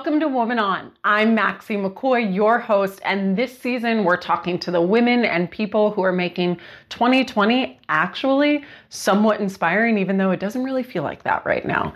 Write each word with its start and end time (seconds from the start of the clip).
Welcome 0.00 0.20
to 0.20 0.28
Woman 0.28 0.58
On. 0.58 0.92
I'm 1.04 1.34
Maxie 1.34 1.76
McCoy, 1.76 2.34
your 2.34 2.58
host, 2.58 3.02
and 3.04 3.36
this 3.36 3.58
season 3.58 4.02
we're 4.02 4.16
talking 4.16 4.58
to 4.60 4.70
the 4.70 4.80
women 4.80 5.26
and 5.26 5.50
people 5.50 5.90
who 5.90 6.00
are 6.02 6.10
making 6.10 6.58
2020 6.88 7.78
actually 7.90 8.64
somewhat 8.88 9.42
inspiring, 9.42 9.98
even 9.98 10.16
though 10.16 10.30
it 10.30 10.40
doesn't 10.40 10.64
really 10.64 10.82
feel 10.82 11.02
like 11.02 11.22
that 11.24 11.44
right 11.44 11.66
now. 11.66 11.92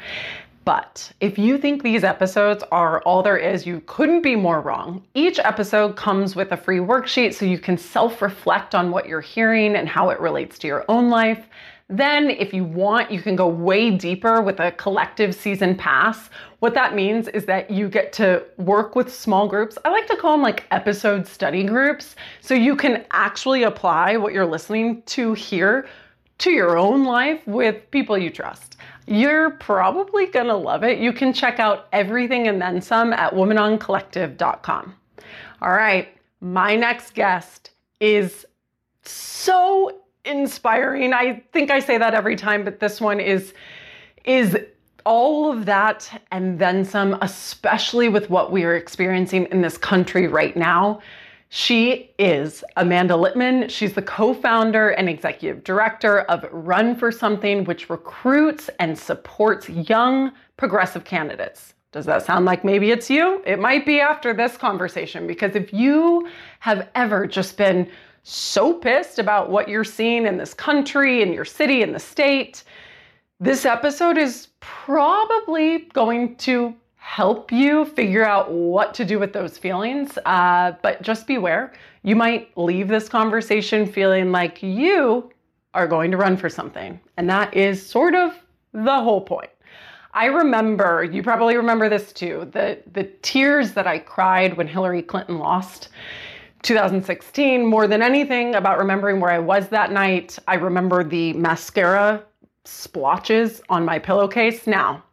But 0.67 1.11
if 1.21 1.39
you 1.39 1.57
think 1.57 1.83
these 1.83 2.05
episodes 2.05 2.63
are 2.71 3.01
all 3.05 3.23
there 3.23 3.39
is, 3.39 3.67
you 3.67 3.83
couldn't 3.87 4.21
be 4.21 4.37
more 4.37 4.61
wrong. 4.61 5.03
Each 5.15 5.39
episode 5.39 5.97
comes 5.97 6.37
with 6.37 6.53
a 6.53 6.59
free 6.59 6.81
worksheet 6.81 7.33
so 7.33 7.47
you 7.47 7.59
can 7.59 7.79
self 7.79 8.21
reflect 8.21 8.75
on 8.75 8.91
what 8.91 9.09
you're 9.09 9.23
hearing 9.23 9.77
and 9.77 9.89
how 9.89 10.11
it 10.11 10.21
relates 10.21 10.59
to 10.59 10.67
your 10.67 10.85
own 10.91 11.09
life. 11.09 11.47
Then, 11.89 12.31
if 12.31 12.55
you 12.55 12.65
want, 12.65 13.11
you 13.11 13.21
can 13.21 13.37
go 13.37 13.47
way 13.47 13.91
deeper 13.91 14.41
with 14.41 14.59
a 14.59 14.73
collective 14.73 15.35
season 15.35 15.77
pass. 15.77 16.31
What 16.61 16.73
that 16.75 16.95
means 16.95 17.29
is 17.29 17.45
that 17.45 17.71
you 17.71 17.91
get 17.91 18.13
to 18.15 18.43
work 18.57 18.97
with 18.97 19.15
small 19.15 19.47
groups. 19.47 19.77
I 19.85 19.91
like 19.91 20.07
to 20.07 20.17
call 20.17 20.33
them 20.33 20.43
like 20.43 20.65
episode 20.71 21.27
study 21.27 21.63
groups. 21.63 22.17
So 22.41 22.55
you 22.55 22.75
can 22.75 23.05
actually 23.11 23.65
apply 23.65 24.17
what 24.17 24.33
you're 24.33 24.47
listening 24.47 25.03
to 25.03 25.35
here 25.35 25.87
to 26.39 26.51
your 26.51 26.79
own 26.79 27.05
life 27.05 27.47
with 27.47 27.91
people 27.91 28.17
you 28.17 28.31
trust. 28.31 28.77
You're 29.07 29.51
probably 29.51 30.27
gonna 30.27 30.57
love 30.57 30.85
it. 30.85 30.99
You 30.99 31.13
can 31.13 31.33
check 31.33 31.61
out 31.61 31.89
everything 31.93 32.49
and 32.49 32.61
then 32.61 32.81
some 32.81 33.13
at 33.13 33.33
womanoncollective.com. 33.35 34.95
All 35.61 35.73
right, 35.73 36.09
my 36.41 36.75
next 36.77 37.15
guest 37.15 37.71
is 38.01 38.47
so 39.03 40.04
inspiring. 40.25 41.13
I 41.13 41.43
think 41.53 41.71
I 41.71 41.81
say 41.81 41.99
that 41.99 42.15
every 42.15 42.37
time, 42.37 42.65
but 42.65 42.81
this 42.81 43.01
one 43.01 43.21
is 43.21 43.55
is 44.25 44.57
all 45.05 45.53
of 45.53 45.67
that 45.67 46.23
and 46.33 46.59
then 46.59 46.85
some, 46.85 47.19
especially 47.21 48.09
with 48.09 48.31
what 48.31 48.51
we 48.51 48.65
are 48.65 48.75
experiencing 48.75 49.47
in 49.51 49.61
this 49.61 49.77
country 49.77 50.27
right 50.27 50.57
now. 50.57 51.01
She 51.51 52.11
is 52.19 52.65
Amanda 52.77 53.15
Litman. 53.15 53.71
She's 53.71 53.93
the 53.93 54.03
co 54.03 54.35
founder 54.35 54.91
and 54.91 55.09
executive 55.09 55.63
director 55.63 56.23
of 56.23 56.45
Run 56.51 56.97
for 56.97 57.13
Something, 57.13 57.65
which 57.65 57.91
recruits 57.91 58.71
and 58.81 58.99
supports 58.99 59.69
young 59.69 60.33
progressive 60.57 61.05
candidates. 61.05 61.75
Does 61.93 62.07
that 62.07 62.25
sound 62.27 62.45
like 62.45 62.65
maybe 62.65 62.91
it's 62.91 63.09
you? 63.09 63.41
It 63.47 63.61
might 63.61 63.87
be 63.87 64.01
after 64.01 64.35
this 64.35 64.57
conversation, 64.57 65.29
because 65.29 65.55
if 65.55 65.73
you 65.73 66.29
have 66.59 66.89
ever 66.97 67.25
just 67.25 67.57
been 67.57 67.89
so 68.25 68.73
pissed 68.73 69.19
about 69.19 69.51
what 69.51 69.69
you're 69.69 69.85
seeing 69.85 70.27
in 70.27 70.39
this 70.39 70.55
country, 70.55 71.23
in 71.23 71.33
your 71.33 71.45
city, 71.45 71.83
in 71.83 71.93
the 71.93 72.01
state, 72.01 72.65
this 73.39 73.67
episode 73.67 74.17
is 74.17 74.49
probably 74.61 75.81
going 75.93 76.35
to 76.37 76.75
help 76.97 77.53
you 77.53 77.85
figure 77.85 78.25
out 78.25 78.51
what 78.51 78.95
to 78.95 79.05
do 79.05 79.19
with 79.19 79.35
those 79.35 79.59
feelings. 79.59 80.17
Uh, 80.25 80.73
but 80.83 81.03
just 81.03 81.27
beware, 81.27 81.75
you 82.03 82.17
might 82.17 82.57
leave 82.57 82.89
this 82.89 83.11
conversation 83.11 83.87
feeling 83.87 84.33
like 84.33 84.63
you 84.63 85.31
are 85.75 85.87
going 85.87 86.11
to 86.11 86.17
run 86.17 86.35
for 86.35 86.49
something. 86.49 86.99
And 87.19 87.29
that 87.29 87.55
is 87.55 87.85
sort 87.85 88.15
of 88.15 88.35
the 88.73 89.01
whole 89.03 89.21
point. 89.21 89.51
I 90.15 90.27
remember, 90.27 91.05
you 91.05 91.23
probably 91.23 91.57
remember 91.59 91.91
this 91.91 92.11
too, 92.13 92.49
the, 92.53 92.79
the 92.93 93.05
tears 93.21 93.73
that 93.73 93.87
I 93.87 93.99
cried 93.99 94.57
when 94.57 94.67
Hillary 94.67 95.03
Clinton 95.03 95.39
lost. 95.39 95.91
2016, 96.65 97.65
more 97.65 97.87
than 97.87 98.03
anything 98.03 98.55
about 98.55 98.79
remembering 98.79 99.21
where 99.21 99.31
I 99.31 99.39
was 99.39 99.69
that 99.69 99.93
night, 99.93 100.39
I 100.49 100.55
remember 100.55 101.05
the 101.05 101.33
mascara 101.35 102.25
splotches 102.65 103.61
on 103.69 103.85
my 103.85 103.99
pillowcase. 103.99 104.67
Now, 104.67 105.05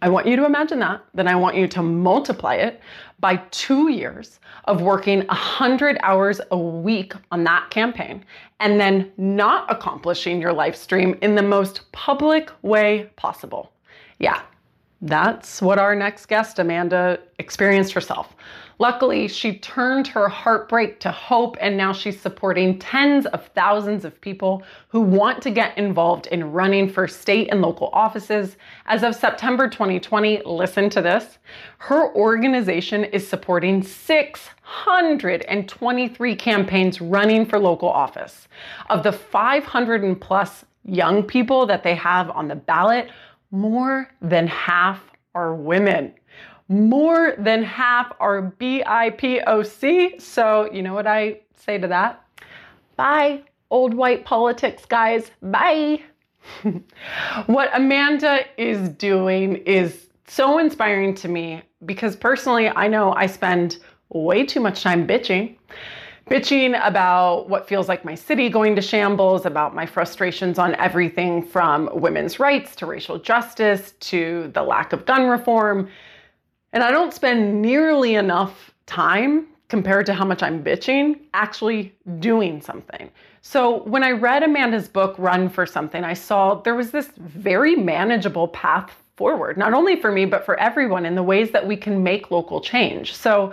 I 0.00 0.08
want 0.08 0.26
you 0.26 0.36
to 0.36 0.46
imagine 0.46 0.78
that. 0.78 1.04
Then 1.12 1.28
I 1.28 1.34
want 1.34 1.56
you 1.56 1.66
to 1.68 1.82
multiply 1.82 2.54
it 2.54 2.80
by 3.20 3.36
two 3.50 3.90
years 3.90 4.38
of 4.64 4.80
working 4.80 5.26
100 5.26 5.98
hours 6.02 6.40
a 6.50 6.58
week 6.58 7.12
on 7.30 7.44
that 7.44 7.68
campaign 7.70 8.24
and 8.60 8.80
then 8.80 9.10
not 9.16 9.70
accomplishing 9.70 10.40
your 10.40 10.52
live 10.52 10.76
stream 10.76 11.18
in 11.20 11.34
the 11.34 11.42
most 11.42 11.90
public 11.92 12.50
way 12.62 13.10
possible. 13.16 13.72
Yeah, 14.18 14.40
that's 15.02 15.60
what 15.60 15.78
our 15.78 15.94
next 15.94 16.26
guest, 16.26 16.58
Amanda, 16.58 17.18
experienced 17.38 17.92
herself. 17.92 18.34
Luckily, 18.80 19.26
she 19.26 19.58
turned 19.58 20.06
her 20.06 20.28
heartbreak 20.28 21.00
to 21.00 21.10
hope, 21.10 21.56
and 21.60 21.76
now 21.76 21.92
she's 21.92 22.20
supporting 22.20 22.78
tens 22.78 23.26
of 23.26 23.48
thousands 23.48 24.04
of 24.04 24.20
people 24.20 24.62
who 24.88 25.00
want 25.00 25.42
to 25.42 25.50
get 25.50 25.76
involved 25.76 26.28
in 26.28 26.52
running 26.52 26.88
for 26.88 27.08
state 27.08 27.48
and 27.50 27.60
local 27.60 27.90
offices. 27.92 28.56
As 28.86 29.02
of 29.02 29.16
September 29.16 29.68
2020, 29.68 30.42
listen 30.44 30.88
to 30.90 31.02
this 31.02 31.38
her 31.78 32.14
organization 32.14 33.02
is 33.04 33.26
supporting 33.26 33.82
623 33.82 36.36
campaigns 36.36 37.00
running 37.00 37.46
for 37.46 37.58
local 37.58 37.88
office. 37.88 38.46
Of 38.90 39.02
the 39.02 39.10
500 39.10 40.04
and 40.04 40.20
plus 40.20 40.64
young 40.84 41.24
people 41.24 41.66
that 41.66 41.82
they 41.82 41.96
have 41.96 42.30
on 42.30 42.46
the 42.46 42.54
ballot, 42.54 43.10
more 43.50 44.08
than 44.20 44.46
half 44.46 45.02
are 45.34 45.54
women 45.54 46.14
more 46.68 47.34
than 47.38 47.62
half 47.62 48.12
are 48.20 48.52
BIPOC. 48.58 50.20
So, 50.20 50.70
you 50.72 50.82
know 50.82 50.94
what 50.94 51.06
I 51.06 51.40
say 51.54 51.78
to 51.78 51.88
that? 51.88 52.24
Bye, 52.96 53.42
old 53.70 53.94
white 53.94 54.24
politics, 54.24 54.84
guys. 54.84 55.30
Bye. 55.42 56.02
what 57.46 57.70
Amanda 57.72 58.40
is 58.56 58.88
doing 58.90 59.56
is 59.56 60.08
so 60.26 60.58
inspiring 60.58 61.14
to 61.14 61.28
me 61.28 61.62
because 61.86 62.16
personally, 62.16 62.68
I 62.68 62.88
know 62.88 63.12
I 63.14 63.26
spend 63.26 63.78
way 64.10 64.44
too 64.44 64.60
much 64.60 64.82
time 64.82 65.06
bitching. 65.06 65.56
Bitching 66.30 66.78
about 66.86 67.48
what 67.48 67.66
feels 67.66 67.88
like 67.88 68.04
my 68.04 68.14
city 68.14 68.50
going 68.50 68.76
to 68.76 68.82
shambles, 68.82 69.46
about 69.46 69.74
my 69.74 69.86
frustrations 69.86 70.58
on 70.58 70.74
everything 70.74 71.42
from 71.42 71.88
women's 71.94 72.38
rights 72.38 72.76
to 72.76 72.86
racial 72.86 73.18
justice 73.18 73.92
to 74.00 74.50
the 74.52 74.62
lack 74.62 74.92
of 74.92 75.06
gun 75.06 75.28
reform 75.28 75.88
and 76.72 76.82
I 76.82 76.90
don't 76.90 77.14
spend 77.14 77.62
nearly 77.62 78.14
enough 78.14 78.72
time 78.86 79.46
compared 79.68 80.06
to 80.06 80.14
how 80.14 80.24
much 80.24 80.42
I'm 80.42 80.64
bitching 80.64 81.20
actually 81.34 81.94
doing 82.20 82.60
something. 82.60 83.10
So 83.42 83.82
when 83.84 84.02
I 84.02 84.12
read 84.12 84.42
Amanda's 84.42 84.88
book, 84.88 85.14
Run 85.18 85.48
for 85.48 85.66
Something, 85.66 86.04
I 86.04 86.14
saw 86.14 86.54
there 86.54 86.74
was 86.74 86.90
this 86.90 87.10
very 87.18 87.76
manageable 87.76 88.48
path 88.48 88.90
forward, 89.16 89.58
not 89.58 89.74
only 89.74 90.00
for 90.00 90.10
me, 90.10 90.24
but 90.24 90.44
for 90.44 90.58
everyone 90.58 91.04
in 91.04 91.14
the 91.14 91.22
ways 91.22 91.50
that 91.50 91.66
we 91.66 91.76
can 91.76 92.02
make 92.02 92.30
local 92.30 92.60
change. 92.60 93.14
So 93.14 93.52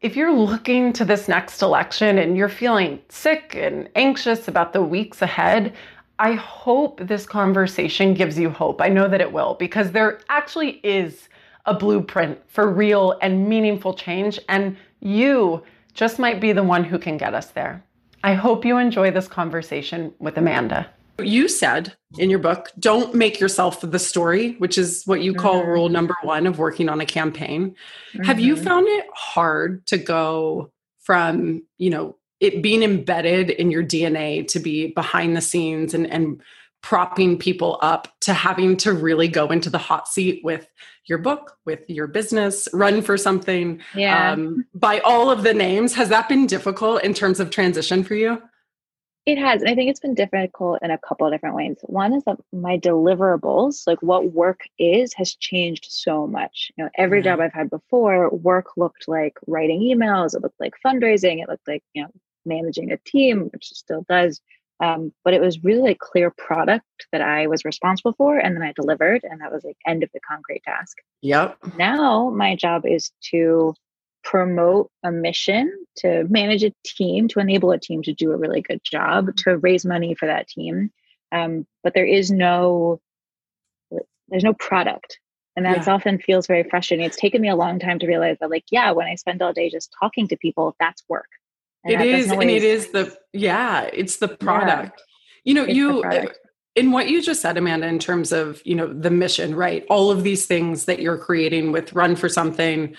if 0.00 0.16
you're 0.16 0.32
looking 0.32 0.92
to 0.94 1.04
this 1.04 1.28
next 1.28 1.62
election 1.62 2.18
and 2.18 2.36
you're 2.36 2.48
feeling 2.48 3.00
sick 3.08 3.54
and 3.56 3.88
anxious 3.94 4.48
about 4.48 4.72
the 4.72 4.82
weeks 4.82 5.22
ahead, 5.22 5.74
I 6.18 6.32
hope 6.32 7.00
this 7.02 7.26
conversation 7.26 8.14
gives 8.14 8.38
you 8.38 8.50
hope. 8.50 8.80
I 8.80 8.88
know 8.88 9.06
that 9.08 9.20
it 9.20 9.32
will, 9.32 9.54
because 9.54 9.92
there 9.92 10.20
actually 10.28 10.80
is 10.82 11.28
a 11.66 11.74
blueprint 11.74 12.38
for 12.48 12.70
real 12.70 13.18
and 13.20 13.48
meaningful 13.48 13.94
change, 13.94 14.38
and 14.48 14.76
you 15.00 15.62
just 15.94 16.18
might 16.18 16.40
be 16.40 16.52
the 16.52 16.62
one 16.62 16.84
who 16.84 16.98
can 16.98 17.16
get 17.16 17.34
us 17.34 17.48
there. 17.48 17.82
I 18.22 18.34
hope 18.34 18.64
you 18.64 18.78
enjoy 18.78 19.10
this 19.10 19.28
conversation 19.28 20.12
with 20.18 20.36
Amanda. 20.36 20.88
You 21.18 21.48
said 21.48 21.94
in 22.18 22.28
your 22.28 22.38
book, 22.38 22.70
don't 22.78 23.14
make 23.14 23.40
yourself 23.40 23.80
the 23.80 23.98
story, 23.98 24.54
which 24.58 24.76
is 24.76 25.02
what 25.06 25.22
you 25.22 25.32
call 25.32 25.60
mm-hmm. 25.60 25.70
rule 25.70 25.88
number 25.88 26.14
one 26.22 26.46
of 26.46 26.58
working 26.58 26.88
on 26.88 27.00
a 27.00 27.06
campaign. 27.06 27.74
Mm-hmm. 28.12 28.24
Have 28.24 28.38
you 28.38 28.54
mm-hmm. 28.54 28.64
found 28.64 28.88
it 28.88 29.06
hard 29.14 29.86
to 29.86 29.96
go 29.96 30.72
from, 31.00 31.62
you 31.78 31.88
know, 31.88 32.16
it 32.40 32.62
being 32.62 32.82
embedded 32.82 33.48
in 33.48 33.70
your 33.70 33.82
DNA 33.82 34.46
to 34.48 34.60
be 34.60 34.88
behind 34.88 35.36
the 35.36 35.40
scenes 35.40 35.94
and, 35.94 36.10
and 36.10 36.42
propping 36.82 37.38
people 37.38 37.78
up 37.80 38.08
to 38.20 38.34
having 38.34 38.76
to 38.76 38.92
really 38.92 39.28
go 39.28 39.48
into 39.48 39.70
the 39.70 39.78
hot 39.78 40.06
seat 40.06 40.40
with 40.44 40.68
your 41.08 41.18
book, 41.18 41.56
with 41.64 41.88
your 41.88 42.06
business, 42.06 42.68
run 42.72 43.02
for 43.02 43.16
something. 43.16 43.80
Yeah. 43.94 44.32
Um, 44.32 44.66
by 44.74 45.00
all 45.00 45.30
of 45.30 45.42
the 45.42 45.54
names, 45.54 45.94
has 45.94 46.08
that 46.08 46.28
been 46.28 46.46
difficult 46.46 47.02
in 47.04 47.14
terms 47.14 47.40
of 47.40 47.50
transition 47.50 48.04
for 48.04 48.14
you? 48.14 48.42
It 49.26 49.38
has. 49.38 49.60
And 49.60 49.68
I 49.68 49.74
think 49.74 49.90
it's 49.90 49.98
been 49.98 50.14
difficult 50.14 50.78
in 50.82 50.92
a 50.92 50.98
couple 50.98 51.26
of 51.26 51.32
different 51.32 51.56
ways. 51.56 51.76
One 51.82 52.14
is 52.14 52.22
that 52.24 52.38
my 52.52 52.78
deliverables, 52.78 53.84
like 53.84 54.00
what 54.00 54.32
work 54.32 54.60
is, 54.78 55.12
has 55.14 55.34
changed 55.34 55.86
so 55.88 56.28
much. 56.28 56.70
You 56.76 56.84
know, 56.84 56.90
every 56.96 57.22
job 57.22 57.40
I've 57.40 57.52
had 57.52 57.68
before, 57.68 58.30
work 58.30 58.76
looked 58.76 59.08
like 59.08 59.36
writing 59.48 59.80
emails, 59.80 60.36
it 60.36 60.42
looked 60.42 60.60
like 60.60 60.74
fundraising, 60.84 61.42
it 61.42 61.48
looked 61.48 61.66
like, 61.66 61.82
you 61.92 62.02
know, 62.02 62.10
managing 62.44 62.92
a 62.92 62.98
team, 62.98 63.50
which 63.52 63.70
still 63.70 64.06
does. 64.08 64.40
Um, 64.78 65.12
but 65.24 65.32
it 65.32 65.40
was 65.40 65.64
really 65.64 65.92
a 65.92 65.96
clear 65.98 66.30
product 66.36 66.84
that 67.10 67.22
I 67.22 67.46
was 67.46 67.64
responsible 67.64 68.14
for, 68.18 68.36
and 68.36 68.54
then 68.54 68.62
I 68.62 68.72
delivered, 68.72 69.22
and 69.24 69.40
that 69.40 69.52
was 69.52 69.64
like 69.64 69.76
end 69.86 70.02
of 70.02 70.10
the 70.12 70.20
concrete 70.20 70.62
task. 70.64 70.98
Yep. 71.22 71.56
Now 71.78 72.30
my 72.30 72.56
job 72.56 72.84
is 72.84 73.10
to 73.30 73.74
promote 74.22 74.90
a 75.02 75.10
mission, 75.10 75.72
to 75.98 76.24
manage 76.28 76.64
a 76.64 76.72
team, 76.84 77.28
to 77.28 77.38
enable 77.38 77.70
a 77.70 77.78
team 77.78 78.02
to 78.02 78.12
do 78.12 78.32
a 78.32 78.36
really 78.36 78.60
good 78.60 78.80
job, 78.84 79.34
to 79.36 79.56
raise 79.58 79.86
money 79.86 80.14
for 80.14 80.26
that 80.26 80.48
team. 80.48 80.90
Um, 81.32 81.66
but 81.82 81.94
there 81.94 82.04
is 82.06 82.30
no 82.30 83.00
there's 84.28 84.44
no 84.44 84.54
product 84.54 85.20
And 85.56 85.64
that's 85.64 85.86
yeah. 85.86 85.94
often 85.94 86.18
feels 86.18 86.46
very 86.46 86.64
frustrating. 86.68 87.06
It's 87.06 87.16
taken 87.16 87.40
me 87.40 87.48
a 87.48 87.56
long 87.56 87.78
time 87.78 87.98
to 88.00 88.06
realize 88.06 88.36
that, 88.40 88.50
like, 88.50 88.66
yeah, 88.70 88.90
when 88.92 89.06
I 89.06 89.14
spend 89.14 89.40
all 89.40 89.54
day 89.54 89.70
just 89.70 89.94
talking 89.98 90.28
to 90.28 90.36
people, 90.36 90.76
that's 90.78 91.02
work. 91.08 91.28
It 91.88 92.00
is, 92.00 92.30
always, 92.30 92.42
and 92.42 92.50
it 92.50 92.62
is 92.64 92.90
the 92.90 93.16
yeah, 93.32 93.82
it's 93.92 94.16
the 94.16 94.28
product. 94.28 95.02
Yeah, 95.44 95.44
you 95.44 95.54
know, 95.54 95.64
you 95.64 96.04
in 96.74 96.92
what 96.92 97.08
you 97.08 97.22
just 97.22 97.40
said, 97.40 97.56
Amanda, 97.56 97.86
in 97.86 97.98
terms 97.98 98.32
of 98.32 98.60
you 98.64 98.74
know 98.74 98.92
the 98.92 99.10
mission, 99.10 99.54
right? 99.54 99.84
All 99.88 100.10
of 100.10 100.22
these 100.22 100.46
things 100.46 100.84
that 100.86 101.00
you're 101.00 101.18
creating 101.18 101.72
with 101.72 101.92
Run 101.92 102.16
for 102.16 102.28
Something, 102.28 102.96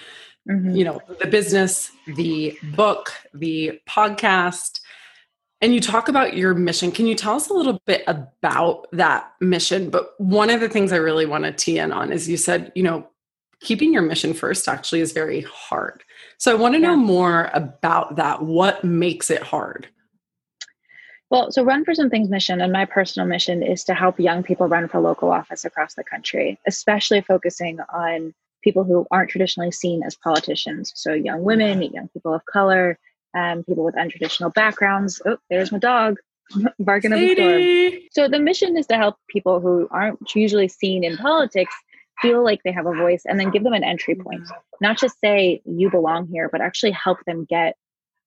mm-hmm. 0.49 0.71
you 0.71 0.83
know, 0.83 0.99
the 1.19 1.27
business, 1.27 1.91
the 2.15 2.57
book, 2.75 3.13
the 3.33 3.79
podcast 3.87 4.79
and 5.61 5.73
you 5.73 5.81
talk 5.81 6.07
about 6.07 6.37
your 6.37 6.53
mission. 6.53 6.91
Can 6.91 7.07
you 7.07 7.15
tell 7.15 7.35
us 7.35 7.49
a 7.49 7.53
little 7.53 7.81
bit 7.85 8.03
about 8.07 8.87
that 8.91 9.31
mission? 9.41 9.89
But 9.89 10.09
one 10.19 10.49
of 10.49 10.59
the 10.59 10.69
things 10.69 10.91
I 10.91 10.97
really 10.97 11.25
want 11.25 11.45
to 11.45 11.51
tee 11.51 11.79
in 11.79 11.91
on 11.91 12.11
is 12.11 12.29
you 12.29 12.37
said, 12.37 12.71
you 12.75 12.83
know, 12.83 13.07
keeping 13.61 13.91
your 13.91 14.03
mission 14.03 14.33
first 14.33 14.67
actually 14.67 15.01
is 15.01 15.13
very 15.13 15.41
hard. 15.41 16.03
So 16.37 16.51
I 16.51 16.55
want 16.55 16.75
to 16.75 16.79
know 16.79 16.95
more 16.95 17.49
about 17.53 18.17
that. 18.17 18.43
What 18.43 18.83
makes 18.83 19.29
it 19.29 19.41
hard? 19.41 19.87
Well, 21.29 21.51
so 21.51 21.63
Run 21.63 21.83
for 21.83 21.93
Something's 21.93 22.29
mission 22.29 22.61
and 22.61 22.71
my 22.71 22.85
personal 22.85 23.27
mission 23.27 23.61
is 23.61 23.83
to 23.85 23.93
help 23.93 24.19
young 24.19 24.43
people 24.43 24.67
run 24.67 24.87
for 24.87 25.01
local 25.01 25.31
office 25.31 25.65
across 25.65 25.95
the 25.95 26.03
country, 26.03 26.57
especially 26.65 27.21
focusing 27.21 27.79
on 27.93 28.33
people 28.63 28.83
who 28.83 29.05
aren't 29.11 29.29
traditionally 29.29 29.71
seen 29.71 30.03
as 30.03 30.15
politicians. 30.15 30.93
So 30.95 31.13
young 31.13 31.43
women, 31.43 31.81
young 31.81 32.07
people 32.09 32.33
of 32.33 32.45
color, 32.45 32.97
um, 33.35 33.63
people 33.63 33.83
with 33.83 33.95
untraditional 33.95 34.53
backgrounds. 34.53 35.21
Oh, 35.25 35.37
there's 35.49 35.71
my 35.71 35.79
dog 35.79 36.17
barking 36.79 37.11
up 37.11 37.19
the 37.19 37.35
storm. 37.35 38.01
So 38.11 38.27
the 38.29 38.39
mission 38.39 38.77
is 38.77 38.87
to 38.87 38.95
help 38.95 39.17
people 39.27 39.59
who 39.59 39.87
aren't 39.91 40.33
usually 40.33 40.69
seen 40.69 41.03
in 41.03 41.17
politics 41.17 41.75
feel 42.21 42.43
like 42.43 42.61
they 42.63 42.71
have 42.71 42.85
a 42.85 42.93
voice 42.93 43.23
and 43.25 43.39
then 43.39 43.51
give 43.51 43.63
them 43.63 43.73
an 43.73 43.83
entry 43.83 44.15
point. 44.15 44.47
Not 44.81 44.97
just 44.97 45.19
say 45.19 45.61
you 45.65 45.89
belong 45.89 46.27
here, 46.27 46.49
but 46.51 46.61
actually 46.61 46.91
help 46.91 47.19
them 47.25 47.45
get 47.49 47.75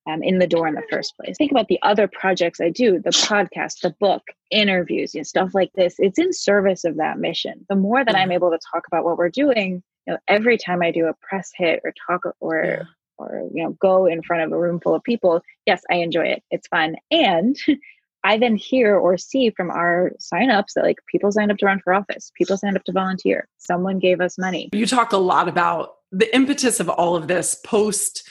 um, 0.08 0.22
in 0.22 0.38
the 0.38 0.46
door 0.46 0.66
in 0.66 0.74
the 0.74 0.82
first 0.90 1.16
place. 1.16 1.36
Think 1.36 1.50
about 1.50 1.68
the 1.68 1.78
other 1.82 2.08
projects 2.08 2.60
I 2.60 2.70
do, 2.70 2.98
the 2.98 3.10
podcast, 3.10 3.80
the 3.82 3.94
book, 4.00 4.22
interviews, 4.50 5.14
you 5.14 5.20
know, 5.20 5.24
stuff 5.24 5.50
like 5.54 5.70
this. 5.74 5.96
It's 5.98 6.18
in 6.18 6.32
service 6.32 6.84
of 6.84 6.96
that 6.96 7.18
mission. 7.18 7.66
The 7.68 7.76
more 7.76 8.04
that 8.04 8.16
I'm 8.16 8.32
able 8.32 8.50
to 8.50 8.58
talk 8.72 8.84
about 8.86 9.04
what 9.04 9.18
we're 9.18 9.28
doing, 9.28 9.82
you 10.06 10.14
know, 10.14 10.18
every 10.26 10.56
time 10.56 10.82
I 10.82 10.90
do 10.90 11.06
a 11.06 11.14
press 11.14 11.50
hit 11.54 11.80
or 11.84 11.92
talk 12.06 12.22
or 12.40 12.64
yeah 12.64 12.84
or 13.20 13.48
you 13.54 13.62
know 13.62 13.70
go 13.80 14.06
in 14.06 14.22
front 14.22 14.42
of 14.42 14.50
a 14.50 14.58
room 14.58 14.80
full 14.80 14.94
of 14.94 15.02
people 15.04 15.42
yes 15.66 15.82
i 15.90 15.96
enjoy 15.96 16.24
it 16.24 16.42
it's 16.50 16.66
fun 16.68 16.96
and 17.10 17.56
i 18.24 18.38
then 18.38 18.56
hear 18.56 18.96
or 18.96 19.16
see 19.16 19.50
from 19.50 19.70
our 19.70 20.12
signups 20.20 20.72
that 20.74 20.84
like 20.84 20.98
people 21.10 21.30
signed 21.32 21.50
up 21.50 21.58
to 21.58 21.66
run 21.66 21.80
for 21.82 21.92
office 21.92 22.30
people 22.36 22.56
signed 22.56 22.76
up 22.76 22.84
to 22.84 22.92
volunteer 22.92 23.48
someone 23.58 23.98
gave 23.98 24.20
us 24.20 24.38
money. 24.38 24.68
You 24.72 24.86
talk 24.86 25.12
a 25.12 25.18
lot 25.18 25.48
about 25.48 25.96
the 26.10 26.34
impetus 26.34 26.80
of 26.80 26.88
all 26.88 27.16
of 27.16 27.28
this 27.28 27.54
post 27.54 28.28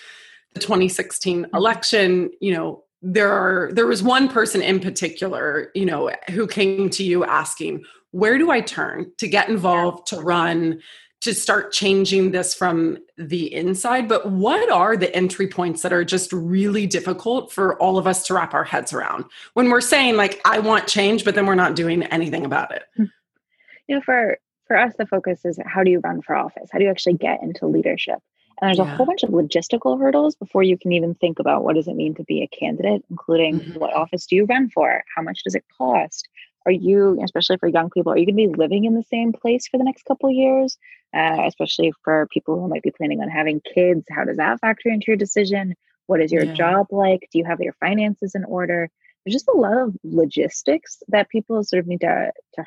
the 0.54 0.60
2016 0.60 1.44
mm-hmm. 1.44 1.56
election. 1.56 2.32
You 2.42 2.54
know 2.54 2.84
there 3.02 3.32
are 3.32 3.72
there 3.72 3.88
was 3.88 4.04
one 4.04 4.28
person 4.28 4.62
in 4.62 4.80
particular 4.80 5.72
you 5.74 5.86
know 5.86 6.12
who 6.32 6.46
came 6.46 6.90
to 6.90 7.02
you 7.02 7.24
asking 7.24 7.82
where 8.12 8.38
do 8.38 8.52
i 8.52 8.60
turn 8.60 9.10
to 9.18 9.26
get 9.26 9.48
involved 9.48 10.06
to 10.06 10.20
run 10.20 10.78
to 11.22 11.34
start 11.34 11.72
changing 11.74 12.32
this 12.32 12.54
from 12.54 12.98
the 13.18 13.54
inside 13.54 14.08
but 14.08 14.30
what 14.30 14.72
are 14.72 14.96
the 14.96 15.14
entry 15.16 15.48
points 15.48 15.82
that 15.82 15.94
are 15.94 16.04
just 16.04 16.32
really 16.32 16.88
difficult 16.88 17.52
for 17.52 17.78
all 17.82 17.98
of 17.98 18.08
us 18.08 18.26
to 18.26 18.34
wrap 18.34 18.54
our 18.54 18.64
heads 18.64 18.94
around 18.94 19.26
when 19.54 19.70
we're 19.70 19.82
saying 19.82 20.16
like 20.16 20.42
i 20.46 20.60
want 20.60 20.88
change 20.88 21.24
but 21.26 21.36
then 21.36 21.46
we're 21.46 21.56
not 21.56 21.76
doing 21.76 22.04
anything 22.04 22.46
about 22.46 22.72
it 22.72 22.84
hmm. 22.96 23.06
you 23.88 23.96
know 23.96 24.02
for 24.02 24.38
for 24.68 24.78
us 24.78 24.94
the 24.98 25.06
focus 25.06 25.44
is 25.46 25.60
how 25.66 25.84
do 25.84 25.92
you 25.92 26.00
run 26.00 26.22
for 26.22 26.36
office 26.36 26.70
how 26.72 26.78
do 26.78 26.86
you 26.86 26.92
actually 26.92 27.16
get 27.16 27.42
into 27.42 27.66
leadership 27.68 28.20
and 28.62 28.68
there's 28.68 28.78
yeah. 28.78 28.94
a 28.94 28.98
whole 28.98 29.06
bunch 29.06 29.24
of 29.24 29.30
logistical 29.30 30.00
hurdles 30.00 30.36
before 30.36 30.64
you 30.64 30.78
can 30.78 30.92
even 30.92 31.16
think 31.16 31.40
about 31.40 31.64
what 31.64 31.76
does 31.76 31.88
it 31.88 31.96
mean 31.96 32.14
to 32.16 32.24
be 32.24 32.42
a 32.42 32.48
candidate 32.48 33.04
including 33.10 33.60
mm-hmm. 33.60 33.80
what 33.80 33.94
office 33.94 34.26
do 34.26 34.36
you 34.36 34.46
run 34.46 34.70
for 34.70 35.04
how 35.16 35.22
much 35.22 35.44
does 35.44 35.56
it 35.56 35.66
cost 35.78 36.30
are 36.66 36.72
you 36.72 37.20
especially 37.24 37.58
for 37.58 37.68
young 37.68 37.90
people 37.90 38.12
are 38.12 38.18
you 38.18 38.26
going 38.26 38.38
to 38.38 38.54
be 38.54 38.58
living 38.58 38.86
in 38.86 38.96
the 38.96 39.04
same 39.04 39.34
place 39.34 39.68
for 39.68 39.78
the 39.78 39.84
next 39.84 40.04
couple 40.06 40.30
years? 40.32 40.78
Uh, 41.16 41.44
especially 41.48 41.92
for 42.04 42.28
people 42.32 42.60
who 42.60 42.68
might 42.68 42.84
be 42.84 42.92
planning 42.92 43.22
on 43.22 43.30
having 43.30 43.62
kids 43.74 44.06
how 44.12 44.24
does 44.24 44.38
that 44.38 44.60
factor 44.60 44.90
into 44.90 45.06
your 45.08 45.18
decision? 45.18 45.76
What 46.08 46.22
is 46.22 46.32
your 46.32 46.44
yeah. 46.44 46.54
job 46.54 46.88
like? 46.92 47.28
Do 47.32 47.40
you 47.40 47.46
have 47.46 47.60
your 47.60 47.74
finances 47.80 48.36
in 48.36 48.44
order? 48.46 48.90
There's 49.26 49.34
just 49.34 49.48
a 49.48 49.58
lot 49.58 49.78
of 49.78 49.96
logistics 50.04 51.04
that 51.10 51.30
people 51.30 51.64
sort 51.64 51.82
of 51.82 51.88
need 51.88 52.02
to, 52.02 52.32
to 52.56 52.66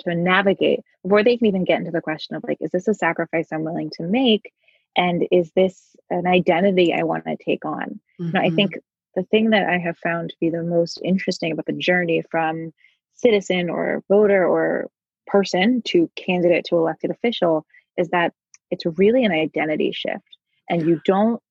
to 0.00 0.14
navigate 0.14 0.80
before 1.02 1.22
they 1.22 1.36
can 1.36 1.46
even 1.46 1.64
get 1.64 1.78
into 1.78 1.90
the 1.90 2.00
question 2.00 2.36
of 2.36 2.44
like 2.46 2.58
is 2.60 2.70
this 2.70 2.88
a 2.88 2.94
sacrifice 2.94 3.48
i'm 3.52 3.64
willing 3.64 3.90
to 3.94 4.02
make? 4.02 4.52
And 4.96 5.26
is 5.30 5.52
this 5.54 5.94
an 6.10 6.26
identity 6.26 6.92
i 6.92 7.04
want 7.04 7.24
to 7.24 7.36
take 7.36 7.64
on? 7.64 8.00
Mm-hmm. 8.20 8.36
i 8.36 8.50
think 8.50 8.78
the 9.14 9.22
thing 9.24 9.50
that 9.50 9.68
i 9.68 9.78
have 9.78 9.98
found 9.98 10.30
to 10.30 10.36
be 10.40 10.50
the 10.50 10.62
most 10.62 11.00
interesting 11.04 11.52
about 11.52 11.66
the 11.66 11.72
journey 11.72 12.22
from 12.30 12.72
citizen 13.20 13.70
or 13.70 14.02
voter 14.08 14.46
or 14.46 14.88
person 15.26 15.82
to 15.86 16.10
candidate 16.16 16.64
to 16.66 16.76
elected 16.76 17.10
official 17.10 17.64
is 17.96 18.08
that 18.08 18.32
it's 18.70 18.84
really 18.98 19.24
an 19.24 19.32
identity 19.32 19.92
shift. 19.92 20.24
And 20.68 20.86
you 20.86 21.00
don't 21.04 21.42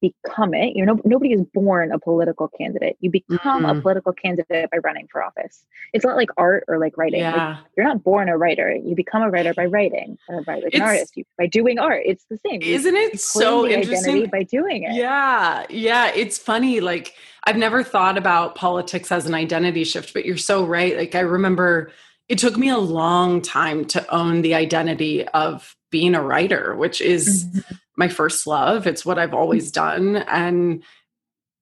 become 0.00 0.54
it. 0.54 0.76
You 0.76 0.84
know, 0.84 0.98
nobody 1.04 1.32
is 1.32 1.42
born 1.54 1.92
a 1.92 1.98
political 1.98 2.48
candidate. 2.48 2.96
You 3.00 3.10
become 3.10 3.64
mm-hmm. 3.64 3.78
a 3.78 3.80
political 3.80 4.12
candidate 4.12 4.70
by 4.70 4.78
running 4.78 5.08
for 5.10 5.22
office. 5.22 5.64
It's 5.92 6.04
not 6.04 6.16
like 6.16 6.28
art 6.36 6.64
or 6.68 6.78
like 6.78 6.96
writing. 6.96 7.20
Yeah. 7.20 7.48
Like, 7.48 7.58
you're 7.76 7.86
not 7.86 8.02
born 8.02 8.28
a 8.28 8.36
writer. 8.36 8.74
You 8.74 8.94
become 8.94 9.22
a 9.22 9.30
writer 9.30 9.54
by 9.54 9.66
writing 9.66 10.18
or 10.28 10.42
by 10.42 10.60
like 10.60 10.74
an 10.74 10.82
artist. 10.82 11.16
You, 11.16 11.24
by 11.38 11.46
doing 11.46 11.78
art. 11.78 12.02
It's 12.04 12.24
the 12.30 12.38
same. 12.46 12.62
Isn't 12.62 12.94
you, 12.94 13.02
it 13.02 13.20
so 13.20 13.66
interesting? 13.66 14.26
By 14.30 14.42
doing 14.42 14.84
it. 14.84 14.94
Yeah. 14.94 15.66
Yeah. 15.70 16.12
It's 16.14 16.38
funny. 16.38 16.80
Like 16.80 17.14
I've 17.44 17.56
never 17.56 17.82
thought 17.82 18.18
about 18.18 18.54
politics 18.54 19.12
as 19.12 19.26
an 19.26 19.34
identity 19.34 19.84
shift, 19.84 20.12
but 20.12 20.24
you're 20.24 20.36
so 20.36 20.64
right. 20.64 20.96
Like 20.96 21.14
I 21.14 21.20
remember 21.20 21.92
it 22.28 22.38
took 22.38 22.56
me 22.56 22.68
a 22.68 22.78
long 22.78 23.40
time 23.40 23.84
to 23.84 24.14
own 24.14 24.42
the 24.42 24.54
identity 24.54 25.26
of 25.28 25.76
being 25.90 26.14
a 26.14 26.22
writer, 26.22 26.74
which 26.74 27.00
is 27.00 27.44
mm-hmm. 27.44 27.74
My 27.96 28.08
first 28.08 28.46
love. 28.46 28.86
It's 28.86 29.04
what 29.04 29.18
I've 29.18 29.34
always 29.34 29.70
done. 29.70 30.16
And 30.16 30.82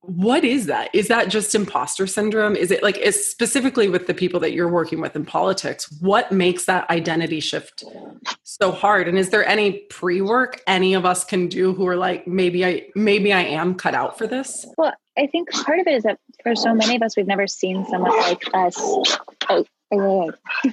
what 0.06 0.44
is 0.44 0.66
that? 0.66 0.90
Is 0.94 1.08
that 1.08 1.28
just 1.28 1.54
imposter 1.54 2.06
syndrome? 2.06 2.56
Is 2.56 2.70
it 2.70 2.82
like 2.82 3.02
specifically 3.12 3.88
with 3.88 4.06
the 4.06 4.12
people 4.12 4.38
that 4.40 4.52
you're 4.52 4.68
working 4.68 5.00
with 5.00 5.16
in 5.16 5.24
politics? 5.24 5.90
What 6.00 6.30
makes 6.30 6.66
that 6.66 6.88
identity 6.90 7.40
shift 7.40 7.84
so 8.42 8.70
hard? 8.70 9.08
And 9.08 9.18
is 9.18 9.30
there 9.30 9.46
any 9.46 9.78
pre-work 9.90 10.62
any 10.66 10.92
of 10.92 11.06
us 11.06 11.24
can 11.24 11.48
do 11.48 11.72
who 11.72 11.86
are 11.86 11.96
like 11.96 12.26
maybe 12.26 12.66
I 12.66 12.86
maybe 12.94 13.32
I 13.32 13.40
am 13.40 13.74
cut 13.74 13.94
out 13.94 14.18
for 14.18 14.26
this? 14.26 14.66
Well, 14.76 14.92
I 15.16 15.26
think 15.26 15.50
part 15.50 15.78
of 15.78 15.86
it 15.86 15.94
is 15.94 16.02
that 16.02 16.18
for 16.42 16.54
so 16.54 16.74
many 16.74 16.96
of 16.96 17.02
us, 17.02 17.16
we've 17.16 17.26
never 17.26 17.46
seen 17.46 17.86
someone 17.86 18.16
like 18.18 18.42
us. 18.52 18.76
Oh, 20.00 20.32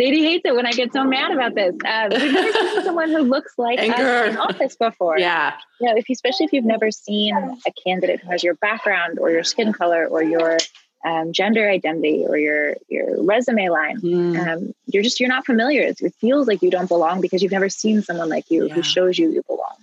Sadie 0.00 0.22
hates 0.22 0.44
it 0.44 0.54
when 0.54 0.66
I 0.66 0.72
get 0.72 0.92
so 0.92 1.04
mad 1.04 1.32
about 1.32 1.54
this. 1.54 1.74
Uh, 1.84 2.08
we've 2.10 2.32
never 2.32 2.52
seen 2.52 2.82
someone 2.84 3.10
who 3.10 3.18
looks 3.18 3.58
like 3.58 3.78
Anger. 3.78 3.94
us 3.94 4.30
in 4.30 4.36
office 4.38 4.76
before. 4.76 5.18
Yeah. 5.18 5.54
You 5.80 5.88
know, 5.88 5.96
if 5.96 6.08
you, 6.08 6.14
especially 6.14 6.46
if 6.46 6.52
you've 6.52 6.64
never 6.64 6.90
seen 6.90 7.34
a 7.34 7.72
candidate 7.84 8.20
who 8.20 8.30
has 8.30 8.42
your 8.42 8.54
background 8.54 9.18
or 9.18 9.30
your 9.30 9.44
skin 9.44 9.72
color 9.72 10.06
or 10.06 10.22
your 10.22 10.58
um, 11.04 11.32
gender 11.32 11.68
identity 11.68 12.24
or 12.26 12.36
your 12.36 12.76
your 12.88 13.22
resume 13.22 13.68
line, 13.68 14.00
mm. 14.00 14.46
um, 14.46 14.74
you're 14.86 15.02
just 15.02 15.20
you're 15.20 15.28
not 15.28 15.44
familiar. 15.44 15.82
It 15.82 16.14
feels 16.20 16.46
like 16.46 16.62
you 16.62 16.70
don't 16.70 16.88
belong 16.88 17.20
because 17.20 17.42
you've 17.42 17.52
never 17.52 17.68
seen 17.68 18.02
someone 18.02 18.28
like 18.28 18.50
you 18.50 18.68
yeah. 18.68 18.74
who 18.74 18.82
shows 18.82 19.18
you 19.18 19.30
you 19.30 19.42
belong. 19.46 19.74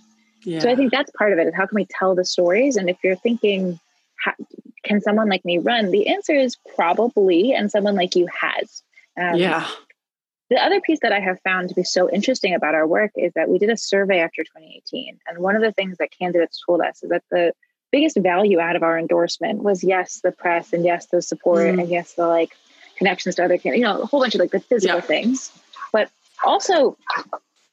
Yeah. 0.42 0.60
So 0.60 0.70
I 0.70 0.76
think 0.76 0.92
that's 0.92 1.10
part 1.12 1.32
of 1.32 1.38
it. 1.38 1.46
Is 1.48 1.54
how 1.54 1.66
can 1.66 1.76
we 1.76 1.86
tell 1.86 2.14
the 2.14 2.24
stories? 2.24 2.76
And 2.76 2.88
if 2.88 2.96
you're 3.02 3.16
thinking, 3.16 3.78
how, 4.16 4.32
can 4.88 5.00
someone 5.00 5.28
like 5.28 5.44
me 5.44 5.58
run? 5.58 5.90
The 5.90 6.08
answer 6.08 6.34
is 6.34 6.56
probably, 6.74 7.52
and 7.52 7.70
someone 7.70 7.94
like 7.94 8.16
you 8.16 8.26
has. 8.40 8.82
Um, 9.20 9.36
yeah. 9.36 9.68
The 10.50 10.56
other 10.56 10.80
piece 10.80 11.00
that 11.02 11.12
I 11.12 11.20
have 11.20 11.38
found 11.42 11.68
to 11.68 11.74
be 11.74 11.84
so 11.84 12.10
interesting 12.10 12.54
about 12.54 12.74
our 12.74 12.86
work 12.86 13.10
is 13.16 13.32
that 13.34 13.50
we 13.50 13.58
did 13.58 13.68
a 13.68 13.76
survey 13.76 14.20
after 14.20 14.42
2018. 14.42 15.18
And 15.26 15.38
one 15.38 15.56
of 15.56 15.62
the 15.62 15.72
things 15.72 15.98
that 15.98 16.08
candidates 16.18 16.62
told 16.64 16.80
us 16.80 17.02
is 17.02 17.10
that 17.10 17.22
the 17.30 17.52
biggest 17.92 18.16
value 18.16 18.58
out 18.58 18.74
of 18.74 18.82
our 18.82 18.98
endorsement 18.98 19.62
was 19.62 19.84
yes, 19.84 20.20
the 20.24 20.32
press 20.32 20.72
and 20.72 20.84
yes, 20.84 21.06
the 21.06 21.20
support 21.20 21.66
mm. 21.66 21.80
and 21.80 21.90
yes, 21.90 22.14
the 22.14 22.26
like 22.26 22.56
connections 22.96 23.34
to 23.34 23.44
other 23.44 23.58
candidates, 23.58 23.80
you 23.80 23.84
know, 23.84 24.00
a 24.00 24.06
whole 24.06 24.20
bunch 24.20 24.34
of 24.34 24.40
like 24.40 24.50
the 24.50 24.60
physical 24.60 24.96
yeah. 24.96 25.02
things, 25.02 25.52
but 25.92 26.10
also 26.42 26.96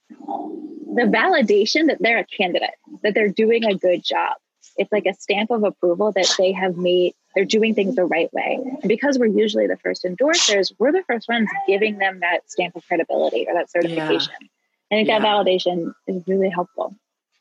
the 0.10 1.04
validation 1.04 1.88
that 1.88 1.98
they're 2.02 2.20
a 2.20 2.26
candidate, 2.26 2.76
that 3.04 3.14
they're 3.14 3.30
doing 3.30 3.64
a 3.64 3.76
good 3.76 4.04
job 4.04 4.36
it's 4.78 4.92
like 4.92 5.06
a 5.06 5.14
stamp 5.14 5.52
of 5.52 5.64
approval 5.64 6.12
that 6.12 6.34
they 6.38 6.52
have 6.52 6.78
made 6.78 7.14
they're 7.36 7.46
doing 7.46 7.76
things 7.76 7.96
the 7.96 8.06
right 8.06 8.34
way 8.34 8.60
and 8.82 8.88
because 8.88 9.18
we're 9.18 9.26
usually 9.26 9.68
the 9.68 9.78
first 9.78 10.04
endorsers 10.04 10.74
we're 10.80 10.92
the 10.92 11.04
first 11.04 11.28
ones 11.28 11.50
giving 11.68 11.98
them 11.98 12.20
that 12.20 12.50
stamp 12.50 12.76
of 12.76 12.86
credibility 12.88 13.46
or 13.48 13.54
that 13.54 13.70
certification 13.70 14.34
yeah. 14.42 14.48
i 14.92 14.96
think 14.96 15.08
yeah. 15.08 15.20
that 15.20 15.28
validation 15.28 15.94
is 16.08 16.24
really 16.28 16.50
helpful 16.50 16.96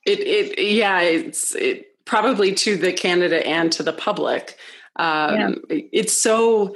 it 0.06 0.20
it 0.20 0.58
yeah 0.58 1.00
it's 1.00 1.54
it 1.54 1.86
probably 2.04 2.52
to 2.54 2.76
the 2.76 2.92
candidate 2.92 3.46
and 3.46 3.72
to 3.72 3.82
the 3.82 3.92
public 3.92 4.58
um, 4.96 5.64
yeah. 5.70 5.80
it's 5.92 6.16
so 6.16 6.74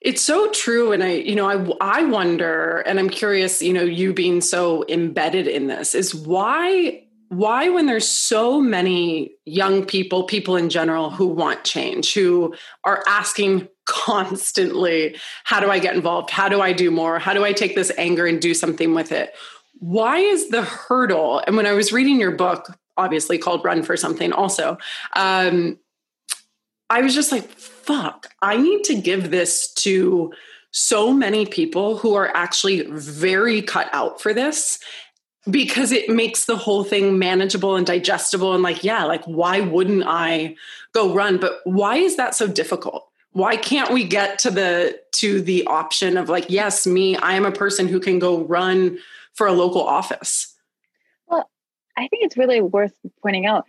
It's 0.00 0.22
so 0.22 0.48
true. 0.52 0.92
And 0.92 1.02
I, 1.02 1.14
you 1.14 1.34
know, 1.34 1.48
I, 1.50 1.98
I 1.98 2.04
wonder, 2.04 2.84
and 2.86 3.00
I'm 3.00 3.10
curious, 3.10 3.60
you 3.60 3.72
know, 3.72 3.82
you 3.82 4.12
being 4.14 4.40
so 4.40 4.84
embedded 4.88 5.48
in 5.48 5.66
this 5.66 5.94
is 5.94 6.14
why, 6.14 7.02
why 7.28 7.68
when 7.68 7.86
there's 7.86 8.08
so 8.08 8.60
many 8.60 9.32
young 9.44 9.84
people, 9.84 10.24
people 10.24 10.56
in 10.56 10.70
general 10.70 11.10
who 11.10 11.26
want 11.26 11.64
change, 11.64 12.14
who 12.14 12.54
are 12.84 13.02
asking 13.06 13.68
constantly, 13.84 15.16
how 15.44 15.60
do 15.60 15.70
I 15.70 15.78
get 15.78 15.94
involved? 15.94 16.30
How 16.30 16.48
do 16.48 16.60
I 16.60 16.72
do 16.72 16.90
more? 16.90 17.18
How 17.18 17.34
do 17.34 17.44
I 17.44 17.52
take 17.52 17.74
this 17.74 17.92
anger 17.98 18.26
and 18.26 18.40
do 18.40 18.54
something 18.54 18.94
with 18.94 19.12
it? 19.12 19.34
Why 19.78 20.18
is 20.18 20.48
the 20.48 20.62
hurdle? 20.62 21.42
And 21.46 21.56
when 21.56 21.66
I 21.66 21.72
was 21.72 21.92
reading 21.92 22.18
your 22.18 22.32
book, 22.32 22.76
obviously 22.96 23.38
called 23.38 23.64
Run 23.64 23.82
for 23.82 23.96
Something 23.96 24.32
also, 24.32 24.78
um, 25.14 25.78
I 26.90 27.02
was 27.02 27.14
just 27.14 27.30
like, 27.30 27.48
fuck, 27.48 28.28
I 28.40 28.56
need 28.56 28.84
to 28.84 29.00
give 29.00 29.30
this 29.30 29.72
to 29.74 30.32
so 30.70 31.12
many 31.12 31.46
people 31.46 31.98
who 31.98 32.14
are 32.14 32.34
actually 32.34 32.82
very 32.90 33.62
cut 33.62 33.88
out 33.92 34.20
for 34.20 34.32
this 34.32 34.78
because 35.50 35.92
it 35.92 36.08
makes 36.08 36.44
the 36.44 36.56
whole 36.56 36.84
thing 36.84 37.18
manageable 37.18 37.76
and 37.76 37.86
digestible 37.86 38.54
and 38.54 38.62
like 38.62 38.84
yeah 38.84 39.04
like 39.04 39.24
why 39.24 39.60
wouldn't 39.60 40.04
i 40.06 40.54
go 40.92 41.12
run 41.12 41.38
but 41.38 41.60
why 41.64 41.96
is 41.96 42.16
that 42.16 42.34
so 42.34 42.46
difficult 42.46 43.08
why 43.32 43.56
can't 43.56 43.92
we 43.92 44.04
get 44.04 44.38
to 44.38 44.50
the 44.50 44.98
to 45.12 45.40
the 45.40 45.66
option 45.66 46.16
of 46.16 46.28
like 46.28 46.46
yes 46.48 46.86
me 46.86 47.16
i 47.16 47.34
am 47.34 47.46
a 47.46 47.52
person 47.52 47.88
who 47.88 48.00
can 48.00 48.18
go 48.18 48.44
run 48.44 48.98
for 49.34 49.46
a 49.46 49.52
local 49.52 49.82
office 49.82 50.54
well 51.26 51.48
i 51.96 52.08
think 52.08 52.24
it's 52.24 52.36
really 52.36 52.60
worth 52.60 52.94
pointing 53.22 53.46
out 53.46 53.64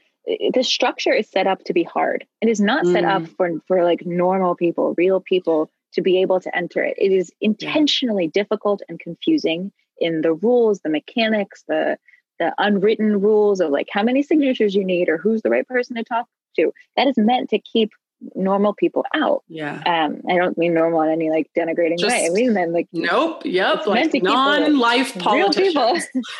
the 0.53 0.63
structure 0.63 1.13
is 1.13 1.27
set 1.29 1.47
up 1.47 1.63
to 1.63 1.73
be 1.73 1.83
hard. 1.83 2.25
It 2.41 2.49
is 2.49 2.61
not 2.61 2.85
set 2.85 3.03
up 3.03 3.23
mm. 3.23 3.35
for 3.35 3.49
for 3.67 3.83
like 3.83 4.05
normal 4.05 4.55
people, 4.55 4.93
real 4.95 5.19
people 5.19 5.71
to 5.93 6.01
be 6.01 6.21
able 6.21 6.39
to 6.39 6.55
enter 6.55 6.83
it. 6.83 6.95
It 6.99 7.11
is 7.11 7.31
intentionally 7.41 8.27
difficult 8.27 8.83
and 8.87 8.99
confusing 8.99 9.71
in 9.99 10.21
the 10.21 10.33
rules, 10.33 10.81
the 10.81 10.89
mechanics, 10.89 11.63
the 11.67 11.97
the 12.39 12.53
unwritten 12.57 13.19
rules 13.19 13.59
of 13.59 13.69
like 13.69 13.87
how 13.91 14.01
many 14.01 14.23
signatures 14.23 14.73
you 14.73 14.83
need 14.83 15.09
or 15.09 15.17
who's 15.17 15.41
the 15.41 15.49
right 15.49 15.67
person 15.67 15.95
to 15.97 16.03
talk 16.03 16.25
to. 16.55 16.71
That 16.95 17.07
is 17.07 17.17
meant 17.17 17.49
to 17.49 17.59
keep 17.59 17.91
normal 18.35 18.73
people 18.73 19.05
out. 19.13 19.43
Yeah. 19.47 19.81
Um, 19.85 20.21
I 20.29 20.37
don't 20.37 20.57
mean 20.57 20.73
normal 20.73 21.01
in 21.01 21.09
any 21.09 21.29
like 21.29 21.49
denigrating 21.57 21.99
Just, 21.99 22.15
way. 22.15 22.25
I 22.25 22.29
mean 22.29 22.53
then 22.53 22.73
like 22.73 22.87
nope. 22.91 23.43
Yep. 23.45 23.87
Like 23.87 24.13
non-life 24.23 25.17
politicians. 25.19 26.07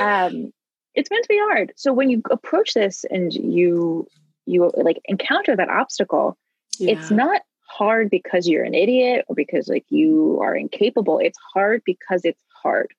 um, 0.00 0.52
it's 0.94 1.10
meant 1.10 1.22
to 1.22 1.28
be 1.28 1.38
hard. 1.38 1.72
So 1.76 1.92
when 1.92 2.10
you 2.10 2.22
approach 2.30 2.74
this 2.74 3.04
and 3.10 3.32
you 3.32 4.06
you 4.46 4.70
like 4.76 5.00
encounter 5.06 5.56
that 5.56 5.68
obstacle, 5.68 6.36
yeah. 6.78 6.92
it's 6.92 7.10
not 7.10 7.42
hard 7.68 8.08
because 8.08 8.48
you're 8.48 8.64
an 8.64 8.74
idiot 8.74 9.24
or 9.28 9.34
because 9.34 9.68
like 9.68 9.84
you 9.88 10.38
are 10.40 10.54
incapable. 10.54 11.18
It's 11.18 11.38
hard 11.52 11.82
because 11.84 12.24
it's 12.24 12.42
hard. 12.62 12.92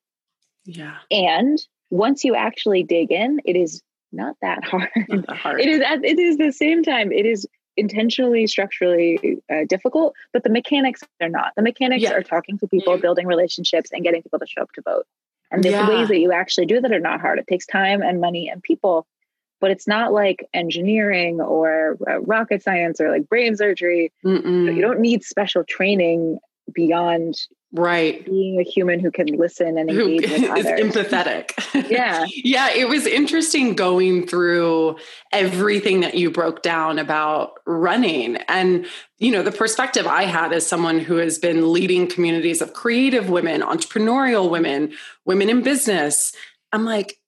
Yeah. 0.64 0.96
And 1.10 1.58
once 1.90 2.24
you 2.24 2.34
actually 2.34 2.82
dig 2.82 3.10
in, 3.10 3.40
it 3.44 3.56
is 3.56 3.82
not 4.12 4.36
that 4.42 4.64
hard. 4.64 4.90
Not 5.08 5.26
that 5.26 5.36
hard. 5.36 5.60
It 5.60 5.68
is 5.68 5.80
at 5.80 6.04
it 6.04 6.18
is 6.18 6.36
the 6.36 6.52
same 6.52 6.82
time. 6.82 7.12
It 7.12 7.26
is 7.26 7.46
intentionally 7.76 8.46
structurally 8.46 9.38
uh, 9.50 9.64
difficult, 9.68 10.14
but 10.32 10.42
the 10.42 10.50
mechanics 10.50 11.02
are 11.22 11.28
not. 11.28 11.52
The 11.56 11.62
mechanics 11.62 12.02
yeah. 12.02 12.12
are 12.12 12.22
talking 12.22 12.58
to 12.58 12.66
people, 12.66 12.96
yeah. 12.96 13.00
building 13.00 13.26
relationships, 13.26 13.90
and 13.92 14.02
getting 14.02 14.22
people 14.22 14.38
to 14.40 14.46
show 14.46 14.62
up 14.62 14.72
to 14.72 14.82
vote. 14.82 15.06
And 15.50 15.62
the 15.62 15.70
yeah. 15.70 15.88
ways 15.88 16.08
that 16.08 16.18
you 16.18 16.32
actually 16.32 16.66
do 16.66 16.80
that 16.80 16.92
are 16.92 17.00
not 17.00 17.20
hard. 17.20 17.38
It 17.38 17.46
takes 17.46 17.66
time 17.66 18.02
and 18.02 18.20
money 18.20 18.50
and 18.50 18.62
people, 18.62 19.06
but 19.60 19.70
it's 19.70 19.86
not 19.86 20.12
like 20.12 20.46
engineering 20.52 21.40
or 21.40 21.96
uh, 22.06 22.20
rocket 22.20 22.62
science 22.62 23.00
or 23.00 23.10
like 23.10 23.28
brain 23.28 23.56
surgery. 23.56 24.12
Mm-mm. 24.24 24.74
You 24.74 24.82
don't 24.82 25.00
need 25.00 25.24
special 25.24 25.64
training 25.64 26.38
beyond 26.74 27.36
right. 27.72 28.24
Being 28.24 28.60
a 28.60 28.62
human 28.62 29.00
who 29.00 29.10
can 29.10 29.26
listen 29.26 29.78
and 29.78 29.90
engage 29.90 30.26
who 30.26 30.32
with 30.40 30.50
others. 30.50 30.66
empathetic. 30.66 31.52
Yeah. 31.90 32.24
Yeah 32.32 32.70
it 32.74 32.88
was 32.88 33.06
interesting 33.06 33.74
going 33.74 34.26
through 34.26 34.96
everything 35.32 36.00
that 36.00 36.14
you 36.14 36.30
broke 36.30 36.62
down 36.62 36.98
about 36.98 37.52
running. 37.66 38.36
And 38.48 38.86
you 39.18 39.32
know 39.32 39.42
the 39.42 39.52
perspective 39.52 40.06
i 40.06 40.22
had 40.24 40.52
as 40.52 40.66
someone 40.66 41.00
who 41.00 41.16
has 41.16 41.38
been 41.38 41.72
leading 41.72 42.06
communities 42.06 42.62
of 42.62 42.72
creative 42.72 43.28
women 43.28 43.60
entrepreneurial 43.62 44.48
women 44.48 44.92
women 45.24 45.50
in 45.50 45.62
business 45.62 46.32
i'm 46.72 46.84
like 46.84 47.18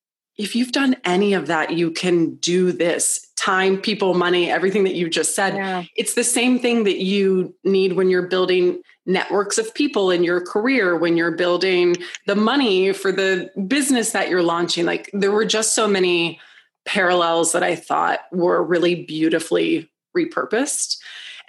if 0.40 0.56
you've 0.56 0.72
done 0.72 0.96
any 1.04 1.34
of 1.34 1.46
that 1.48 1.74
you 1.74 1.90
can 1.90 2.34
do 2.36 2.72
this. 2.72 3.26
Time 3.36 3.78
people 3.78 4.14
money 4.14 4.50
everything 4.50 4.84
that 4.84 4.94
you 4.94 5.08
just 5.08 5.34
said. 5.34 5.54
Yeah. 5.54 5.84
it's 5.96 6.14
the 6.14 6.24
same 6.24 6.58
thing 6.58 6.84
that 6.84 7.02
you 7.02 7.54
need 7.64 7.94
when 7.94 8.10
you're 8.10 8.26
building 8.26 8.82
networks 9.06 9.56
of 9.58 9.72
people 9.74 10.10
in 10.10 10.22
your 10.22 10.40
career 10.40 10.96
when 10.96 11.16
you're 11.16 11.36
building 11.36 11.96
the 12.26 12.36
money 12.36 12.92
for 12.92 13.12
the 13.12 13.50
business 13.66 14.10
that 14.12 14.28
you're 14.28 14.42
launching. 14.42 14.84
Like 14.84 15.10
there 15.12 15.32
were 15.32 15.46
just 15.46 15.74
so 15.74 15.88
many 15.88 16.40
parallels 16.86 17.52
that 17.52 17.62
i 17.62 17.76
thought 17.76 18.20
were 18.32 18.62
really 18.64 19.04
beautifully 19.04 19.88
repurposed. 20.16 20.96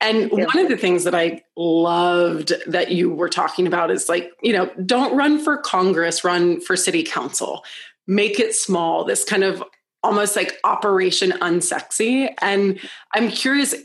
And 0.02 0.32
one 0.32 0.58
of 0.58 0.68
the 0.68 0.78
things 0.78 1.04
that 1.04 1.14
I 1.14 1.44
loved 1.56 2.54
that 2.66 2.92
you 2.92 3.14
were 3.14 3.30
talking 3.30 3.68
about 3.68 3.92
is 3.92 4.10
like, 4.10 4.32
you 4.42 4.52
know, 4.52 4.72
don't 4.84 5.16
run 5.16 5.40
for 5.44 5.58
Congress, 5.58 6.24
run 6.24 6.60
for 6.60 6.76
city 6.76 7.04
council. 7.04 7.64
Make 8.12 8.40
it 8.40 8.54
small, 8.54 9.06
this 9.06 9.24
kind 9.24 9.44
of 9.44 9.64
almost 10.04 10.36
like 10.36 10.60
operation 10.64 11.32
unsexy. 11.32 12.34
And 12.42 12.80
i'm 13.14 13.30
curious 13.30 13.76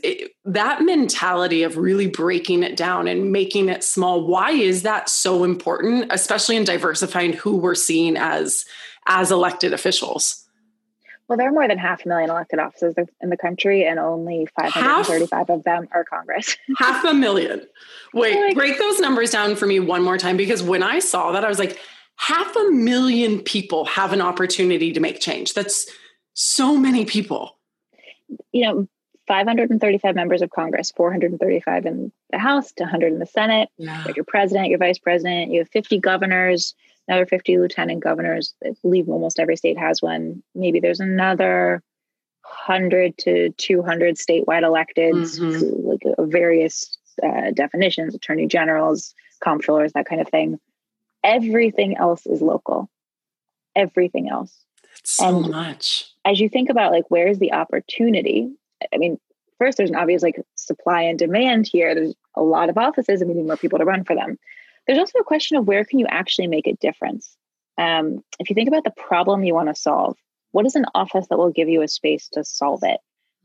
that 0.45 0.81
mentality 0.81 1.63
of 1.63 1.77
really 1.77 2.07
breaking 2.07 2.63
it 2.63 2.75
down 2.75 3.07
and 3.07 3.31
making 3.31 3.69
it 3.69 3.83
small 3.83 4.25
why 4.25 4.51
is 4.51 4.83
that 4.83 5.09
so 5.09 5.43
important 5.43 6.11
especially 6.11 6.55
in 6.55 6.63
diversifying 6.63 7.33
who 7.33 7.57
we're 7.57 7.75
seeing 7.75 8.17
as 8.17 8.65
as 9.07 9.31
elected 9.31 9.73
officials? 9.73 10.43
Well 11.27 11.37
there 11.37 11.49
are 11.49 11.51
more 11.51 11.67
than 11.67 11.77
half 11.77 12.05
a 12.05 12.07
million 12.07 12.29
elected 12.29 12.59
offices 12.59 12.95
in 13.21 13.29
the 13.29 13.37
country 13.37 13.85
and 13.85 13.99
only 13.99 14.47
535 14.59 15.29
half, 15.29 15.49
of 15.49 15.63
them 15.63 15.87
are 15.91 16.03
congress. 16.05 16.57
Half 16.77 17.03
a 17.05 17.13
million. 17.13 17.67
Wait 18.13 18.39
like, 18.39 18.55
break 18.55 18.79
those 18.79 18.99
numbers 18.99 19.31
down 19.31 19.55
for 19.55 19.67
me 19.67 19.79
one 19.79 20.03
more 20.03 20.17
time 20.17 20.37
because 20.37 20.63
when 20.63 20.83
i 20.83 20.99
saw 20.99 21.31
that 21.33 21.43
i 21.43 21.49
was 21.49 21.59
like 21.59 21.79
half 22.17 22.55
a 22.55 22.71
million 22.71 23.39
people 23.39 23.85
have 23.85 24.11
an 24.13 24.21
opportunity 24.21 24.91
to 24.91 24.99
make 24.99 25.19
change 25.19 25.53
that's 25.53 25.87
so 26.33 26.77
many 26.77 27.05
people. 27.05 27.57
You 28.51 28.65
know, 28.65 28.87
535 29.27 30.15
members 30.15 30.41
of 30.41 30.49
Congress, 30.49 30.91
435 30.95 31.85
in 31.85 32.11
the 32.31 32.39
House, 32.39 32.71
to 32.73 32.83
100 32.83 33.13
in 33.13 33.19
the 33.19 33.25
Senate. 33.25 33.69
Yeah. 33.77 34.07
You 34.07 34.13
your 34.17 34.25
president, 34.25 34.69
your 34.69 34.79
vice 34.79 34.99
president. 34.99 35.51
You 35.51 35.59
have 35.59 35.69
50 35.69 35.99
governors, 35.99 36.75
another 37.07 37.25
50 37.25 37.57
lieutenant 37.57 38.03
governors. 38.03 38.53
I 38.63 38.73
believe 38.81 39.09
almost 39.09 39.39
every 39.39 39.57
state 39.57 39.77
has 39.77 40.01
one. 40.01 40.43
Maybe 40.55 40.79
there's 40.79 40.99
another 40.99 41.83
100 42.67 43.17
to 43.19 43.49
200 43.51 44.15
statewide 44.15 44.63
electeds, 44.63 45.39
mm-hmm. 45.39 45.87
like 45.87 46.29
various 46.29 46.97
uh, 47.21 47.51
definitions, 47.53 48.15
attorney 48.15 48.47
generals, 48.47 49.13
comptrollers, 49.43 49.91
that 49.93 50.05
kind 50.05 50.21
of 50.21 50.29
thing. 50.29 50.59
Everything 51.27 51.97
else 51.97 52.25
is 52.25 52.41
local. 52.41 52.89
Everything 53.75 54.29
else 54.29 54.55
That's 54.95 55.11
so 55.17 55.43
and 55.43 55.51
much. 55.51 56.09
As 56.25 56.39
you 56.39 56.49
think 56.49 56.69
about 56.69 56.91
like 56.91 57.05
where 57.09 57.27
is 57.27 57.39
the 57.39 57.53
opportunity? 57.53 58.49
I 58.93 58.97
mean, 58.97 59.19
first 59.59 59.77
there's 59.77 59.89
an 59.89 59.95
obvious 59.95 60.23
like 60.23 60.41
supply 60.55 61.01
and 61.03 61.19
demand 61.19 61.67
here. 61.71 61.93
There's 61.93 62.15
a 62.35 62.41
lot 62.41 62.69
of 62.69 62.77
offices 62.77 63.21
and 63.21 63.29
we 63.29 63.35
need 63.35 63.45
more 63.45 63.57
people 63.57 63.79
to 63.79 63.85
run 63.85 64.03
for 64.03 64.15
them. 64.15 64.39
There's 64.87 64.99
also 64.99 65.19
a 65.19 65.23
question 65.23 65.57
of 65.57 65.67
where 65.67 65.83
can 65.83 65.99
you 65.99 66.07
actually 66.07 66.47
make 66.47 66.65
a 66.65 66.73
difference? 66.73 67.35
Um, 67.77 68.23
if 68.39 68.49
you 68.49 68.55
think 68.55 68.69
about 68.69 68.85
the 68.85 68.91
problem 68.91 69.43
you 69.43 69.53
want 69.53 69.69
to 69.69 69.75
solve, 69.75 70.17
what 70.51 70.65
is 70.65 70.75
an 70.75 70.85
office 70.95 71.27
that 71.27 71.37
will 71.37 71.51
give 71.51 71.69
you 71.69 71.81
a 71.81 71.87
space 71.87 72.29
to 72.29 72.43
solve 72.43 72.79
it? 72.83 72.99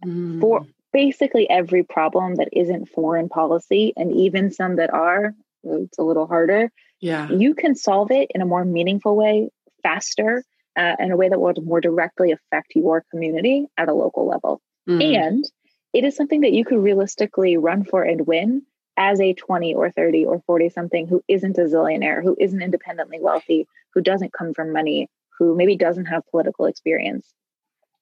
Mm. 0.05 0.41
For 0.41 0.65
basically 0.93 1.51
every 1.51 1.83
problem 1.83 2.37
that 2.37 2.49
isn't 2.53 2.89
foreign 2.89 3.29
policy, 3.29 3.93
and 3.97 4.15
even 4.15 4.51
some 4.51 4.77
that 4.77 4.93
are, 4.93 5.35
it's 5.65 5.99
a 5.99 6.03
little 6.03 6.27
harder. 6.27 6.71
Yeah. 7.03 7.29
You 7.29 7.55
can 7.55 7.75
solve 7.75 8.11
it 8.13 8.31
in 8.35 8.41
a 8.41 8.47
more 8.47 8.65
meaningful 8.65 9.17
way, 9.17 9.51
faster, 9.83 10.45
uh, 10.79 10.95
in 11.01 11.11
a 11.11 11.17
way 11.17 11.29
that 11.29 11.41
will 11.41 11.53
more 11.63 11.81
directly 11.81 12.31
affect 12.31 12.75
your 12.77 13.05
community 13.11 13.67
at 13.77 13.89
a 13.89 13.93
local 13.93 14.27
level. 14.27 14.63
Mm. 14.89 15.17
And 15.17 15.45
it 15.93 16.05
is 16.05 16.17
something 16.17 16.43
that 16.43 16.53
you 16.53 16.65
could 16.65 16.79
realistically 16.79 17.57
run 17.57 17.85
for 17.85 18.03
and 18.03 18.27
win 18.27 18.63
as 18.97 19.21
a 19.21 19.35
20 19.35 19.75
or 19.75 19.91
30 19.91 20.25
or 20.25 20.41
40 20.47 20.69
something 20.69 21.09
who 21.09 21.23
isn't 21.27 21.59
a 21.59 21.63
zillionaire, 21.63 22.23
who 22.23 22.37
isn't 22.39 22.63
independently 22.63 23.19
wealthy, 23.21 23.67
who 23.95 24.01
doesn't 24.01 24.33
come 24.33 24.55
from 24.55 24.73
money, 24.73 25.09
who 25.39 25.57
maybe 25.57 25.77
doesn't 25.77 26.07
have 26.07 26.23
political 26.31 26.67
experience. 26.67 27.27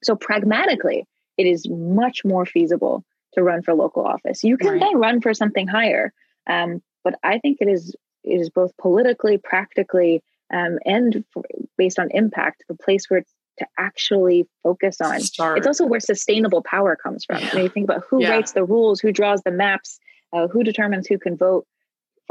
So, 0.02 0.14
pragmatically, 0.14 1.07
it 1.38 1.47
is 1.47 1.66
much 1.69 2.23
more 2.25 2.45
feasible 2.45 3.02
to 3.35 3.42
run 3.42 3.62
for 3.62 3.73
local 3.73 4.04
office. 4.04 4.45
You 4.45 4.59
can 4.59 4.73
right. 4.73 4.80
then 4.80 4.99
run 4.99 5.21
for 5.21 5.33
something 5.33 5.66
higher. 5.66 6.12
Um, 6.47 6.83
but 7.02 7.14
I 7.23 7.38
think 7.38 7.59
it 7.61 7.69
is 7.69 7.95
it 8.24 8.40
is 8.40 8.50
both 8.50 8.76
politically, 8.76 9.38
practically, 9.38 10.22
um, 10.52 10.78
and 10.84 11.24
for, 11.32 11.44
based 11.78 11.98
on 11.98 12.10
impact, 12.10 12.64
the 12.68 12.74
place 12.74 13.08
where 13.08 13.20
it's 13.20 13.32
to 13.60 13.66
actually 13.78 14.48
focus 14.62 15.00
on. 15.00 15.20
Start. 15.20 15.58
It's 15.58 15.66
also 15.66 15.86
where 15.86 16.00
sustainable 16.00 16.62
power 16.62 16.96
comes 16.96 17.24
from. 17.24 17.40
Yeah. 17.40 17.54
When 17.54 17.62
you 17.64 17.68
think 17.68 17.84
about 17.84 18.04
who 18.08 18.22
yeah. 18.22 18.30
writes 18.30 18.52
the 18.52 18.64
rules, 18.64 19.00
who 19.00 19.12
draws 19.12 19.42
the 19.42 19.50
maps, 19.50 20.00
uh, 20.32 20.48
who 20.48 20.64
determines 20.64 21.06
who 21.06 21.18
can 21.18 21.36
vote. 21.36 21.66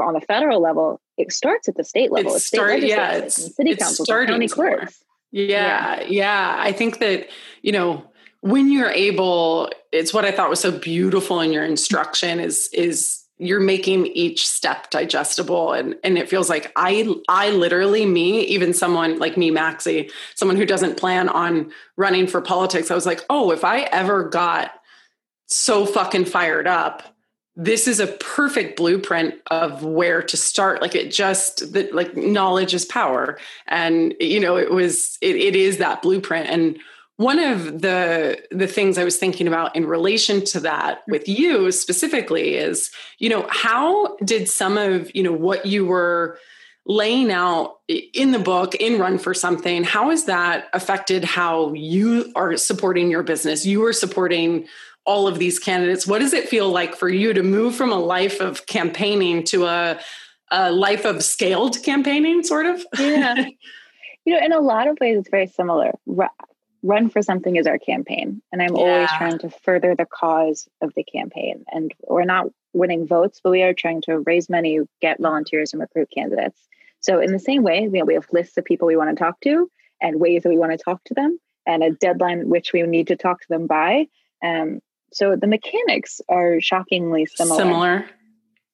on 0.00 0.14
the 0.14 0.20
federal 0.20 0.60
level, 0.60 1.00
it 1.16 1.32
starts 1.32 1.68
at 1.68 1.76
the 1.76 1.84
state 1.84 2.10
level. 2.10 2.34
It 2.34 2.40
start, 2.40 2.80
yeah, 2.80 3.12
it's, 3.12 3.54
city 3.54 3.76
council, 3.76 4.04
county 4.06 4.48
clerks. 4.48 5.02
Yeah, 5.30 6.00
yeah, 6.00 6.06
yeah. 6.08 6.56
I 6.58 6.72
think 6.72 6.98
that 6.98 7.28
you 7.62 7.72
know 7.72 8.10
when 8.40 8.72
you're 8.72 8.90
able, 8.90 9.70
it's 9.92 10.12
what 10.12 10.24
I 10.24 10.32
thought 10.32 10.50
was 10.50 10.60
so 10.60 10.72
beautiful 10.72 11.40
in 11.40 11.52
your 11.52 11.64
instruction 11.64 12.40
is 12.40 12.68
is 12.72 13.19
you're 13.40 13.60
making 13.60 14.06
each 14.06 14.46
step 14.46 14.90
digestible. 14.90 15.72
And 15.72 15.96
and 16.04 16.18
it 16.18 16.28
feels 16.28 16.48
like 16.48 16.72
i 16.76 17.08
i 17.28 17.50
literally 17.50 18.06
me 18.06 18.42
even 18.42 18.74
someone 18.74 19.18
like 19.18 19.36
me 19.36 19.50
maxie 19.50 20.10
someone 20.34 20.56
who 20.56 20.66
doesn't 20.66 20.96
plan 20.96 21.28
on 21.28 21.70
running 21.96 22.26
for 22.26 22.40
politics 22.40 22.90
i 22.90 22.94
was 22.94 23.06
like 23.06 23.24
oh 23.30 23.50
if 23.50 23.64
i 23.64 23.80
ever 23.80 24.28
got 24.28 24.72
so 25.46 25.84
fucking 25.84 26.24
fired 26.24 26.66
up 26.66 27.02
this 27.56 27.86
is 27.86 28.00
a 28.00 28.06
perfect 28.06 28.76
blueprint 28.76 29.34
of 29.50 29.84
where 29.84 30.22
to 30.22 30.36
start. 30.36 30.80
Like 30.80 30.94
it 30.94 31.12
just 31.12 31.72
that 31.74 31.94
like 31.94 32.16
knowledge 32.16 32.72
is 32.72 32.86
power. 32.86 33.38
And 33.66 34.14
you 34.18 34.40
know 34.40 34.56
it 34.56 34.70
was 34.70 35.18
it, 35.20 35.36
it 35.36 35.54
is 35.54 35.76
that 35.78 36.00
blueprint. 36.00 36.48
And 36.48 36.78
one 37.20 37.38
of 37.38 37.82
the 37.82 38.40
the 38.50 38.66
things 38.66 38.96
i 38.96 39.04
was 39.04 39.18
thinking 39.18 39.46
about 39.46 39.76
in 39.76 39.84
relation 39.84 40.42
to 40.42 40.58
that 40.58 41.02
with 41.06 41.28
you 41.28 41.70
specifically 41.70 42.56
is 42.56 42.90
you 43.18 43.28
know 43.28 43.46
how 43.50 44.16
did 44.24 44.48
some 44.48 44.78
of 44.78 45.14
you 45.14 45.22
know 45.22 45.32
what 45.32 45.66
you 45.66 45.84
were 45.84 46.38
laying 46.86 47.30
out 47.30 47.76
in 47.88 48.32
the 48.32 48.38
book 48.38 48.74
in 48.76 48.98
run 48.98 49.18
for 49.18 49.34
something 49.34 49.84
how 49.84 50.08
has 50.08 50.24
that 50.24 50.68
affected 50.72 51.22
how 51.24 51.72
you 51.74 52.32
are 52.34 52.56
supporting 52.56 53.10
your 53.10 53.22
business? 53.22 53.66
You 53.66 53.84
are 53.84 53.92
supporting 53.92 54.66
all 55.04 55.28
of 55.28 55.38
these 55.38 55.58
candidates. 55.58 56.06
What 56.06 56.20
does 56.20 56.32
it 56.32 56.48
feel 56.48 56.70
like 56.70 56.94
for 56.94 57.08
you 57.08 57.32
to 57.32 57.42
move 57.42 57.74
from 57.74 57.92
a 57.92 57.98
life 57.98 58.40
of 58.40 58.66
campaigning 58.66 59.44
to 59.44 59.66
a, 59.66 59.98
a 60.50 60.72
life 60.72 61.04
of 61.04 61.22
scaled 61.22 61.82
campaigning 61.82 62.42
sort 62.42 62.66
of? 62.66 62.84
Yeah. 62.98 63.46
You 64.26 64.34
know 64.34 64.44
in 64.44 64.52
a 64.52 64.60
lot 64.60 64.86
of 64.86 64.98
ways 65.00 65.18
it's 65.18 65.30
very 65.30 65.46
similar 65.46 65.92
run 66.82 67.10
for 67.10 67.22
something 67.22 67.56
is 67.56 67.66
our 67.66 67.78
campaign. 67.78 68.42
And 68.52 68.62
i'm 68.62 68.74
yeah. 68.74 68.82
always 68.82 69.10
trying 69.10 69.38
to 69.38 69.50
further 69.50 69.94
the 69.94 70.06
cause 70.06 70.68
of 70.80 70.92
the 70.94 71.04
campaign. 71.04 71.64
And 71.72 71.92
we're 72.08 72.24
not 72.24 72.46
winning 72.72 73.06
votes 73.06 73.40
but 73.42 73.50
we 73.50 73.62
are 73.62 73.74
trying 73.74 74.02
to 74.02 74.20
raise 74.20 74.48
money 74.48 74.80
get 75.00 75.20
volunteers 75.20 75.72
and 75.72 75.80
recruit 75.80 76.08
candidates. 76.14 76.60
So 77.00 77.20
in 77.20 77.32
the 77.32 77.38
same 77.38 77.62
way 77.62 77.82
you 77.82 77.90
know, 77.90 78.04
we 78.04 78.14
have 78.14 78.26
lists 78.32 78.56
of 78.56 78.64
people 78.64 78.86
we 78.86 78.96
want 78.96 79.10
to 79.10 79.22
talk 79.22 79.40
to 79.42 79.70
and 80.00 80.20
ways 80.20 80.42
that 80.42 80.48
we 80.48 80.58
want 80.58 80.72
to 80.72 80.78
talk 80.78 81.02
to 81.04 81.14
them 81.14 81.38
and 81.66 81.82
a 81.82 81.90
deadline 81.90 82.48
which 82.48 82.72
we 82.72 82.82
need 82.82 83.08
to 83.08 83.16
talk 83.16 83.40
to 83.40 83.48
them 83.48 83.66
by. 83.66 84.06
Um, 84.42 84.80
so 85.12 85.36
the 85.36 85.46
mechanics 85.46 86.20
are 86.28 86.60
shockingly 86.60 87.26
similar. 87.26 87.58
Similar. 87.58 88.06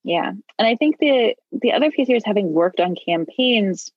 Yeah. 0.04 0.30
And 0.58 0.68
i 0.68 0.76
think 0.76 0.98
the 0.98 1.34
the 1.50 1.72
other 1.72 1.90
piece 1.90 2.06
here 2.06 2.16
is 2.16 2.24
having 2.24 2.52
worked 2.52 2.78
on 2.78 2.94
campaigns 2.94 3.90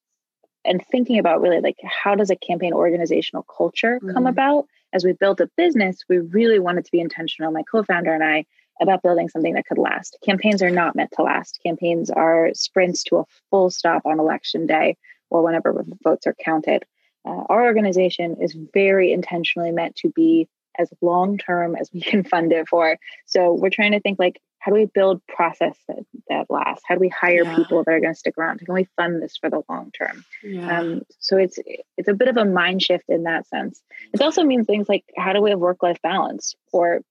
and 0.65 0.85
thinking 0.91 1.19
about 1.19 1.41
really 1.41 1.61
like 1.61 1.77
how 1.83 2.15
does 2.15 2.29
a 2.29 2.35
campaign 2.35 2.73
organizational 2.73 3.43
culture 3.43 3.99
come 3.99 4.09
mm-hmm. 4.09 4.25
about? 4.27 4.65
As 4.91 5.03
we 5.03 5.13
built 5.13 5.39
a 5.39 5.49
business 5.55 6.03
we 6.09 6.17
really 6.17 6.59
wanted 6.59 6.85
to 6.85 6.91
be 6.91 6.99
intentional 6.99 7.51
my 7.51 7.63
co-founder 7.63 8.13
and 8.13 8.23
i 8.23 8.45
about 8.81 9.03
building 9.03 9.29
something 9.29 9.53
that 9.53 9.65
could 9.65 9.77
last. 9.77 10.17
Campaigns 10.23 10.61
are 10.61 10.69
not 10.69 10.95
meant 10.95 11.11
to 11.15 11.23
last. 11.23 11.59
Campaigns 11.63 12.09
are 12.09 12.51
sprints 12.53 13.03
to 13.03 13.17
a 13.17 13.25
full 13.49 13.69
stop 13.69 14.05
on 14.05 14.19
election 14.19 14.65
day 14.65 14.97
or 15.29 15.43
whenever 15.43 15.85
votes 16.03 16.27
are 16.27 16.35
counted. 16.43 16.83
Uh, 17.25 17.43
our 17.49 17.65
organization 17.65 18.37
is 18.41 18.55
very 18.73 19.11
intentionally 19.11 19.71
meant 19.71 19.95
to 19.97 20.09
be 20.09 20.47
as 20.77 20.89
long 21.01 21.37
term 21.37 21.75
as 21.75 21.89
we 21.93 22.01
can 22.01 22.23
fund 22.23 22.53
it 22.53 22.67
for. 22.67 22.97
So 23.25 23.53
we're 23.53 23.69
trying 23.69 23.91
to 23.91 23.99
think 23.99 24.17
like 24.17 24.41
how 24.59 24.71
do 24.71 24.77
we 24.77 24.85
build 24.85 25.25
process 25.27 25.77
that, 25.87 26.05
that 26.27 26.47
lasts? 26.49 26.83
How 26.87 26.95
do 26.95 26.99
we 26.99 27.09
hire 27.09 27.43
yeah. 27.43 27.55
people 27.55 27.83
that 27.83 27.91
are 27.91 27.99
going 27.99 28.13
to 28.13 28.19
stick 28.19 28.37
around? 28.37 28.59
Can 28.59 28.73
we 28.73 28.87
fund 28.97 29.21
this 29.21 29.37
for 29.37 29.49
the 29.49 29.61
long 29.69 29.91
term? 29.91 30.25
Yeah. 30.43 30.79
um, 30.79 31.01
so 31.19 31.37
it's 31.37 31.57
it's 31.97 32.07
a 32.07 32.13
bit 32.13 32.27
of 32.27 32.37
a 32.37 32.45
mind 32.45 32.81
shift 32.81 33.05
in 33.07 33.23
that 33.23 33.47
sense. 33.47 33.81
It 34.13 34.21
also 34.21 34.43
means 34.43 34.67
things 34.67 34.89
like 34.89 35.05
how 35.17 35.33
do 35.33 35.41
we 35.41 35.49
have 35.49 35.59
work 35.59 35.81
life 35.81 36.01
balance 36.01 36.55
or 36.71 37.01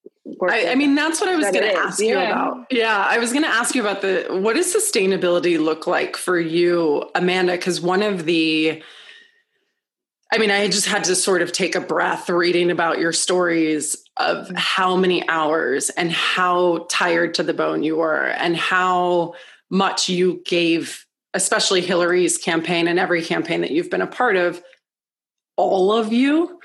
I, 0.42 0.68
I, 0.68 0.74
mean 0.74 0.94
that's 0.94 1.22
what 1.22 1.30
i 1.30 1.37
was 1.37 1.46
going 1.46 1.64
to 1.64 1.74
ask 1.74 2.00
yeah. 2.00 2.06
you 2.06 2.16
about. 2.18 2.66
Yeah 2.70 3.06
i 3.08 3.18
was 3.18 3.32
going 3.32 3.44
to 3.44 3.48
ask 3.48 3.74
you 3.74 3.80
about 3.80 4.02
the 4.02 4.26
what 4.28 4.56
does 4.56 4.72
sustainability 4.72 5.58
look 5.58 5.87
like 5.87 6.16
for 6.16 6.38
you 6.38 7.08
amanda? 7.14 7.52
Because 7.52 7.80
one 7.80 8.02
of 8.02 8.26
the 8.26 8.82
I 10.30 10.38
mean, 10.38 10.50
I 10.50 10.68
just 10.68 10.86
had 10.86 11.04
to 11.04 11.14
sort 11.14 11.40
of 11.40 11.52
take 11.52 11.74
a 11.74 11.80
breath 11.80 12.28
reading 12.28 12.70
about 12.70 12.98
your 12.98 13.12
stories 13.12 13.96
of 14.18 14.46
mm-hmm. 14.46 14.54
how 14.56 14.96
many 14.96 15.26
hours 15.28 15.90
and 15.90 16.12
how 16.12 16.86
tired 16.90 17.34
to 17.34 17.42
the 17.42 17.54
bone 17.54 17.82
you 17.82 17.96
were 17.96 18.26
and 18.26 18.56
how 18.56 19.34
much 19.70 20.08
you 20.08 20.42
gave, 20.44 21.06
especially 21.32 21.80
Hillary's 21.80 22.36
campaign 22.36 22.88
and 22.88 22.98
every 22.98 23.22
campaign 23.22 23.62
that 23.62 23.70
you've 23.70 23.90
been 23.90 24.02
a 24.02 24.06
part 24.06 24.36
of, 24.36 24.62
all 25.56 25.92
of 25.92 26.12
you. 26.12 26.60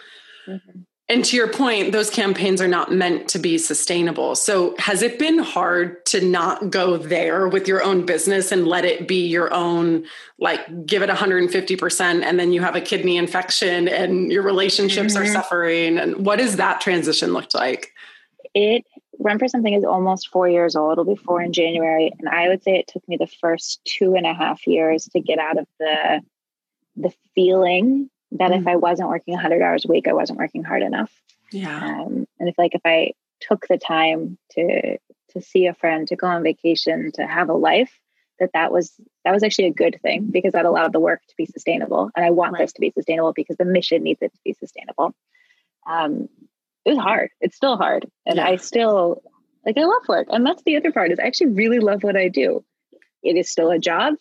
Mm-hmm. 0.47 0.81
And 1.13 1.23
to 1.25 1.37
your 1.37 1.47
point, 1.47 1.91
those 1.91 2.09
campaigns 2.09 2.59
are 2.59 2.67
not 2.67 2.91
meant 2.91 3.27
to 3.29 3.37
be 3.37 3.59
sustainable. 3.59 4.33
So, 4.33 4.73
has 4.79 5.03
it 5.03 5.19
been 5.19 5.37
hard 5.37 6.03
to 6.07 6.25
not 6.25 6.71
go 6.71 6.97
there 6.97 7.47
with 7.47 7.67
your 7.67 7.83
own 7.83 8.03
business 8.03 8.51
and 8.51 8.67
let 8.67 8.83
it 8.83 9.07
be 9.07 9.27
your 9.27 9.53
own, 9.53 10.05
like 10.39 10.87
give 10.87 11.03
it 11.03 11.11
150%, 11.11 12.23
and 12.23 12.39
then 12.39 12.51
you 12.51 12.61
have 12.61 12.75
a 12.75 12.81
kidney 12.81 13.17
infection 13.17 13.87
and 13.87 14.31
your 14.31 14.41
relationships 14.41 15.13
mm-hmm. 15.13 15.21
are 15.21 15.27
suffering? 15.27 15.99
And 15.99 16.25
what 16.25 16.39
does 16.39 16.55
that 16.55 16.81
transition 16.81 17.31
look 17.31 17.53
like? 17.53 17.91
It 18.55 18.83
Run 19.19 19.37
for 19.37 19.47
Something 19.47 19.75
is 19.75 19.83
almost 19.83 20.29
four 20.29 20.49
years 20.49 20.75
old. 20.75 20.93
It'll 20.93 21.05
be 21.05 21.21
four 21.21 21.43
in 21.43 21.53
January. 21.53 22.11
And 22.17 22.27
I 22.27 22.47
would 22.47 22.63
say 22.63 22.79
it 22.79 22.87
took 22.87 23.07
me 23.07 23.17
the 23.17 23.27
first 23.27 23.81
two 23.85 24.15
and 24.15 24.25
a 24.25 24.33
half 24.33 24.65
years 24.65 25.05
to 25.13 25.19
get 25.19 25.37
out 25.37 25.59
of 25.59 25.67
the 25.79 26.21
the 26.95 27.13
feeling 27.35 28.09
that 28.37 28.51
mm 28.51 28.59
if 28.59 28.67
I 28.67 28.75
wasn't 28.75 29.09
working 29.09 29.33
100 29.33 29.61
hours 29.61 29.85
a 29.85 29.87
week, 29.87 30.07
I 30.07 30.13
wasn't 30.13 30.39
working 30.39 30.63
hard 30.63 30.81
enough. 30.81 31.11
Yeah. 31.51 31.75
Um, 31.77 32.25
and 32.39 32.49
if 32.49 32.57
like 32.57 32.75
if 32.75 32.81
I 32.85 33.13
took 33.41 33.67
the 33.67 33.77
time 33.77 34.37
to 34.51 34.97
to 35.31 35.41
see 35.41 35.67
a 35.67 35.73
friend, 35.73 36.07
to 36.07 36.15
go 36.15 36.27
on 36.27 36.43
vacation, 36.43 37.11
to 37.13 37.25
have 37.25 37.49
a 37.49 37.53
life, 37.53 37.91
that 38.39 38.51
that 38.53 38.71
was 38.71 38.93
that 39.23 39.33
was 39.33 39.43
actually 39.43 39.67
a 39.67 39.73
good 39.73 39.99
thing 40.01 40.27
because 40.31 40.53
that 40.53 40.65
allowed 40.65 40.93
the 40.93 40.99
work 40.99 41.21
to 41.27 41.35
be 41.37 41.45
sustainable. 41.45 42.09
And 42.15 42.25
I 42.25 42.31
want 42.31 42.53
right. 42.53 42.59
this 42.61 42.73
to 42.73 42.81
be 42.81 42.91
sustainable 42.91 43.33
because 43.33 43.57
the 43.57 43.65
mission 43.65 44.03
needs 44.03 44.21
it 44.21 44.33
to 44.33 44.39
be 44.43 44.53
sustainable. 44.53 45.13
Um, 45.85 46.29
it 46.85 46.89
was 46.89 46.97
hard. 46.97 47.29
It's 47.39 47.55
still 47.55 47.77
hard, 47.77 48.09
and 48.25 48.37
yeah. 48.37 48.47
I 48.47 48.55
still 48.57 49.21
like 49.65 49.77
I 49.77 49.83
love 49.83 50.07
work. 50.07 50.27
And 50.29 50.45
that's 50.45 50.63
the 50.63 50.77
other 50.77 50.91
part 50.91 51.11
is 51.11 51.19
I 51.19 51.27
actually 51.27 51.51
really 51.51 51.79
love 51.79 52.03
what 52.03 52.17
I 52.17 52.27
do. 52.27 52.63
It 53.21 53.37
is 53.37 53.49
still 53.49 53.71
a 53.71 53.79
job 53.79 54.15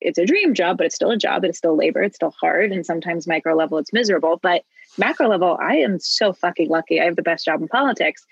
it's 0.00 0.18
a 0.18 0.26
dream 0.26 0.54
job, 0.54 0.78
but 0.78 0.86
it's 0.86 0.94
still 0.94 1.10
a 1.10 1.16
job. 1.16 1.44
It's 1.44 1.58
still 1.58 1.76
labor. 1.76 2.02
It's 2.02 2.16
still 2.16 2.34
hard. 2.40 2.72
And 2.72 2.84
sometimes 2.84 3.26
micro 3.26 3.54
level, 3.54 3.78
it's 3.78 3.92
miserable. 3.92 4.38
But 4.42 4.64
macro 4.98 5.28
level, 5.28 5.58
I 5.60 5.76
am 5.76 5.98
so 5.98 6.32
fucking 6.32 6.68
lucky. 6.68 7.00
I 7.00 7.04
have 7.04 7.16
the 7.16 7.22
best 7.22 7.44
job 7.44 7.60
in 7.60 7.68
politics. 7.68 8.24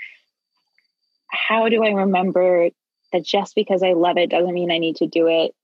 How 1.29 1.69
do 1.69 1.85
I 1.85 1.91
remember 1.91 2.71
that 3.13 3.25
just 3.25 3.55
because 3.55 3.83
I 3.83 3.93
love 3.93 4.19
it 4.19 4.31
doesn't 4.31 4.55
mean 4.55 4.71
I 4.71 4.79
need 4.79 4.97
to 4.97 5.07
do 5.07 5.27
it 5.29 5.55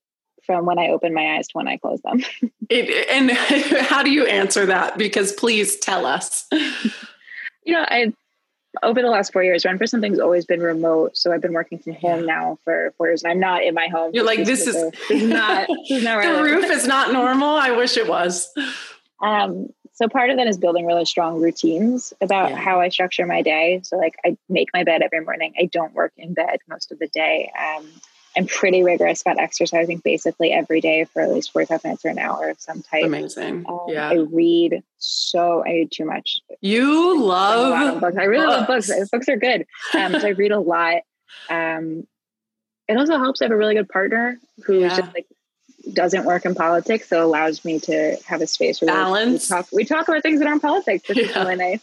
from 0.45 0.65
when 0.65 0.79
I 0.79 0.89
open 0.89 1.13
my 1.13 1.37
eyes 1.37 1.49
to 1.49 1.53
when 1.55 1.69
I 1.69 1.77
close 1.77 2.01
them? 2.03 2.23
it, 2.71 3.09
and 3.11 3.31
how 3.87 4.03
do 4.03 4.11
you 4.11 4.27
answer 4.27 4.67
that? 4.67 4.97
Because 4.99 5.33
please 5.33 5.77
tell 5.77 6.07
us. 6.07 6.47
you 7.65 7.73
know, 7.75 7.85
I 7.89 8.13
over 8.83 9.03
the 9.03 9.09
last 9.09 9.33
four 9.33 9.43
years, 9.43 9.65
Run 9.65 9.79
for 9.79 9.87
Something's 9.87 10.19
always 10.19 10.45
been 10.45 10.61
remote. 10.61 11.17
So 11.17 11.33
I've 11.33 11.41
been 11.41 11.53
working 11.53 11.79
from 11.79 11.95
home 11.95 12.27
now 12.27 12.59
for 12.65 12.93
four 12.97 13.09
years, 13.09 13.23
and 13.23 13.33
I'm 13.33 13.41
not 13.41 13.65
in 13.65 13.75
my 13.75 13.89
home. 13.89 14.11
You're 14.15 14.25
like, 14.25 14.45
this 14.45 14.67
is, 14.67 14.75
this 15.09 15.23
is 15.23 15.29
not, 15.29 15.69
this 15.89 15.99
is 15.99 16.05
not 16.05 16.23
the 16.23 16.43
roof 16.43 16.71
is 16.71 16.87
not 16.87 17.13
normal. 17.13 17.49
I 17.49 17.71
wish 17.71 17.97
it 17.97 18.09
was. 18.09 18.49
Um, 19.23 19.69
so 19.93 20.09
part 20.09 20.31
of 20.31 20.37
that 20.37 20.47
is 20.47 20.59
building 20.59 20.85
really 20.87 21.07
strong 21.07 21.41
routines 21.41 22.13
about 22.21 22.51
yeah. 22.51 22.57
how 22.57 22.81
I 22.81 22.91
structure 22.91 23.25
my 23.27 23.41
day. 23.41 23.81
So 23.83 23.97
like, 23.97 24.17
I 24.25 24.37
make 24.49 24.69
my 24.75 24.85
bed 24.85 25.01
every 25.03 25.21
morning. 25.25 25.55
I 25.59 25.67
don't 25.67 25.95
work 25.95 26.13
in 26.19 26.35
bed 26.35 26.59
most 26.69 26.93
of 26.93 26.99
the 26.99 27.09
day. 27.09 27.51
Um, 27.59 27.87
I'm 28.37 28.47
pretty 28.47 28.83
rigorous 28.83 29.23
about 29.23 29.39
exercising 29.39 29.99
basically 29.99 30.53
every 30.53 30.81
day 30.81 31.05
for 31.05 31.23
at 31.23 31.31
least 31.31 31.53
45 31.53 31.85
minutes 31.85 32.05
or 32.05 32.09
an 32.09 32.19
hour 32.19 32.51
of 32.51 32.61
some 32.61 32.83
type. 32.83 33.05
Amazing. 33.05 33.65
Um, 33.69 33.87
yeah. 33.89 34.11
I 34.11 34.15
read 34.15 34.83
so, 34.99 35.65
I 35.65 35.71
read 35.71 35.93
too 35.93 36.05
much. 36.05 36.41
You 36.61 37.21
love 37.21 38.01
books. 38.01 38.17
I 38.19 38.25
really 38.25 38.47
books. 38.47 38.89
love 38.89 38.99
books. 38.99 39.11
Books 39.11 39.29
are 39.29 39.37
good. 39.37 39.67
Um, 39.95 40.13
so 40.13 40.27
I 40.27 40.31
read 40.31 40.53
a 40.53 40.61
lot. 40.61 41.03
Um, 41.49 42.07
it 42.89 42.97
also 42.97 43.19
helps 43.19 43.41
I 43.41 43.47
have 43.47 43.53
a 43.53 43.57
really 43.57 43.75
good 43.75 43.89
partner 43.89 44.39
who 44.65 44.81
yeah. 44.81 44.97
just 44.97 45.15
like 45.15 45.27
doesn't 45.93 46.25
work 46.25 46.45
in 46.45 46.55
politics, 46.55 47.09
so 47.09 47.25
allows 47.25 47.65
me 47.65 47.79
to 47.81 48.17
have 48.27 48.43
a 48.43 48.47
space 48.47 48.81
where 48.81 48.93
balance. 48.93 49.49
We 49.49 49.57
talk, 49.57 49.67
we 49.73 49.85
talk 49.85 50.09
about 50.09 50.23
things 50.23 50.41
that 50.41 50.49
aren't 50.49 50.63
politics, 50.63 51.09
which 51.09 51.19
yeah. 51.19 51.25
is 51.25 51.37
really 51.37 51.57
nice. 51.57 51.81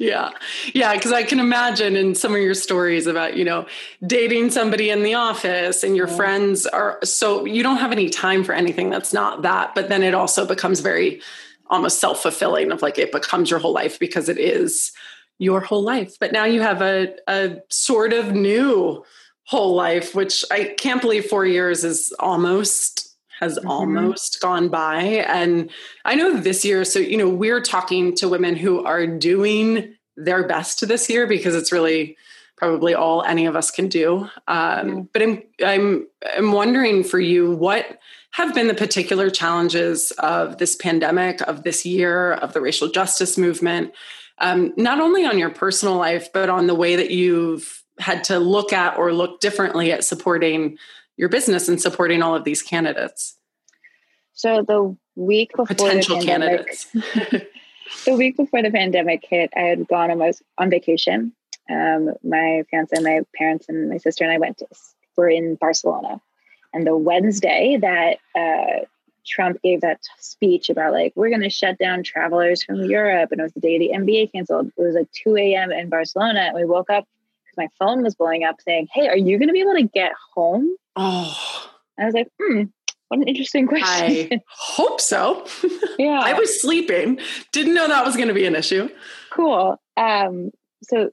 Yeah. 0.00 0.30
Yeah. 0.72 0.98
Cause 0.98 1.12
I 1.12 1.24
can 1.24 1.38
imagine 1.38 1.94
in 1.94 2.14
some 2.14 2.34
of 2.34 2.40
your 2.40 2.54
stories 2.54 3.06
about, 3.06 3.36
you 3.36 3.44
know, 3.44 3.66
dating 4.04 4.50
somebody 4.50 4.88
in 4.88 5.02
the 5.02 5.12
office 5.12 5.84
and 5.84 5.94
your 5.94 6.08
yeah. 6.08 6.16
friends 6.16 6.64
are 6.66 6.98
so 7.04 7.44
you 7.44 7.62
don't 7.62 7.76
have 7.76 7.92
any 7.92 8.08
time 8.08 8.42
for 8.42 8.54
anything 8.54 8.88
that's 8.88 9.12
not 9.12 9.42
that. 9.42 9.74
But 9.74 9.90
then 9.90 10.02
it 10.02 10.14
also 10.14 10.46
becomes 10.46 10.80
very 10.80 11.20
almost 11.66 12.00
self 12.00 12.22
fulfilling 12.22 12.72
of 12.72 12.80
like 12.80 12.98
it 12.98 13.12
becomes 13.12 13.50
your 13.50 13.60
whole 13.60 13.74
life 13.74 13.98
because 13.98 14.30
it 14.30 14.38
is 14.38 14.92
your 15.38 15.60
whole 15.60 15.82
life. 15.82 16.16
But 16.18 16.32
now 16.32 16.46
you 16.46 16.62
have 16.62 16.80
a, 16.80 17.14
a 17.28 17.58
sort 17.68 18.14
of 18.14 18.32
new 18.32 19.04
whole 19.44 19.74
life, 19.74 20.14
which 20.14 20.46
I 20.50 20.74
can't 20.78 21.02
believe 21.02 21.26
four 21.26 21.44
years 21.44 21.84
is 21.84 22.10
almost 22.18 23.09
has 23.40 23.58
mm-hmm. 23.58 23.68
almost 23.68 24.40
gone 24.40 24.68
by. 24.68 25.02
And 25.02 25.70
I 26.04 26.14
know 26.14 26.36
this 26.36 26.64
year, 26.64 26.84
so 26.84 26.98
you 26.98 27.16
know, 27.16 27.28
we're 27.28 27.62
talking 27.62 28.14
to 28.16 28.28
women 28.28 28.54
who 28.54 28.84
are 28.84 29.06
doing 29.06 29.96
their 30.16 30.46
best 30.46 30.86
this 30.86 31.08
year 31.08 31.26
because 31.26 31.54
it's 31.54 31.72
really 31.72 32.16
probably 32.56 32.94
all 32.94 33.22
any 33.22 33.46
of 33.46 33.56
us 33.56 33.70
can 33.70 33.88
do. 33.88 34.28
Um, 34.46 35.08
But 35.12 35.22
I'm 35.22 35.42
I'm 35.64 36.06
I'm 36.36 36.52
wondering 36.52 37.02
for 37.02 37.18
you 37.18 37.50
what 37.52 37.98
have 38.32 38.54
been 38.54 38.68
the 38.68 38.74
particular 38.74 39.30
challenges 39.30 40.12
of 40.12 40.58
this 40.58 40.76
pandemic, 40.76 41.40
of 41.40 41.64
this 41.64 41.84
year, 41.84 42.34
of 42.34 42.52
the 42.52 42.60
racial 42.60 42.88
justice 42.88 43.36
movement, 43.36 43.92
um, 44.38 44.72
not 44.76 45.00
only 45.00 45.24
on 45.24 45.38
your 45.38 45.50
personal 45.50 45.96
life, 45.96 46.32
but 46.32 46.48
on 46.48 46.66
the 46.66 46.74
way 46.74 46.94
that 46.96 47.10
you've 47.10 47.82
had 47.98 48.24
to 48.24 48.38
look 48.38 48.72
at 48.72 48.96
or 48.96 49.12
look 49.12 49.40
differently 49.40 49.90
at 49.90 50.04
supporting 50.04 50.78
your 51.20 51.28
business 51.28 51.68
and 51.68 51.78
supporting 51.78 52.22
all 52.22 52.34
of 52.34 52.44
these 52.44 52.62
candidates? 52.62 53.36
So 54.32 54.64
the 54.66 54.96
week 55.16 55.50
before 55.50 55.66
potential 55.66 56.18
the 56.18 56.26
pandemic, 56.26 56.66
candidates. 56.96 57.46
the 58.06 58.14
week 58.14 58.38
before 58.38 58.62
the 58.62 58.70
pandemic 58.70 59.22
hit, 59.28 59.50
I 59.54 59.60
had 59.60 59.86
gone 59.86 60.10
on 60.10 60.18
was 60.18 60.42
on 60.56 60.70
vacation. 60.70 61.32
Um, 61.68 62.14
my 62.24 62.62
fiance, 62.70 62.98
my 63.02 63.20
parents, 63.36 63.66
and 63.68 63.90
my 63.90 63.98
sister 63.98 64.24
and 64.24 64.32
I 64.32 64.38
went 64.38 64.58
to 64.58 64.66
were 65.18 65.28
in 65.28 65.56
Barcelona, 65.56 66.22
and 66.72 66.86
the 66.86 66.96
Wednesday 66.96 67.76
that 67.78 68.16
uh, 68.34 68.86
Trump 69.26 69.60
gave 69.62 69.82
that 69.82 70.00
speech 70.20 70.70
about 70.70 70.94
like 70.94 71.12
we're 71.16 71.28
going 71.28 71.42
to 71.42 71.50
shut 71.50 71.76
down 71.76 72.02
travelers 72.02 72.64
from 72.64 72.82
Europe, 72.84 73.30
and 73.30 73.40
it 73.40 73.44
was 73.44 73.52
the 73.52 73.60
day 73.60 73.78
the 73.78 73.90
NBA 73.90 74.32
canceled. 74.32 74.68
It 74.68 74.82
was 74.82 74.94
like 74.94 75.12
2 75.22 75.36
a.m. 75.36 75.70
in 75.70 75.90
Barcelona, 75.90 76.40
and 76.40 76.54
we 76.54 76.64
woke 76.64 76.88
up 76.88 77.04
because 77.44 77.58
my 77.58 77.68
phone 77.78 78.02
was 78.02 78.14
blowing 78.14 78.42
up 78.42 78.56
saying, 78.62 78.88
"Hey, 78.90 79.08
are 79.08 79.18
you 79.18 79.36
going 79.36 79.48
to 79.48 79.52
be 79.52 79.60
able 79.60 79.74
to 79.74 79.82
get 79.82 80.12
home?" 80.34 80.74
Oh, 80.96 81.70
I 81.98 82.04
was 82.04 82.14
like, 82.14 82.28
"Hmm, 82.40 82.64
what 83.08 83.20
an 83.20 83.28
interesting 83.28 83.66
question." 83.66 84.28
I 84.32 84.40
hope 84.48 85.00
so. 85.00 85.46
yeah, 85.98 86.20
I 86.22 86.34
was 86.34 86.60
sleeping, 86.60 87.18
didn't 87.52 87.74
know 87.74 87.88
that 87.88 88.04
was 88.04 88.16
going 88.16 88.28
to 88.28 88.34
be 88.34 88.46
an 88.46 88.56
issue. 88.56 88.88
Cool. 89.30 89.80
Um, 89.96 90.50
so 90.82 91.10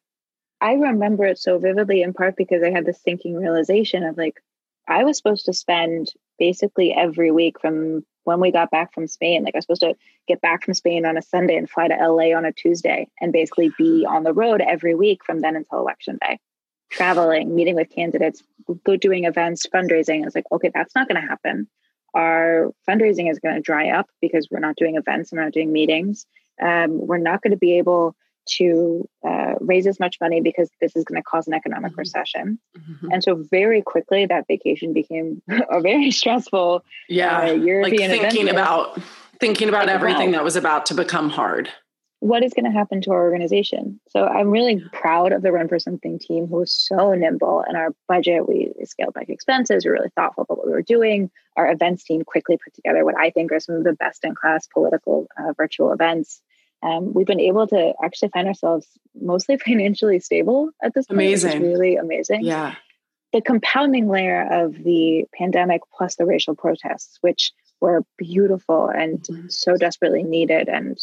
I 0.62 0.74
remember 0.74 1.26
it 1.26 1.38
so 1.38 1.60
vividly, 1.60 2.02
in 2.02 2.14
part 2.14 2.36
because 2.36 2.64
I 2.64 2.72
had 2.72 2.86
this 2.86 3.00
thinking 3.00 3.36
realization 3.36 4.04
of 4.04 4.18
like 4.18 4.42
I 4.88 5.04
was 5.04 5.18
supposed 5.18 5.46
to 5.46 5.54
spend 5.54 6.12
basically 6.40 6.94
every 6.94 7.32
week 7.32 7.60
from 7.60 8.06
when 8.24 8.40
we 8.40 8.52
got 8.52 8.72
back 8.72 8.94
from 8.94 9.08
Spain. 9.08 9.44
Like 9.44 9.56
I 9.56 9.60
was 9.60 9.66
supposed 9.66 9.82
to 9.82 9.96
get 10.28 10.42
back 10.42 10.64
from 10.64 10.74
Spain 10.74 11.06
on 11.06 11.18
a 11.18 11.22
Sunday 11.22 11.56
and 11.56 11.70
fly 11.70 11.88
to 11.88 11.96
LA 11.96 12.36
on 12.36 12.46
a 12.46 12.52
Tuesday 12.52 13.08
and 13.22 13.34
basically 13.34 13.72
be 13.78 14.06
on 14.08 14.24
the 14.24 14.34
road 14.34 14.62
every 14.62 14.96
week 14.96 15.24
from 15.24 15.42
then 15.42 15.56
until 15.56 15.80
election 15.80 16.18
day, 16.22 16.40
traveling, 16.90 17.56
meeting 17.56 17.76
with 17.76 17.90
candidates, 17.90 18.44
go 18.86 18.96
doing 18.96 19.26
events, 19.26 19.66
fundraising. 19.74 20.22
I 20.22 20.26
was 20.26 20.36
like, 20.36 20.46
okay, 20.52 20.72
that's 20.74 20.96
not 20.96 21.08
going 21.08 21.22
to 21.22 21.28
happen. 21.28 21.68
Our 22.14 22.72
fundraising 22.90 23.30
is 23.30 23.40
going 23.40 23.56
to 23.56 23.62
dry 23.62 23.90
up 23.90 24.08
because 24.22 24.48
we're 24.50 24.60
not 24.60 24.76
doing 24.76 24.96
events 24.96 25.32
and 25.32 25.38
we're 25.38 25.46
not 25.46 25.54
doing 25.54 25.72
meetings. 25.72 26.26
Um, 26.62 27.06
we're 27.06 27.18
not 27.18 27.42
going 27.42 27.52
to 27.52 27.58
be 27.58 27.78
able 27.78 28.16
to 28.48 29.08
uh, 29.28 29.56
raise 29.60 29.88
as 29.88 30.00
much 30.00 30.18
money 30.22 30.42
because 30.42 30.70
this 30.82 30.96
is 30.96 31.04
going 31.04 31.22
to 31.22 31.24
cause 31.24 31.48
an 31.48 31.54
economic 31.54 31.92
mm-hmm. 31.92 32.00
recession. 32.00 32.60
Mm-hmm. 32.78 33.12
And 33.12 33.24
so 33.24 33.44
very 33.52 33.82
quickly 33.82 34.26
that 34.26 34.46
vacation 34.48 34.94
became 34.94 35.42
a 35.70 35.82
very 35.82 36.12
stressful 36.12 36.84
yeah, 37.10 37.42
uh, 37.42 37.52
European 37.52 38.12
like 38.12 38.22
thinking 38.22 38.50
about 38.50 39.00
thinking 39.40 39.70
about 39.70 39.86
like, 39.86 39.96
everything 39.96 40.32
that 40.32 40.44
was 40.44 40.56
about 40.56 40.86
to 40.88 40.96
become 40.96 41.30
hard. 41.30 41.70
What 42.20 42.44
is 42.44 42.54
going 42.54 42.66
to 42.66 42.72
happen 42.72 43.02
to 43.02 43.12
our 43.12 43.22
organization? 43.22 44.00
So 44.10 44.26
I'm 44.26 44.50
really 44.50 44.84
proud 44.92 45.32
of 45.32 45.44
the 45.44 45.52
Run 45.52 45.68
for 45.68 45.78
Something 45.78 46.18
team 46.18 46.48
who 46.48 46.58
was 46.58 46.74
so 46.74 47.14
nimble 47.14 47.64
in 47.70 47.76
our 47.76 47.90
budget. 48.08 48.48
We 48.48 48.74
scaled 48.86 49.14
back 49.14 49.30
expenses. 49.30 49.86
We 49.86 49.90
are 49.90 49.94
really 49.94 50.10
thoughtful 50.16 50.44
about 50.44 50.58
what 50.58 50.68
we 50.68 50.74
were 50.74 50.82
doing. 50.82 51.30
Our 51.56 51.72
events 51.72 52.04
team 52.04 52.24
quickly 52.24 52.58
put 52.58 52.74
together 52.74 53.06
what 53.06 53.18
I 53.18 53.30
think 53.30 53.52
are 53.52 53.60
some 53.60 53.76
of 53.76 53.84
the 53.84 53.94
best 53.94 54.26
in 54.26 54.34
class 54.34 54.68
political 54.68 55.28
uh, 55.38 55.54
virtual 55.56 55.92
events 55.92 56.42
um, 56.84 57.14
we've 57.14 57.28
been 57.28 57.40
able 57.40 57.68
to 57.68 57.94
actually 58.04 58.30
find 58.30 58.48
ourselves 58.48 58.88
mostly 59.20 59.58
financially 59.66 60.20
stable 60.20 60.70
at 60.84 60.94
this 60.94 61.08
point. 61.08 61.20
Amazing. 61.20 61.64
really 61.64 61.96
amazing. 61.96 62.44
Yeah. 62.44 62.76
The 63.34 63.42
compounding 63.42 64.08
layer 64.08 64.48
of 64.50 64.74
the 64.84 65.26
pandemic 65.38 65.82
plus 65.96 66.16
the 66.16 66.26
racial 66.26 66.56
protests, 66.56 67.18
which 67.22 67.52
were 67.82 68.04
beautiful 68.18 68.88
and 68.88 69.20
mm-hmm. 69.20 69.48
so 69.50 69.76
desperately 69.76 70.24
needed 70.24 70.70
and 70.70 70.98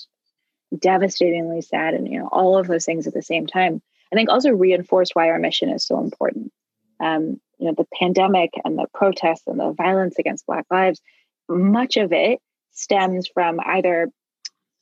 devastatingly 0.78 1.60
sad, 1.60 1.94
and 1.94 2.10
you 2.10 2.18
know 2.18 2.28
all 2.30 2.58
of 2.58 2.66
those 2.66 2.84
things 2.84 3.06
at 3.06 3.14
the 3.14 3.22
same 3.22 3.46
time. 3.46 3.82
I 4.12 4.16
think 4.16 4.30
also 4.30 4.50
reinforced 4.50 5.14
why 5.14 5.30
our 5.30 5.38
mission 5.38 5.70
is 5.70 5.86
so 5.86 5.98
important. 6.00 6.52
Um, 7.00 7.40
you 7.58 7.66
know, 7.66 7.74
the 7.76 7.86
pandemic 7.98 8.52
and 8.64 8.78
the 8.78 8.86
protests 8.94 9.46
and 9.46 9.58
the 9.58 9.72
violence 9.72 10.18
against 10.18 10.46
Black 10.46 10.66
lives, 10.70 11.00
much 11.48 11.96
of 11.96 12.12
it 12.12 12.40
stems 12.72 13.28
from 13.32 13.58
either 13.64 14.10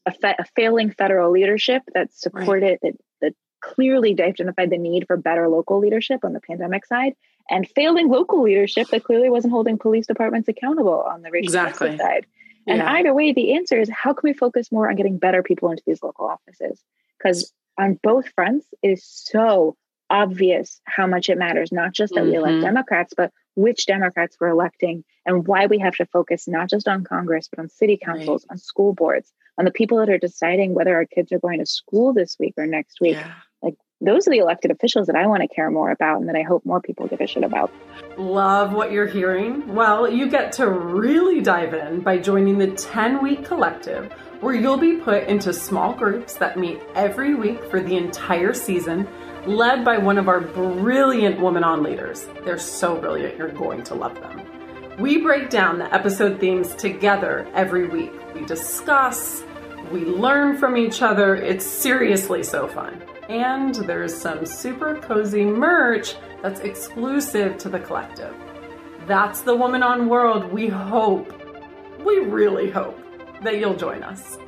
a, 0.07 0.12
fa- 0.12 0.37
a 0.38 0.44
failing 0.57 0.90
federal 0.90 1.31
leadership 1.31 1.83
that 1.94 2.12
supported 2.12 2.78
right. 2.83 2.83
that, 2.83 2.92
that 3.20 3.35
clearly 3.61 4.11
identified 4.11 4.70
the 4.70 4.78
need 4.78 5.07
for 5.07 5.16
better 5.16 5.48
local 5.48 5.78
leadership 5.78 6.24
on 6.24 6.33
the 6.33 6.40
pandemic 6.40 6.85
side 6.85 7.14
and 7.50 7.68
failing 7.68 8.09
local 8.09 8.42
leadership 8.42 8.88
that 8.88 9.05
clearly 9.05 9.31
wasn't 9.31 9.52
holding 9.52 9.78
police 9.78 10.07
departments 10.07 10.48
accountable 10.48 11.02
on 11.02 11.22
the 11.22 11.31
racial 11.31 11.46
exactly. 11.46 11.88
justice 11.90 12.05
side. 12.05 12.26
And 12.66 12.79
yeah. 12.79 12.92
either 12.92 13.14
way, 13.14 13.33
the 13.33 13.55
answer 13.55 13.81
is 13.81 13.90
how 13.90 14.12
can 14.12 14.29
we 14.29 14.35
focus 14.35 14.70
more 14.70 14.88
on 14.88 14.96
getting 14.96 15.18
better 15.18 15.42
people 15.42 15.70
into 15.70 15.83
these 15.87 16.03
local 16.03 16.27
offices? 16.27 16.81
Because 17.18 17.53
on 17.79 17.98
both 18.03 18.29
fronts, 18.35 18.66
it 18.83 18.88
is 18.88 19.05
so 19.05 19.77
obvious 20.11 20.81
how 20.85 21.07
much 21.07 21.29
it 21.29 21.38
matters, 21.38 21.72
not 21.72 21.92
just 21.92 22.14
that 22.14 22.20
mm-hmm. 22.20 22.31
we 22.31 22.37
elect 22.37 22.53
mm-hmm. 22.55 22.64
Democrats, 22.64 23.14
but 23.16 23.33
which 23.55 23.87
Democrats 23.87 24.37
we're 24.40 24.48
electing 24.48 25.05
and 25.27 25.46
why 25.46 25.66
we 25.66 25.79
have 25.79 25.94
to 25.96 26.07
focus 26.07 26.46
not 26.46 26.68
just 26.68 26.87
on 26.87 27.05
Congress, 27.05 27.48
but 27.48 27.59
on 27.59 27.68
city 27.68 27.98
councils, 28.03 28.44
right. 28.48 28.55
on 28.55 28.59
school 28.59 28.92
boards, 28.92 29.33
on 29.59 29.64
the 29.64 29.70
people 29.70 29.98
that 29.98 30.11
are 30.11 30.18
deciding 30.18 30.75
whether 30.75 30.94
our 30.94 31.07
kids 31.07 31.33
are 31.33 31.38
going 31.38 31.59
to 31.59 31.66
school 31.66 32.12
this 32.12 32.37
week 32.38 32.55
or 32.57 32.66
next 32.66 33.01
week. 33.01 33.16
Yeah. 33.16 33.33
Those 34.04 34.26
are 34.26 34.32
the 34.32 34.38
elected 34.38 34.72
officials 34.72 35.06
that 35.06 35.14
I 35.14 35.28
want 35.28 35.42
to 35.42 35.48
care 35.54 35.70
more 35.70 35.92
about 35.92 36.18
and 36.18 36.28
that 36.28 36.34
I 36.34 36.42
hope 36.42 36.66
more 36.66 36.80
people 36.80 37.06
give 37.06 37.20
a 37.20 37.26
shit 37.28 37.44
about. 37.44 37.72
Love 38.16 38.72
what 38.72 38.90
you're 38.90 39.06
hearing. 39.06 39.72
Well, 39.72 40.10
you 40.10 40.28
get 40.28 40.50
to 40.54 40.68
really 40.68 41.40
dive 41.40 41.72
in 41.72 42.00
by 42.00 42.18
joining 42.18 42.58
the 42.58 42.72
10 42.72 43.22
week 43.22 43.44
collective, 43.44 44.10
where 44.40 44.54
you'll 44.54 44.76
be 44.76 44.96
put 44.96 45.28
into 45.28 45.52
small 45.52 45.94
groups 45.94 46.34
that 46.34 46.58
meet 46.58 46.80
every 46.96 47.36
week 47.36 47.64
for 47.66 47.80
the 47.80 47.96
entire 47.96 48.52
season, 48.52 49.06
led 49.46 49.84
by 49.84 49.98
one 49.98 50.18
of 50.18 50.26
our 50.26 50.40
brilliant 50.40 51.38
woman 51.38 51.62
on 51.62 51.84
leaders. 51.84 52.26
They're 52.44 52.58
so 52.58 52.96
brilliant, 52.96 53.38
you're 53.38 53.52
going 53.52 53.84
to 53.84 53.94
love 53.94 54.20
them. 54.20 54.42
We 54.98 55.18
break 55.18 55.48
down 55.48 55.78
the 55.78 55.94
episode 55.94 56.40
themes 56.40 56.74
together 56.74 57.48
every 57.54 57.86
week. 57.86 58.12
We 58.34 58.44
discuss, 58.46 59.44
we 59.92 60.05
learn 60.05 60.57
from 60.57 60.76
each 60.76 61.02
other. 61.02 61.37
It's 61.37 61.64
seriously 61.64 62.42
so 62.42 62.66
fun. 62.66 63.02
And 63.28 63.74
there's 63.74 64.14
some 64.14 64.46
super 64.46 64.96
cozy 64.96 65.44
merch 65.44 66.16
that's 66.42 66.61
exclusive 66.61 67.59
to 67.59 67.68
the 67.68 67.78
collective. 67.78 68.35
That's 69.07 69.42
the 69.42 69.55
Woman 69.55 69.83
on 69.83 70.09
World. 70.09 70.52
We 70.52 70.68
hope, 70.68 71.33
we 72.05 72.18
really 72.20 72.70
hope 72.70 72.98
that 73.42 73.59
you'll 73.59 73.76
join 73.76 74.02
us. 74.02 74.38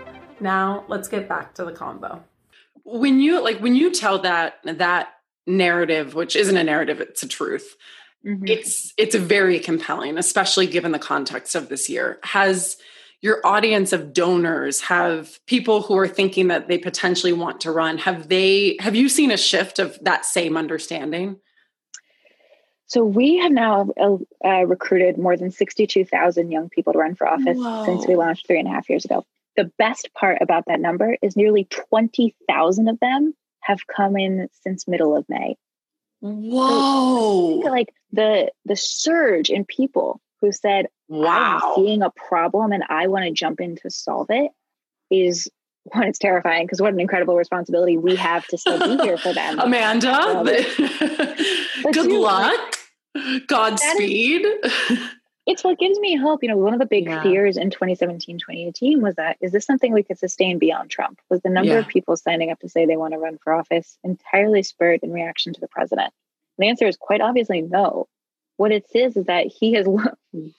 Now, 0.40 0.84
let's 0.88 1.08
get 1.08 1.28
back 1.28 1.54
to 1.54 1.64
the 1.64 1.72
combo. 1.72 2.22
When 2.84 3.20
you 3.20 3.42
like 3.42 3.60
when 3.60 3.74
you 3.74 3.90
tell 3.90 4.18
that 4.20 4.56
that 4.64 5.08
narrative, 5.46 6.14
which 6.14 6.36
isn't 6.36 6.56
a 6.56 6.64
narrative, 6.64 7.00
it's 7.00 7.22
a 7.22 7.28
truth 7.28 7.76
Mm-hmm. 8.24 8.48
It's 8.48 8.94
it's 8.96 9.14
very 9.14 9.58
compelling, 9.58 10.16
especially 10.16 10.66
given 10.66 10.92
the 10.92 10.98
context 10.98 11.54
of 11.54 11.68
this 11.68 11.90
year. 11.90 12.18
Has 12.22 12.78
your 13.24 13.40
audience 13.42 13.94
of 13.94 14.12
donors 14.12 14.82
have 14.82 15.40
people 15.46 15.80
who 15.80 15.96
are 15.96 16.06
thinking 16.06 16.48
that 16.48 16.68
they 16.68 16.76
potentially 16.76 17.32
want 17.32 17.62
to 17.62 17.72
run 17.72 17.96
have 17.96 18.28
they 18.28 18.76
have 18.78 18.94
you 18.94 19.08
seen 19.08 19.30
a 19.30 19.36
shift 19.36 19.78
of 19.78 19.98
that 20.02 20.26
same 20.26 20.56
understanding 20.56 21.36
so 22.86 23.02
we 23.02 23.38
have 23.38 23.50
now 23.50 23.88
uh, 23.98 24.16
uh 24.46 24.64
recruited 24.66 25.16
more 25.18 25.36
than 25.36 25.50
62000 25.50 26.52
young 26.52 26.68
people 26.68 26.92
to 26.92 26.98
run 26.98 27.14
for 27.14 27.26
office 27.26 27.56
Whoa. 27.56 27.86
since 27.86 28.06
we 28.06 28.14
launched 28.14 28.46
three 28.46 28.58
and 28.58 28.68
a 28.68 28.70
half 28.70 28.88
years 28.90 29.06
ago 29.06 29.24
the 29.56 29.72
best 29.78 30.10
part 30.14 30.38
about 30.42 30.66
that 30.66 30.80
number 30.80 31.16
is 31.22 31.34
nearly 31.34 31.64
20000 31.64 32.88
of 32.88 33.00
them 33.00 33.34
have 33.60 33.86
come 33.86 34.18
in 34.18 34.48
since 34.62 34.86
middle 34.86 35.16
of 35.16 35.24
may 35.28 35.56
Whoa! 36.20 37.60
So 37.62 37.68
like 37.68 37.92
the 38.12 38.50
the 38.64 38.76
surge 38.76 39.50
in 39.50 39.64
people 39.64 40.22
who 40.44 40.52
said, 40.52 40.86
"Wow, 41.08 41.60
I'm 41.62 41.74
seeing 41.74 42.02
a 42.02 42.10
problem 42.10 42.72
and 42.72 42.84
I 42.88 43.06
want 43.06 43.24
to 43.24 43.30
jump 43.30 43.60
in 43.60 43.76
to 43.76 43.90
solve 43.90 44.26
it 44.30 44.50
is 45.10 45.48
one. 45.84 46.04
It's 46.04 46.18
terrifying 46.18 46.66
because 46.66 46.80
what 46.80 46.92
an 46.92 47.00
incredible 47.00 47.36
responsibility 47.36 47.96
we 47.96 48.16
have 48.16 48.46
to 48.48 48.58
still 48.58 48.78
be 48.78 49.02
here 49.02 49.18
for 49.18 49.32
them. 49.32 49.58
Amanda, 49.60 50.12
um, 50.12 50.44
good 51.92 52.10
luck. 52.10 52.76
Godspeed. 53.46 54.46
it's 55.46 55.62
what 55.62 55.78
gives 55.78 55.98
me 55.98 56.16
hope. 56.16 56.42
You 56.42 56.48
know, 56.48 56.56
one 56.56 56.72
of 56.72 56.80
the 56.80 56.86
big 56.86 57.06
yeah. 57.06 57.22
fears 57.22 57.56
in 57.56 57.70
2017, 57.70 58.38
2018 58.38 59.02
was 59.02 59.16
that 59.16 59.36
is 59.40 59.52
this 59.52 59.66
something 59.66 59.92
we 59.92 60.02
could 60.02 60.18
sustain 60.18 60.58
beyond 60.58 60.90
Trump? 60.90 61.20
Was 61.30 61.42
the 61.42 61.50
number 61.50 61.72
yeah. 61.72 61.78
of 61.78 61.88
people 61.88 62.16
signing 62.16 62.50
up 62.50 62.60
to 62.60 62.68
say 62.68 62.86
they 62.86 62.96
want 62.96 63.12
to 63.12 63.18
run 63.18 63.38
for 63.42 63.52
office 63.52 63.98
entirely 64.02 64.62
spurred 64.62 65.00
in 65.02 65.12
reaction 65.12 65.52
to 65.52 65.60
the 65.60 65.68
president? 65.68 66.12
the 66.56 66.68
answer 66.68 66.86
is 66.86 66.96
quite 66.96 67.20
obviously 67.20 67.62
no. 67.62 68.06
What 68.56 68.72
it 68.72 68.88
says 68.90 69.16
is 69.16 69.26
that 69.26 69.46
he 69.46 69.72
has 69.74 69.86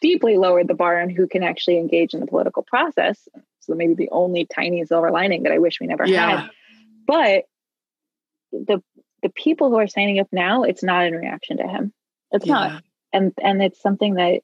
deeply 0.01 0.37
lowered 0.37 0.67
the 0.67 0.73
bar 0.73 1.01
on 1.01 1.09
who 1.09 1.27
can 1.27 1.43
actually 1.43 1.77
engage 1.77 2.13
in 2.13 2.19
the 2.19 2.27
political 2.27 2.63
process. 2.63 3.27
So 3.61 3.73
maybe 3.73 3.93
the 3.93 4.09
only 4.11 4.45
tiny 4.45 4.83
silver 4.85 5.11
lining 5.11 5.43
that 5.43 5.53
I 5.53 5.59
wish 5.59 5.79
we 5.79 5.87
never 5.87 6.05
yeah. 6.05 6.41
had. 6.41 6.49
But 7.07 7.43
the 8.51 8.83
the 9.21 9.29
people 9.29 9.69
who 9.69 9.77
are 9.77 9.87
signing 9.87 10.19
up 10.19 10.27
now, 10.31 10.63
it's 10.63 10.83
not 10.83 11.05
in 11.05 11.13
reaction 11.15 11.57
to 11.57 11.67
him. 11.67 11.93
It's 12.31 12.45
yeah. 12.45 12.53
not. 12.53 12.83
And 13.13 13.33
and 13.41 13.63
it's 13.63 13.81
something 13.81 14.15
that 14.15 14.41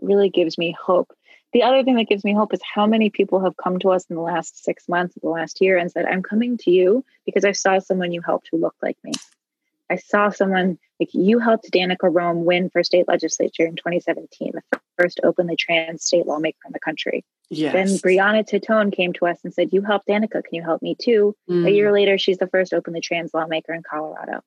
really 0.00 0.30
gives 0.30 0.58
me 0.58 0.74
hope. 0.78 1.12
The 1.52 1.62
other 1.62 1.84
thing 1.84 1.96
that 1.96 2.08
gives 2.08 2.24
me 2.24 2.34
hope 2.34 2.52
is 2.52 2.60
how 2.62 2.86
many 2.86 3.08
people 3.08 3.40
have 3.40 3.56
come 3.56 3.78
to 3.78 3.90
us 3.90 4.04
in 4.10 4.16
the 4.16 4.22
last 4.22 4.62
six 4.64 4.88
months, 4.88 5.14
the 5.22 5.28
last 5.28 5.60
year, 5.60 5.78
and 5.78 5.90
said, 5.90 6.04
I'm 6.04 6.22
coming 6.22 6.58
to 6.58 6.70
you 6.70 7.04
because 7.24 7.44
I 7.44 7.52
saw 7.52 7.78
someone 7.78 8.12
you 8.12 8.20
helped 8.20 8.48
who 8.50 8.58
looked 8.58 8.82
like 8.82 8.98
me. 9.04 9.12
I 9.90 9.96
saw 9.96 10.30
someone 10.30 10.78
like 10.98 11.10
you 11.12 11.38
helped 11.38 11.70
Danica 11.70 12.12
Roem 12.12 12.44
win 12.44 12.70
for 12.70 12.82
state 12.82 13.06
legislature 13.06 13.66
in 13.66 13.76
2017, 13.76 14.52
the 14.54 14.80
first 14.98 15.20
openly 15.22 15.56
trans 15.56 16.04
state 16.04 16.26
lawmaker 16.26 16.58
in 16.66 16.72
the 16.72 16.80
country. 16.80 17.24
Yes. 17.50 17.72
Then 17.72 17.86
Brianna 17.98 18.48
Titone 18.48 18.92
came 18.92 19.12
to 19.14 19.26
us 19.26 19.38
and 19.44 19.54
said, 19.54 19.68
You 19.72 19.82
helped 19.82 20.08
Danica. 20.08 20.42
Can 20.42 20.52
you 20.52 20.62
help 20.62 20.82
me 20.82 20.96
too? 21.00 21.36
Mm. 21.48 21.66
A 21.66 21.70
year 21.70 21.92
later, 21.92 22.18
she's 22.18 22.38
the 22.38 22.48
first 22.48 22.72
openly 22.72 23.00
trans 23.00 23.32
lawmaker 23.32 23.72
in 23.72 23.82
Colorado. 23.88 24.40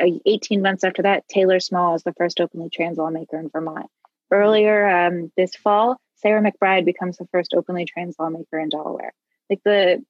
18 0.00 0.62
months 0.62 0.82
after 0.82 1.02
that, 1.02 1.28
Taylor 1.28 1.60
Small 1.60 1.94
is 1.94 2.02
the 2.02 2.14
first 2.14 2.40
openly 2.40 2.70
trans 2.70 2.98
lawmaker 2.98 3.38
in 3.38 3.50
Vermont. 3.50 3.86
Earlier 4.30 4.88
um, 4.88 5.30
this 5.36 5.54
fall, 5.54 6.00
Sarah 6.16 6.42
McBride 6.42 6.84
becomes 6.84 7.18
the 7.18 7.26
first 7.30 7.54
openly 7.54 7.84
trans 7.84 8.16
lawmaker 8.18 8.58
in 8.58 8.70
Delaware. 8.70 9.12
Like 9.48 9.60
the 9.64 10.02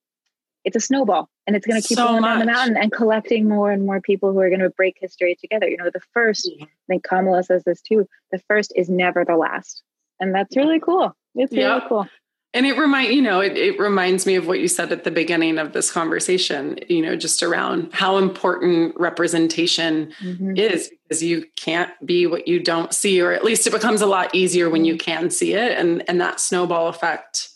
it's 0.66 0.76
a 0.76 0.80
snowball 0.80 1.30
and 1.46 1.54
it's 1.54 1.64
going 1.64 1.80
to 1.80 1.86
keep 1.86 1.96
so 1.96 2.08
going 2.08 2.24
down 2.24 2.40
the 2.40 2.44
mountain 2.44 2.76
and 2.76 2.90
collecting 2.90 3.48
more 3.48 3.70
and 3.70 3.86
more 3.86 4.00
people 4.00 4.32
who 4.32 4.40
are 4.40 4.48
going 4.48 4.60
to 4.60 4.70
break 4.70 4.96
history 5.00 5.36
together. 5.40 5.68
You 5.68 5.76
know, 5.76 5.90
the 5.94 6.00
first, 6.12 6.50
I 6.60 6.66
think 6.88 7.04
Kamala 7.04 7.44
says 7.44 7.62
this 7.64 7.80
too, 7.80 8.06
the 8.32 8.40
first 8.48 8.72
is 8.74 8.90
never 8.90 9.24
the 9.24 9.36
last. 9.36 9.84
And 10.18 10.34
that's 10.34 10.56
really 10.56 10.80
cool. 10.80 11.16
It's 11.36 11.52
really 11.52 11.80
cool. 11.88 12.08
And 12.52 12.66
it 12.66 12.78
remind 12.78 13.12
you 13.12 13.20
know 13.20 13.40
it, 13.40 13.56
it 13.56 13.78
reminds 13.78 14.24
me 14.24 14.34
of 14.34 14.46
what 14.46 14.60
you 14.60 14.66
said 14.66 14.90
at 14.90 15.04
the 15.04 15.10
beginning 15.10 15.58
of 15.58 15.74
this 15.74 15.90
conversation. 15.90 16.78
You 16.88 17.02
know, 17.02 17.14
just 17.14 17.42
around 17.42 17.90
how 17.92 18.16
important 18.16 18.98
representation 18.98 20.10
mm-hmm. 20.22 20.56
is 20.56 20.90
because 21.02 21.22
you 21.22 21.44
can't 21.56 21.90
be 22.06 22.26
what 22.26 22.48
you 22.48 22.58
don't 22.60 22.94
see, 22.94 23.20
or 23.20 23.32
at 23.32 23.44
least 23.44 23.66
it 23.66 23.74
becomes 23.74 24.00
a 24.00 24.06
lot 24.06 24.34
easier 24.34 24.70
when 24.70 24.86
you 24.86 24.94
mm-hmm. 24.94 25.10
can 25.10 25.30
see 25.30 25.52
it, 25.52 25.76
and 25.76 26.02
and 26.08 26.18
that 26.22 26.40
snowball 26.40 26.88
effect 26.88 27.50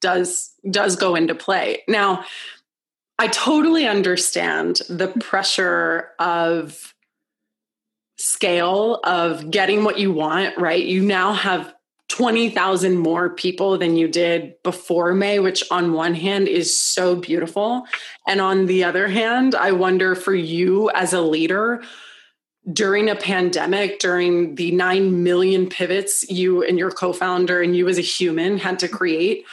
does 0.00 0.52
does 0.70 0.96
go 0.96 1.14
into 1.14 1.34
play. 1.34 1.82
Now, 1.88 2.24
I 3.18 3.28
totally 3.28 3.86
understand 3.86 4.80
the 4.88 5.08
pressure 5.08 6.10
of 6.18 6.94
scale 8.16 9.00
of 9.04 9.50
getting 9.50 9.84
what 9.84 9.98
you 9.98 10.12
want, 10.12 10.56
right? 10.58 10.84
You 10.84 11.02
now 11.02 11.32
have 11.32 11.72
20,000 12.08 12.96
more 12.96 13.30
people 13.30 13.76
than 13.78 13.96
you 13.96 14.08
did 14.08 14.54
before 14.64 15.14
May, 15.14 15.38
which 15.38 15.62
on 15.70 15.92
one 15.92 16.14
hand 16.14 16.48
is 16.48 16.76
so 16.76 17.14
beautiful. 17.14 17.84
And 18.26 18.40
on 18.40 18.66
the 18.66 18.84
other 18.84 19.08
hand, 19.08 19.54
I 19.54 19.72
wonder 19.72 20.14
for 20.14 20.34
you 20.34 20.90
as 20.90 21.12
a 21.12 21.20
leader, 21.20 21.82
during 22.72 23.08
a 23.08 23.16
pandemic, 23.16 23.98
during 23.98 24.54
the 24.56 24.72
9 24.72 25.22
million 25.22 25.68
pivots 25.68 26.28
you 26.28 26.62
and 26.62 26.78
your 26.78 26.90
co 26.90 27.12
founder 27.12 27.62
and 27.62 27.76
you 27.76 27.88
as 27.88 27.98
a 27.98 28.02
human 28.02 28.58
had 28.58 28.78
to 28.80 28.88
create, 28.88 29.44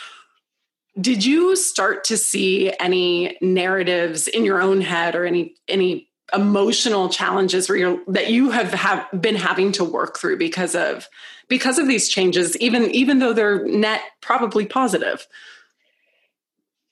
did 1.00 1.26
you 1.26 1.56
start 1.56 2.04
to 2.06 2.18
see 2.18 2.72
any 2.80 3.38
narratives 3.42 4.28
in 4.28 4.46
your 4.46 4.62
own 4.62 4.82
head 4.82 5.16
or 5.16 5.26
any 5.26 5.56
any 5.68 6.10
emotional 6.34 7.10
challenges 7.10 7.70
where 7.70 7.78
you're 7.78 8.00
that 8.08 8.30
you 8.32 8.52
have 8.52 8.74
have 8.74 9.08
been 9.22 9.36
having 9.36 9.72
to 9.74 9.84
work 9.84 10.18
through 10.18 10.38
because 10.38 10.76
of 10.76 11.08
because 11.48 11.78
of 11.78 11.88
these 11.88 12.10
changes 12.10 12.58
even 12.58 12.90
even 12.92 13.20
though 13.20 13.34
they're 13.34 13.66
net 13.66 14.02
probably 14.22 14.66
positive? 14.66 15.28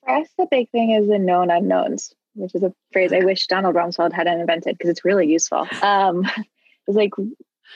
For 0.04 0.10
us 0.10 0.28
the 0.38 0.46
big 0.50 0.70
thing 0.70 0.90
is 0.90 1.08
the 1.08 1.18
known 1.18 1.50
unknowns 1.50 2.14
which 2.34 2.54
is 2.54 2.62
a 2.62 2.72
phrase 2.92 3.12
i 3.12 3.20
wish 3.20 3.46
donald 3.46 3.74
rumsfeld 3.74 4.12
hadn't 4.12 4.40
invented 4.40 4.76
because 4.76 4.90
it's 4.90 5.04
really 5.04 5.30
useful. 5.30 5.66
Um 5.82 6.24
it's 6.86 6.96
like 6.96 7.12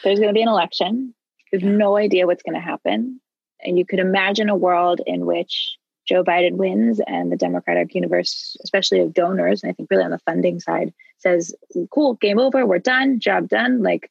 there's 0.05 0.19
going 0.19 0.29
to 0.29 0.35
be 0.35 0.43
an 0.43 0.49
election. 0.49 1.15
You 1.51 1.59
have 1.59 1.69
no 1.69 1.97
idea 1.97 2.27
what's 2.27 2.43
going 2.43 2.55
to 2.55 2.61
happen. 2.61 3.21
And 3.61 3.79
you 3.79 3.85
could 3.85 3.99
imagine 3.99 4.49
a 4.49 4.55
world 4.55 5.01
in 5.05 5.27
which 5.27 5.77
Joe 6.09 6.25
Biden 6.25 6.53
wins 6.53 7.01
and 7.07 7.31
the 7.31 7.37
Democratic 7.37 7.95
universe, 7.95 8.57
especially 8.65 9.01
of 9.01 9.13
donors, 9.13 9.63
and 9.63 9.71
I 9.71 9.75
think 9.75 9.91
really 9.91 10.05
on 10.05 10.11
the 10.11 10.19
funding 10.21 10.59
side, 10.59 10.95
says, 11.19 11.55
cool, 11.91 12.15
game 12.15 12.39
over, 12.39 12.65
we're 12.65 12.79
done, 12.79 13.21
job 13.21 13.49
done, 13.49 13.83
like 13.83 14.11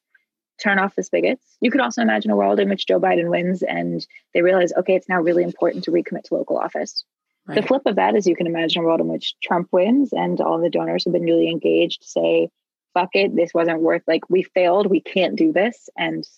turn 0.62 0.78
off 0.78 0.94
the 0.94 1.02
spigots. 1.02 1.44
You 1.60 1.72
could 1.72 1.80
also 1.80 2.00
imagine 2.02 2.30
a 2.30 2.36
world 2.36 2.60
in 2.60 2.68
which 2.68 2.86
Joe 2.86 3.00
Biden 3.00 3.30
wins 3.30 3.62
and 3.62 4.06
they 4.32 4.42
realize, 4.42 4.72
okay, 4.74 4.94
it's 4.94 5.08
now 5.08 5.20
really 5.20 5.42
important 5.42 5.84
to 5.84 5.90
recommit 5.90 6.24
to 6.24 6.34
local 6.34 6.58
office. 6.58 7.04
Right. 7.46 7.60
The 7.60 7.66
flip 7.66 7.82
of 7.86 7.96
that 7.96 8.14
is 8.14 8.26
you 8.26 8.36
can 8.36 8.46
imagine 8.46 8.82
a 8.82 8.84
world 8.84 9.00
in 9.00 9.08
which 9.08 9.34
Trump 9.42 9.68
wins 9.72 10.12
and 10.12 10.40
all 10.40 10.60
the 10.60 10.70
donors 10.70 11.04
have 11.04 11.12
been 11.12 11.24
really 11.24 11.50
engaged, 11.50 12.04
say, 12.04 12.48
fuck 12.94 13.10
it, 13.14 13.34
this 13.34 13.52
wasn't 13.52 13.80
worth 13.80 14.02
like 14.06 14.28
we 14.30 14.42
failed, 14.44 14.86
we 14.86 15.00
can't 15.00 15.36
do 15.36 15.52
this, 15.52 15.88
and 15.96 16.28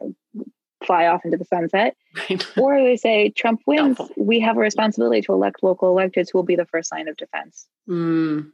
uh, 0.00 0.06
fly 0.84 1.06
off 1.06 1.24
into 1.24 1.36
the 1.36 1.44
sunset. 1.44 1.96
Right. 2.28 2.46
Or 2.58 2.82
they 2.82 2.96
say 2.96 3.30
Trump 3.30 3.62
wins, 3.66 3.98
we 4.16 4.40
have 4.40 4.56
a 4.56 4.60
responsibility 4.60 5.22
to 5.22 5.32
elect 5.32 5.62
local 5.62 5.94
electeds 5.94 6.28
who 6.30 6.38
will 6.38 6.44
be 6.44 6.56
the 6.56 6.66
first 6.66 6.92
line 6.92 7.08
of 7.08 7.16
defense. 7.16 7.66
Mm. 7.88 8.52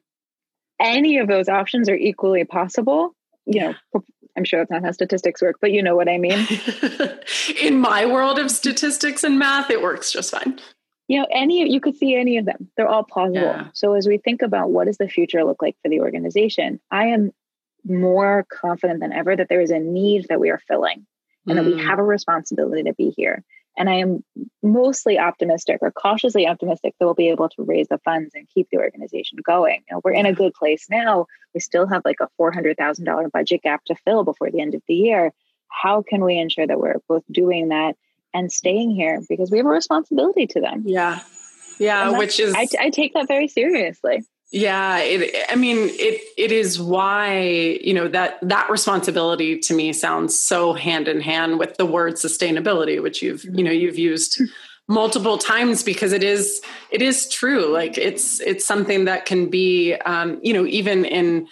Any 0.79 1.19
of 1.19 1.29
those 1.29 1.49
options 1.49 1.89
are 1.89 1.95
equally 1.95 2.45
possible. 2.45 3.15
You 3.47 3.61
know, 3.95 4.05
I'm 4.37 4.45
sure 4.45 4.61
that's 4.61 4.71
not 4.71 4.85
how 4.85 4.93
statistics 4.93 5.43
work, 5.43 5.57
but 5.61 5.73
you 5.73 5.83
know 5.83 5.97
what 5.97 6.09
I 6.09 6.19
mean. 6.19 6.47
In 7.63 7.79
my 7.79 8.07
world 8.07 8.39
of 8.39 8.51
statistics 8.51 9.25
and 9.25 9.39
math, 9.39 9.71
it 9.71 9.83
works 9.83 10.13
just 10.13 10.31
fine. 10.31 10.59
You 11.09 11.21
know, 11.21 11.27
any 11.33 11.69
you 11.71 11.81
could 11.81 11.97
see 11.97 12.15
any 12.15 12.39
of 12.39 12.47
them. 12.47 12.71
They're 12.77 12.89
all 12.89 13.03
plausible. 13.03 13.41
Yeah. 13.41 13.67
So 13.73 13.95
as 13.95 14.07
we 14.07 14.19
think 14.19 14.43
about 14.43 14.71
what 14.71 14.87
does 14.87 14.99
the 14.99 15.09
future 15.09 15.43
look 15.45 15.61
like 15.61 15.77
for 15.83 15.89
the 15.89 16.01
organization, 16.01 16.81
I 16.91 17.07
am 17.07 17.33
more 17.85 18.47
confident 18.49 19.01
than 19.01 19.13
ever 19.13 19.35
that 19.35 19.49
there 19.49 19.61
is 19.61 19.71
a 19.71 19.79
need 19.79 20.27
that 20.29 20.41
we 20.41 20.51
are 20.51 20.61
filling 20.69 21.07
and 21.47 21.59
mm. 21.59 21.63
that 21.63 21.71
we 21.71 21.81
mm. 21.81 21.87
have 21.87 21.99
a 21.99 22.05
responsibility 22.05 22.83
to 22.85 22.95
be 22.95 23.11
here. 23.11 23.45
And 23.79 23.89
I 23.89 23.95
am 23.95 24.25
mostly 24.63 25.19
optimistic 25.19 25.79
or 25.81 25.91
cautiously 25.91 26.47
optimistic 26.47 26.95
that 26.99 27.07
we'll 27.07 27.15
be 27.15 27.31
able 27.31 27.49
to 27.51 27.63
raise 27.63 27.89
the 27.89 27.99
funds 27.99 28.33
and 28.35 28.49
keep 28.53 28.69
the 28.71 28.79
organization 28.79 29.39
going. 29.45 29.83
You 29.89 29.97
know, 29.97 30.01
we're 30.05 30.13
in 30.13 30.27
a 30.27 30.33
good 30.33 30.55
place 30.55 30.87
now. 30.91 31.27
We 31.55 31.61
still 31.61 31.87
have 31.87 32.03
like 32.05 32.19
a 32.21 32.29
$400,000 32.41 33.31
budget 33.31 33.63
gap 33.63 33.85
to 33.87 33.95
fill 34.05 34.25
before 34.25 34.51
the 34.51 34.61
end 34.61 34.75
of 34.75 34.83
the 34.89 34.95
year. 34.95 35.33
How 35.69 36.03
can 36.03 36.25
we 36.25 36.37
ensure 36.37 36.67
that 36.67 36.81
we're 36.81 36.97
both 37.09 37.23
doing 37.31 37.69
that 37.69 37.97
and 38.35 38.51
staying 38.51 38.91
here? 38.91 39.23
Because 39.29 39.51
we 39.51 39.59
have 39.59 39.67
a 39.67 39.71
responsibility 39.71 40.47
to 40.49 40.61
them. 40.61 40.83
Yeah. 40.85 41.21
Yeah. 41.79 42.19
Which 42.19 42.41
is, 42.41 42.55
I, 42.55 42.67
I 42.79 42.91
take 42.91 43.15
that 43.15 43.29
very 43.29 43.49
seriously. 43.49 44.25
Yeah, 44.53 44.99
it, 44.99 45.47
I 45.49 45.55
mean, 45.55 45.77
it 45.79 46.23
it 46.37 46.51
is 46.51 46.81
why 46.81 47.79
you 47.83 47.95
know 47.95 48.09
that 48.09 48.39
that 48.43 48.69
responsibility 48.69 49.59
to 49.61 49.75
me 49.75 49.93
sounds 49.93 50.37
so 50.39 50.73
hand 50.73 51.07
in 51.07 51.21
hand 51.21 51.61
with 51.61 51.77
the 51.77 51.87
word 51.87 52.15
sustainability, 52.15 53.01
which 53.01 53.23
you've 53.23 53.45
you 53.45 53.63
know 53.63 53.71
you've 53.71 53.99
used 53.99 54.41
multiple 54.89 55.39
times 55.39 55.85
because 55.85 56.13
it 56.13 56.25
is 56.25 56.61
it 56.91 57.01
is 57.01 57.29
true. 57.29 57.67
Like 57.67 57.97
it's 57.97 58.41
it's 58.41 58.65
something 58.65 59.05
that 59.05 59.25
can 59.25 59.51
be 59.51 59.95
um, 59.95 60.41
you 60.43 60.53
know 60.53 60.67
even 60.67 61.05
in 61.05 61.47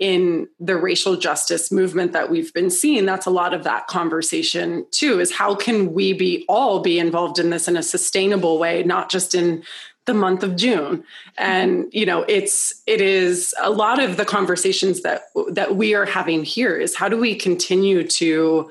in 0.00 0.48
the 0.58 0.76
racial 0.76 1.14
justice 1.14 1.70
movement 1.70 2.12
that 2.12 2.30
we've 2.30 2.54
been 2.54 2.70
seeing 2.70 3.04
that's 3.04 3.26
a 3.26 3.30
lot 3.30 3.52
of 3.52 3.64
that 3.64 3.86
conversation 3.86 4.86
too 4.90 5.20
is 5.20 5.30
how 5.30 5.54
can 5.54 5.92
we 5.92 6.14
be 6.14 6.42
all 6.48 6.80
be 6.80 6.98
involved 6.98 7.38
in 7.38 7.50
this 7.50 7.68
in 7.68 7.76
a 7.76 7.82
sustainable 7.82 8.58
way 8.58 8.82
not 8.82 9.10
just 9.10 9.34
in 9.34 9.62
the 10.06 10.14
month 10.14 10.42
of 10.42 10.56
June. 10.56 11.04
And 11.38 11.86
you 11.92 12.06
know, 12.06 12.24
it's 12.28 12.82
it 12.86 13.00
is 13.00 13.54
a 13.60 13.70
lot 13.70 14.02
of 14.02 14.16
the 14.16 14.24
conversations 14.24 15.02
that 15.02 15.22
that 15.52 15.76
we 15.76 15.94
are 15.94 16.06
having 16.06 16.44
here 16.44 16.76
is 16.76 16.94
how 16.94 17.08
do 17.08 17.18
we 17.18 17.34
continue 17.34 18.06
to 18.06 18.70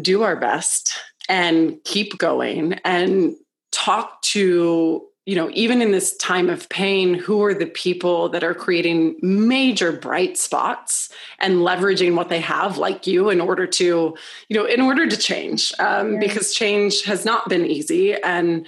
do 0.00 0.22
our 0.22 0.36
best 0.36 0.94
and 1.28 1.82
keep 1.84 2.18
going 2.18 2.74
and 2.84 3.34
talk 3.72 4.22
to 4.22 5.06
you 5.24 5.34
know 5.34 5.50
even 5.52 5.82
in 5.82 5.90
this 5.90 6.16
time 6.16 6.48
of 6.48 6.68
pain 6.68 7.14
who 7.14 7.42
are 7.42 7.54
the 7.54 7.66
people 7.66 8.28
that 8.28 8.44
are 8.44 8.54
creating 8.54 9.16
major 9.22 9.92
bright 9.92 10.38
spots 10.38 11.10
and 11.40 11.56
leveraging 11.56 12.14
what 12.14 12.28
they 12.28 12.40
have 12.40 12.78
like 12.78 13.06
you 13.06 13.28
in 13.28 13.40
order 13.40 13.66
to 13.66 14.16
you 14.48 14.56
know 14.56 14.64
in 14.64 14.80
order 14.80 15.06
to 15.06 15.16
change 15.16 15.72
um, 15.78 16.14
yeah. 16.14 16.20
because 16.20 16.54
change 16.54 17.02
has 17.02 17.24
not 17.24 17.48
been 17.48 17.66
easy 17.66 18.14
and 18.14 18.66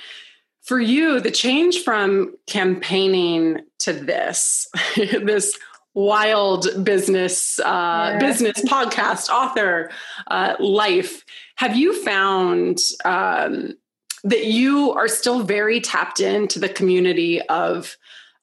for 0.69 0.79
you, 0.79 1.19
the 1.19 1.31
change 1.31 1.83
from 1.83 2.37
campaigning 2.47 3.63
to 3.79 3.95
this, 3.95 4.69
this 4.97 5.59
wild 5.95 6.67
business, 6.85 7.59
uh, 7.61 8.11
yeah. 8.13 8.19
business 8.19 8.61
podcast 8.61 9.31
author 9.31 9.91
uh, 10.27 10.57
life, 10.61 11.25
have 11.57 11.75
you 11.75 12.05
found 12.05 12.81
um, 13.07 13.79
that 14.25 14.45
you 14.45 14.93
are 14.93 15.09
still 15.09 15.43
very 15.43 15.81
tapped 15.81 16.21
into 16.21 16.59
the 16.59 16.69
community 16.69 17.41
of 17.43 17.97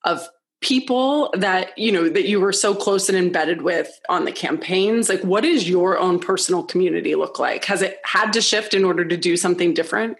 of 0.04 0.28
people 0.62 1.32
that 1.38 1.78
you 1.78 1.92
know 1.92 2.10
that 2.10 2.28
you 2.28 2.40
were 2.40 2.54
so 2.54 2.74
close 2.74 3.08
and 3.08 3.18
embedded 3.18 3.62
with 3.62 4.02
on 4.10 4.26
the 4.26 4.32
campaigns? 4.32 5.10
Like 5.10 5.22
what 5.22 5.44
does 5.44 5.70
your 5.70 6.00
own 6.00 6.18
personal 6.18 6.64
community 6.64 7.14
look 7.14 7.38
like? 7.38 7.66
Has 7.66 7.84
it 7.84 8.00
had 8.04 8.34
to 8.34 8.42
shift 8.42 8.74
in 8.74 8.84
order 8.84 9.06
to 9.06 9.16
do 9.16 9.38
something 9.38 9.76
different 9.76 10.18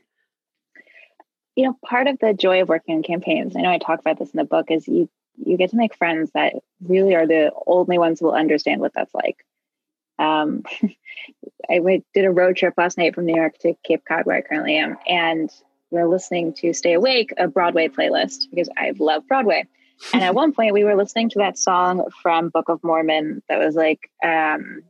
you 1.56 1.64
know 1.64 1.78
part 1.86 2.08
of 2.08 2.18
the 2.20 2.34
joy 2.34 2.62
of 2.62 2.70
working 2.70 2.96
on 2.96 3.04
campaigns 3.04 3.56
i 3.56 3.62
know 3.62 3.72
i 3.72 3.78
talk 3.78 4.00
about 4.00 4.20
this 4.20 4.32
in 4.32 4.38
the 4.38 4.44
book 4.44 4.72
is 4.72 4.88
you 4.88 5.10
you 5.38 5.58
get 5.58 5.70
to 5.70 5.76
make 5.76 5.96
friends 5.96 6.32
that 6.34 6.54
really 6.82 7.16
are 7.16 7.28
the 7.28 7.52
only 7.68 7.98
ones 7.98 8.20
who 8.20 8.28
will 8.28 8.34
understand 8.34 8.82
what 8.82 8.94
that's 8.94 9.14
like 9.14 9.44
um, 10.18 10.64
I 11.70 11.80
went, 11.80 12.06
did 12.14 12.26
a 12.26 12.32
road 12.32 12.58
trip 12.58 12.76
last 12.78 12.98
night 12.98 13.16
from 13.16 13.26
New 13.26 13.36
York 13.36 13.58
to 13.60 13.76
Cape 13.84 14.04
Cod, 14.08 14.26
where 14.26 14.38
I 14.38 14.42
currently 14.42 14.78
am, 14.78 14.98
and 15.08 15.50
we're 15.92 16.08
listening 16.08 16.54
to 16.56 16.74
Stay 16.74 16.94
Awake, 16.94 17.34
a 17.38 17.48
Broadway 17.48 17.88
playlist, 17.88 18.50
because 18.50 18.70
I 18.78 18.94
love 18.98 19.28
Broadway. 19.28 19.68
and 20.14 20.24
at 20.24 20.36
one 20.36 20.54
point, 20.54 20.74
we 20.74 20.84
were 20.84 20.96
listening 20.96 21.30
to 21.32 21.40
that 21.40 21.58
song 21.58 22.06
from 22.22 22.50
Book 22.50 22.70
of 22.70 22.84
Mormon 22.84 23.42
that 23.50 23.60
was 23.60 23.76
like, 23.76 24.10
um, 24.24 24.84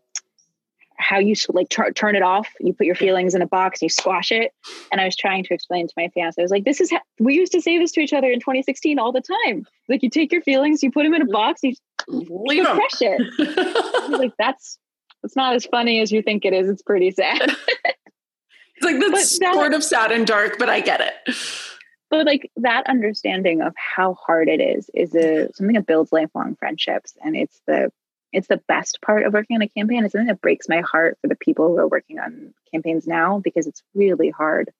how 1.08 1.20
you 1.20 1.36
like 1.50 1.70
tur- 1.70 1.92
turn 1.92 2.16
it 2.16 2.24
off. 2.24 2.48
You 2.60 2.74
put 2.74 2.86
your 2.86 2.96
feelings 2.96 3.36
in 3.36 3.42
a 3.42 3.48
box, 3.48 3.82
you 3.82 3.90
squash 3.90 4.32
it. 4.32 4.52
And 4.92 5.00
I 5.00 5.06
was 5.06 5.16
trying 5.16 5.44
to 5.44 5.54
explain 5.54 5.88
to 5.88 5.94
my 5.96 6.10
fiance, 6.10 6.42
I 6.42 6.44
was 6.44 6.52
like, 6.52 6.66
this 6.66 6.82
is, 6.82 6.90
how, 6.90 7.02
we 7.20 7.36
used 7.36 7.52
to 7.52 7.62
say 7.62 7.78
this 7.78 7.92
to 7.94 8.02
each 8.02 8.14
other 8.14 8.30
in 8.30 8.40
2016 8.40 8.98
all 8.98 9.12
the 9.12 9.22
time. 9.22 9.66
Like 9.88 10.02
you 10.02 10.10
take 10.10 10.32
your 10.32 10.42
feelings, 10.42 10.82
you 10.82 10.92
put 10.92 11.04
them 11.04 11.14
in 11.14 11.22
a 11.22 11.26
box, 11.26 11.62
you, 11.64 11.76
you 12.08 12.66
crush 12.66 13.02
it. 13.02 14.10
like, 14.10 14.34
that's, 14.40 14.80
it's 15.24 15.36
not 15.36 15.56
as 15.56 15.66
funny 15.66 16.02
as 16.02 16.12
you 16.12 16.22
think 16.22 16.46
it 16.46 16.54
is. 16.54 16.70
It's 16.70 16.82
pretty 16.82 17.12
sad. 17.12 17.42
it's 18.76 18.84
like 18.84 19.00
that's 19.00 19.40
that, 19.40 19.54
sort 19.54 19.74
of 19.74 19.84
sad 19.84 20.12
and 20.12 20.26
dark, 20.26 20.58
but 20.58 20.70
I 20.70 20.80
get 20.80 21.02
it. 21.02 21.36
But 22.10 22.26
like 22.26 22.52
that 22.58 22.88
understanding 22.88 23.62
of 23.62 23.74
how 23.76 24.14
hard 24.14 24.48
it 24.48 24.62
is 24.62 24.90
is 24.94 25.16
a 25.16 25.52
something 25.54 25.76
that 25.76 25.88
builds 25.88 26.12
lifelong 26.12 26.56
friendships, 26.56 27.18
and 27.24 27.36
it's 27.36 27.60
the 27.66 27.92
it's 28.36 28.48
the 28.48 28.62
best 28.68 29.02
part 29.02 29.26
of 29.26 29.34
working 29.34 29.56
on 29.56 29.62
a 29.62 29.70
campaign. 29.70 30.04
It's 30.04 30.12
something 30.12 30.28
that 30.28 30.42
breaks 30.42 30.68
my 30.68 30.82
heart 30.82 31.18
for 31.22 31.28
the 31.28 31.38
people 31.38 31.70
who 31.70 31.78
are 31.78 31.88
working 31.88 32.20
on 32.20 32.54
campaigns 32.70 33.08
now 33.08 33.40
because 33.40 33.66
it's 33.66 33.82
really 33.94 34.30
hard 34.30 34.72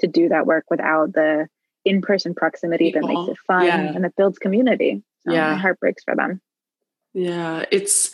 to 0.00 0.06
do 0.06 0.28
that 0.28 0.46
work 0.46 0.66
without 0.68 1.14
the 1.14 1.48
in-person 1.86 2.34
proximity 2.34 2.92
people. 2.92 3.08
that 3.08 3.14
makes 3.14 3.30
it 3.30 3.38
fun 3.46 3.64
yeah. 3.64 3.92
and 3.94 4.04
that 4.04 4.14
builds 4.14 4.38
community. 4.38 5.02
So 5.20 5.32
yeah. 5.32 5.52
my 5.52 5.56
heart 5.56 5.80
breaks 5.80 6.04
for 6.04 6.14
them. 6.14 6.42
Yeah, 7.14 7.64
it's 7.72 8.10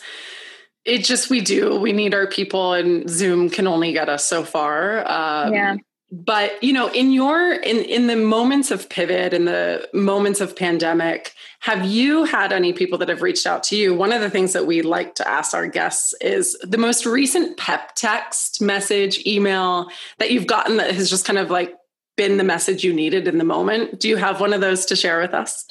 it 0.85 1.03
just 1.03 1.29
we 1.29 1.41
do 1.41 1.77
we 1.79 1.91
need 1.91 2.13
our 2.13 2.27
people 2.27 2.73
and 2.73 3.09
zoom 3.09 3.49
can 3.49 3.67
only 3.67 3.91
get 3.91 4.07
us 4.07 4.23
so 4.23 4.43
far 4.43 4.99
um, 4.99 5.51
yeah 5.51 5.75
but 6.23 6.63
you 6.63 6.71
know 6.71 6.87
in 6.91 7.11
your 7.11 7.53
in 7.53 7.77
in 7.77 8.07
the 8.07 8.15
moments 8.15 8.71
of 8.71 8.89
pivot 8.89 9.33
and 9.33 9.47
the 9.47 9.87
moments 9.93 10.39
of 10.39 10.55
pandemic 10.55 11.33
have 11.65 11.83
you 11.83 12.25
had 12.25 12.53
any 12.53 12.73
people 12.73 12.99
that 12.99 13.09
have 13.09 13.23
reached 13.23 13.47
out 13.47 13.63
to 13.63 13.75
you? 13.75 13.95
One 13.95 14.11
of 14.11 14.21
the 14.21 14.29
things 14.29 14.53
that 14.53 14.67
we 14.67 14.83
like 14.83 15.15
to 15.15 15.27
ask 15.27 15.55
our 15.55 15.65
guests 15.65 16.13
is 16.21 16.55
the 16.61 16.77
most 16.77 17.07
recent 17.07 17.57
pep 17.57 17.95
text 17.95 18.61
message 18.61 19.25
email 19.25 19.89
that 20.19 20.29
you've 20.29 20.45
gotten 20.45 20.77
that 20.77 20.93
has 20.93 21.09
just 21.09 21.25
kind 21.25 21.39
of 21.39 21.49
like 21.49 21.75
been 22.17 22.37
the 22.37 22.43
message 22.43 22.83
you 22.83 22.93
needed 22.93 23.27
in 23.27 23.39
the 23.39 23.43
moment. 23.43 23.99
Do 23.99 24.07
you 24.07 24.17
have 24.17 24.39
one 24.39 24.53
of 24.53 24.61
those 24.61 24.85
to 24.85 24.95
share 24.95 25.19
with 25.19 25.33
us? 25.33 25.65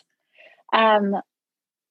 Um 0.72 1.14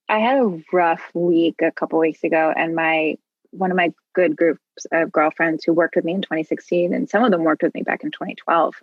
I 0.10 0.20
had 0.20 0.40
a 0.40 0.62
rough 0.74 1.10
week 1.14 1.62
a 1.62 1.72
couple 1.72 1.98
weeks 2.00 2.26
ago, 2.26 2.54
and 2.54 2.76
my 2.76 3.16
one 3.52 3.72
of 3.72 3.78
my 3.78 3.94
good 4.14 4.36
groups 4.36 4.60
of 4.92 5.12
girlfriends 5.12 5.64
who 5.64 5.74
worked 5.74 5.96
with 5.96 6.06
me 6.06 6.14
in 6.14 6.22
2016, 6.22 6.94
and 6.94 7.10
some 7.10 7.24
of 7.24 7.32
them 7.32 7.44
worked 7.44 7.64
with 7.64 7.74
me 7.74 7.84
back 7.84 8.04
in 8.04 8.12
2012. 8.12 8.76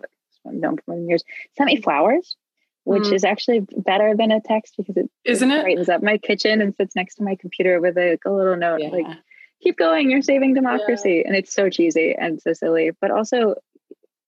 I've 0.47 0.53
known 0.53 0.77
for 0.77 0.91
many 0.91 1.07
years. 1.07 1.23
Sent 1.57 1.67
me 1.67 1.81
flowers, 1.81 2.35
which 2.83 3.03
mm. 3.03 3.13
is 3.13 3.23
actually 3.23 3.65
better 3.77 4.15
than 4.15 4.31
a 4.31 4.41
text 4.41 4.75
because 4.77 4.97
it 4.97 5.09
isn't 5.23 5.51
it 5.51 5.63
brightens 5.63 5.89
up 5.89 6.01
my 6.01 6.17
kitchen 6.17 6.61
and 6.61 6.75
sits 6.75 6.95
next 6.95 7.15
to 7.15 7.23
my 7.23 7.35
computer 7.35 7.79
with 7.79 7.97
a, 7.97 8.17
a 8.25 8.31
little 8.31 8.55
note 8.55 8.81
yeah. 8.81 8.89
like 8.89 9.05
"Keep 9.61 9.77
going, 9.77 10.09
you're 10.09 10.21
saving 10.21 10.53
democracy," 10.53 11.17
yeah. 11.17 11.27
and 11.27 11.35
it's 11.35 11.53
so 11.53 11.69
cheesy 11.69 12.15
and 12.17 12.41
so 12.41 12.53
silly, 12.53 12.91
but 12.99 13.11
also 13.11 13.55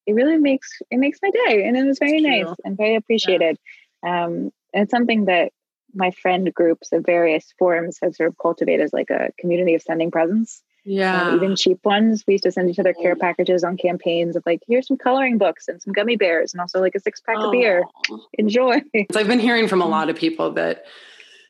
it 0.06 0.13
really 0.13 0.38
makes 0.38 0.82
it 0.91 0.97
makes 0.97 1.19
my 1.21 1.32
day, 1.32 1.65
and 1.65 1.78
it 1.78 1.86
was 1.86 1.99
very 1.99 2.21
nice 2.21 2.54
and 2.63 2.78
very 2.78 2.95
appreciated. 2.95 3.58
Yeah. 4.04 4.26
Um, 4.26 4.52
and 4.73 4.84
it's 4.84 4.91
something 4.91 5.26
that 5.26 5.52
my 5.93 6.12
friend 6.12 6.54
groups 6.54 6.91
of 6.91 7.06
various 7.06 7.54
forms 7.58 7.99
have 8.02 8.15
sort 8.15 8.30
of 8.30 8.38
cultivated 8.38 8.84
as 8.84 8.93
like 8.93 9.10
a 9.10 9.32
community 9.39 9.76
of 9.76 9.82
sending 9.82 10.12
presents. 10.12 10.63
Yeah. 10.86 11.30
Um, 11.30 11.36
even 11.36 11.56
cheap 11.56 11.80
ones. 11.86 12.24
We 12.28 12.34
used 12.34 12.43
to 12.43 12.52
send 12.52 12.69
each 12.69 12.80
other 12.80 12.93
care 12.93 13.15
packages 13.15 13.63
on 13.63 13.78
campaigns 13.78 14.36
of 14.36 14.43
like, 14.46 14.62
here's 14.67 14.88
some 14.88 14.98
coloring 14.98 15.38
books 15.38 15.67
and 15.67 15.82
some 15.82 15.93
gummy 15.93 16.17
bears 16.17 16.54
and 16.54 16.60
also 16.60 16.82
like 16.82 16.96
a 16.96 17.00
six 17.00 17.22
pack 17.22 17.38
oh. 17.39 17.46
of 17.46 17.52
beer. 17.52 17.84
Enjoy. 18.34 18.82
So 19.12 19.19
I've 19.19 19.28
been 19.28 19.39
hearing 19.39 19.67
from 19.67 19.82
a 19.82 19.88
lot 19.88 20.10
of 20.10 20.15
people 20.17 20.52
that, 20.54 20.84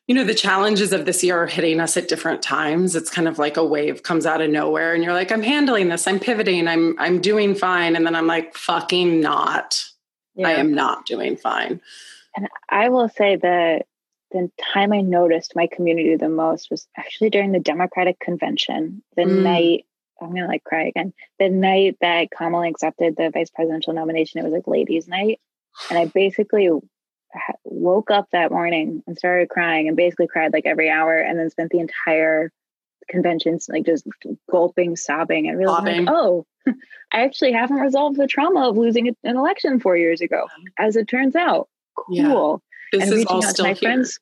you 0.07 0.13
know, 0.13 0.23
the 0.23 0.35
challenges 0.35 0.93
of 0.93 1.05
this 1.05 1.23
year 1.23 1.41
are 1.41 1.47
hitting 1.47 1.79
us 1.79 1.97
at 1.97 2.07
different 2.07 2.41
times. 2.41 2.95
It's 2.95 3.09
kind 3.09 3.27
of 3.27 3.39
like 3.39 3.57
a 3.57 3.65
wave 3.65 4.03
comes 4.03 4.25
out 4.25 4.41
of 4.41 4.49
nowhere 4.49 4.93
and 4.93 5.03
you're 5.03 5.13
like, 5.13 5.31
I'm 5.31 5.43
handling 5.43 5.89
this, 5.89 6.07
I'm 6.07 6.19
pivoting, 6.19 6.67
I'm 6.67 6.99
I'm 6.99 7.21
doing 7.21 7.55
fine. 7.55 7.95
And 7.95 8.05
then 8.05 8.15
I'm 8.15 8.27
like, 8.27 8.53
fucking 8.55 9.21
not. 9.21 9.83
Yeah. 10.35 10.49
I 10.49 10.51
am 10.53 10.73
not 10.73 11.05
doing 11.05 11.37
fine. 11.37 11.79
And 12.35 12.47
I 12.69 12.89
will 12.89 13.07
say 13.07 13.37
that 13.37 13.85
the 14.33 14.51
time 14.73 14.91
I 14.91 15.01
noticed 15.01 15.55
my 15.55 15.67
community 15.67 16.15
the 16.15 16.27
most 16.27 16.69
was 16.69 16.87
actually 16.97 17.29
during 17.29 17.51
the 17.51 17.59
Democratic 17.59 18.19
convention, 18.19 19.03
the 19.15 19.23
mm. 19.23 19.43
night 19.43 19.85
I'm 20.21 20.33
gonna 20.33 20.47
like 20.47 20.63
cry 20.63 20.87
again. 20.87 21.13
The 21.39 21.49
night 21.49 21.97
that 22.01 22.31
Kamala 22.31 22.69
accepted 22.69 23.15
the 23.15 23.29
vice 23.29 23.49
presidential 23.49 23.93
nomination, 23.93 24.39
it 24.39 24.43
was 24.43 24.53
like 24.53 24.67
ladies' 24.67 25.07
night, 25.07 25.39
and 25.89 25.97
I 25.99 26.05
basically 26.05 26.69
woke 27.63 28.11
up 28.11 28.27
that 28.31 28.51
morning 28.51 29.03
and 29.07 29.17
started 29.17 29.49
crying, 29.49 29.87
and 29.87 29.97
basically 29.97 30.27
cried 30.27 30.53
like 30.53 30.65
every 30.65 30.89
hour, 30.89 31.17
and 31.17 31.37
then 31.37 31.49
spent 31.49 31.71
the 31.71 31.79
entire 31.79 32.51
conventions 33.09 33.67
like 33.69 33.85
just 33.85 34.07
gulping, 34.49 34.95
sobbing, 34.95 35.47
and 35.47 35.57
realizing, 35.57 36.05
like, 36.05 36.15
oh, 36.15 36.45
I 37.11 37.23
actually 37.23 37.51
haven't 37.51 37.77
resolved 37.77 38.17
the 38.17 38.27
trauma 38.27 38.69
of 38.69 38.77
losing 38.77 39.07
an 39.07 39.37
election 39.37 39.79
four 39.79 39.97
years 39.97 40.21
ago. 40.21 40.47
As 40.77 40.95
it 40.95 41.07
turns 41.07 41.35
out, 41.35 41.67
cool. 41.97 42.15
Yeah. 42.15 42.69
This 42.93 43.03
and 43.03 43.11
reaching 43.11 43.43
out 43.43 43.55
to 43.55 43.63
my 43.63 43.69
here. 43.69 43.75
friends. 43.75 44.19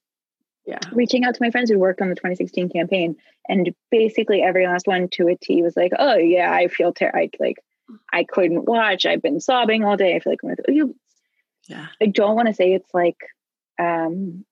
Yeah. 0.66 0.80
Reaching 0.92 1.24
out 1.26 1.36
to 1.36 1.44
my 1.44 1.52
friends 1.52 1.70
who 1.70 1.80
worked 1.80 2.02
on 2.02 2.10
the 2.10 2.16
2016 2.16 2.70
campaign. 2.70 3.16
And 3.50 3.74
basically 3.90 4.42
every 4.42 4.68
last 4.68 4.88
one 4.88 5.10
to 5.14 5.28
a 5.28 5.36
T 5.36 5.62
was 5.62 5.76
like, 5.76 5.92
oh 5.98 6.16
yeah, 6.16 6.52
I 6.52 6.68
feel 6.68 6.94
terrible. 6.94 7.30
Like 7.40 7.58
I 8.14 8.24
couldn't 8.24 8.66
watch. 8.66 9.06
I've 9.06 9.22
been 9.22 9.40
sobbing 9.40 9.84
all 9.84 9.98
day. 9.98 10.16
I 10.16 10.20
feel 10.20 10.34
like 10.34 10.40
I'm 10.44 10.74
you 10.74 10.96
yeah. 11.68 11.88
I 12.02 12.08
don't 12.08 12.36
want 12.36 12.48
to 12.48 12.54
say 12.54 12.74
it's 12.74 12.94
like 12.94 13.18
um 13.80 14.46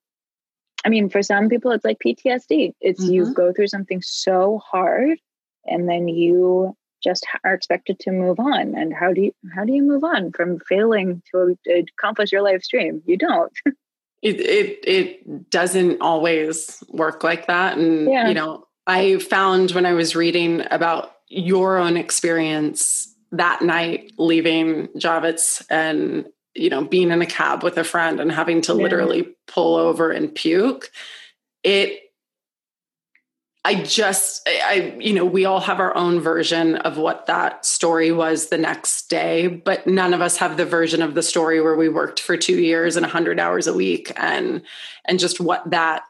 I 0.84 0.88
mean, 0.88 1.10
for 1.10 1.22
some 1.22 1.48
people, 1.48 1.72
it's 1.72 1.84
like 1.84 1.98
PTSD. 2.04 2.72
It's 2.80 3.02
mm-hmm. 3.02 3.12
you 3.12 3.34
go 3.34 3.52
through 3.52 3.68
something 3.68 4.00
so 4.02 4.62
hard, 4.64 5.18
and 5.66 5.88
then 5.88 6.08
you 6.08 6.74
just 7.02 7.26
are 7.44 7.54
expected 7.54 7.98
to 8.00 8.12
move 8.12 8.40
on. 8.40 8.74
And 8.74 8.94
how 8.94 9.12
do 9.12 9.22
you 9.22 9.32
how 9.54 9.64
do 9.64 9.72
you 9.72 9.82
move 9.82 10.04
on 10.04 10.32
from 10.32 10.58
failing 10.60 11.22
to 11.32 11.56
accomplish 11.68 12.32
your 12.32 12.42
life 12.42 12.62
dream? 12.68 13.02
You 13.06 13.16
don't. 13.16 13.52
it 14.22 14.40
it 14.40 14.78
it 14.84 15.50
doesn't 15.50 16.00
always 16.00 16.82
work 16.88 17.24
like 17.24 17.46
that 17.46 17.78
and 17.78 18.10
yeah. 18.10 18.28
you 18.28 18.34
know 18.34 18.66
i 18.86 19.18
found 19.18 19.70
when 19.72 19.86
i 19.86 19.92
was 19.92 20.14
reading 20.14 20.62
about 20.70 21.16
your 21.28 21.78
own 21.78 21.96
experience 21.96 23.14
that 23.32 23.62
night 23.62 24.12
leaving 24.18 24.88
javits 24.88 25.64
and 25.70 26.26
you 26.54 26.68
know 26.68 26.84
being 26.84 27.10
in 27.10 27.22
a 27.22 27.26
cab 27.26 27.62
with 27.62 27.76
a 27.78 27.84
friend 27.84 28.20
and 28.20 28.32
having 28.32 28.60
to 28.60 28.72
yeah. 28.72 28.82
literally 28.82 29.28
pull 29.46 29.76
over 29.76 30.10
and 30.10 30.34
puke 30.34 30.90
it 31.62 32.09
I 33.62 33.82
just, 33.82 34.48
I, 34.48 34.96
you 34.98 35.12
know, 35.12 35.26
we 35.26 35.44
all 35.44 35.60
have 35.60 35.80
our 35.80 35.94
own 35.94 36.18
version 36.18 36.76
of 36.76 36.96
what 36.96 37.26
that 37.26 37.66
story 37.66 38.10
was 38.10 38.48
the 38.48 38.56
next 38.56 39.10
day, 39.10 39.48
but 39.48 39.86
none 39.86 40.14
of 40.14 40.22
us 40.22 40.38
have 40.38 40.56
the 40.56 40.64
version 40.64 41.02
of 41.02 41.14
the 41.14 41.22
story 41.22 41.60
where 41.60 41.76
we 41.76 41.90
worked 41.90 42.20
for 42.20 42.38
two 42.38 42.58
years 42.58 42.96
and 42.96 43.04
a 43.04 43.08
100 43.08 43.38
hours 43.38 43.66
a 43.66 43.74
week, 43.74 44.12
and 44.16 44.62
and 45.04 45.18
just 45.18 45.40
what 45.40 45.70
that 45.70 46.04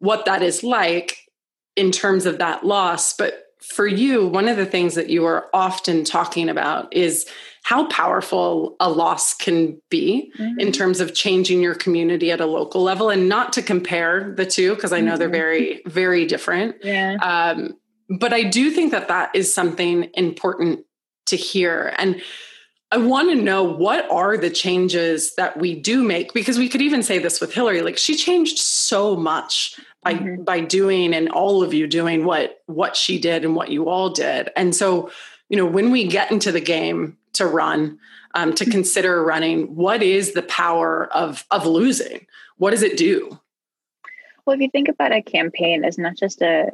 what 0.00 0.24
that 0.24 0.42
is 0.42 0.64
like 0.64 1.30
in 1.76 1.92
terms 1.92 2.26
of 2.26 2.38
that 2.38 2.66
loss. 2.66 3.12
But 3.12 3.49
for 3.62 3.86
you, 3.86 4.26
one 4.26 4.48
of 4.48 4.56
the 4.56 4.66
things 4.66 4.94
that 4.94 5.10
you 5.10 5.26
are 5.26 5.48
often 5.52 6.04
talking 6.04 6.48
about 6.48 6.92
is 6.94 7.26
how 7.62 7.86
powerful 7.86 8.76
a 8.80 8.90
loss 8.90 9.34
can 9.34 9.80
be 9.90 10.32
mm-hmm. 10.38 10.58
in 10.58 10.72
terms 10.72 11.00
of 11.00 11.14
changing 11.14 11.60
your 11.60 11.74
community 11.74 12.30
at 12.30 12.40
a 12.40 12.46
local 12.46 12.82
level 12.82 13.10
and 13.10 13.28
not 13.28 13.52
to 13.52 13.62
compare 13.62 14.32
the 14.36 14.46
two 14.46 14.74
because 14.74 14.92
i 14.92 15.00
know 15.00 15.12
mm-hmm. 15.12 15.18
they're 15.18 15.28
very 15.28 15.82
very 15.86 16.24
different 16.26 16.76
yeah. 16.82 17.16
Um, 17.20 17.76
but 18.18 18.32
i 18.32 18.42
do 18.42 18.70
think 18.70 18.92
that 18.92 19.08
that 19.08 19.34
is 19.34 19.52
something 19.52 20.10
important 20.14 20.80
to 21.26 21.36
hear 21.36 21.94
and 21.98 22.20
i 22.90 22.96
want 22.96 23.28
to 23.28 23.36
know 23.36 23.62
what 23.62 24.10
are 24.10 24.36
the 24.36 24.50
changes 24.50 25.34
that 25.36 25.58
we 25.58 25.78
do 25.78 26.02
make 26.02 26.32
because 26.32 26.58
we 26.58 26.68
could 26.68 26.82
even 26.82 27.02
say 27.02 27.18
this 27.18 27.40
with 27.40 27.52
hillary 27.52 27.82
like 27.82 27.98
she 27.98 28.16
changed 28.16 28.58
so 28.58 29.14
much 29.14 29.78
by 30.02 30.14
mm-hmm. 30.14 30.42
by 30.44 30.60
doing 30.60 31.14
and 31.14 31.28
all 31.30 31.62
of 31.62 31.74
you 31.74 31.86
doing 31.86 32.24
what 32.24 32.62
what 32.66 32.96
she 32.96 33.18
did 33.18 33.44
and 33.44 33.54
what 33.54 33.70
you 33.70 33.88
all 33.88 34.10
did 34.10 34.50
and 34.56 34.74
so 34.74 35.10
you 35.48 35.56
know 35.56 35.66
when 35.66 35.90
we 35.90 36.06
get 36.06 36.30
into 36.30 36.52
the 36.52 36.60
game 36.60 37.18
to 37.34 37.46
run, 37.46 37.98
um, 38.34 38.54
to 38.54 38.64
consider 38.64 39.22
running, 39.22 39.74
what 39.74 40.02
is 40.02 40.32
the 40.32 40.42
power 40.42 41.06
of 41.12 41.44
of 41.50 41.66
losing? 41.66 42.26
What 42.56 42.70
does 42.70 42.82
it 42.82 42.96
do? 42.96 43.38
Well, 44.44 44.54
if 44.54 44.60
you 44.60 44.70
think 44.70 44.88
about 44.88 45.12
a 45.12 45.22
campaign 45.22 45.84
as 45.84 45.98
not 45.98 46.16
just 46.16 46.42
a, 46.42 46.70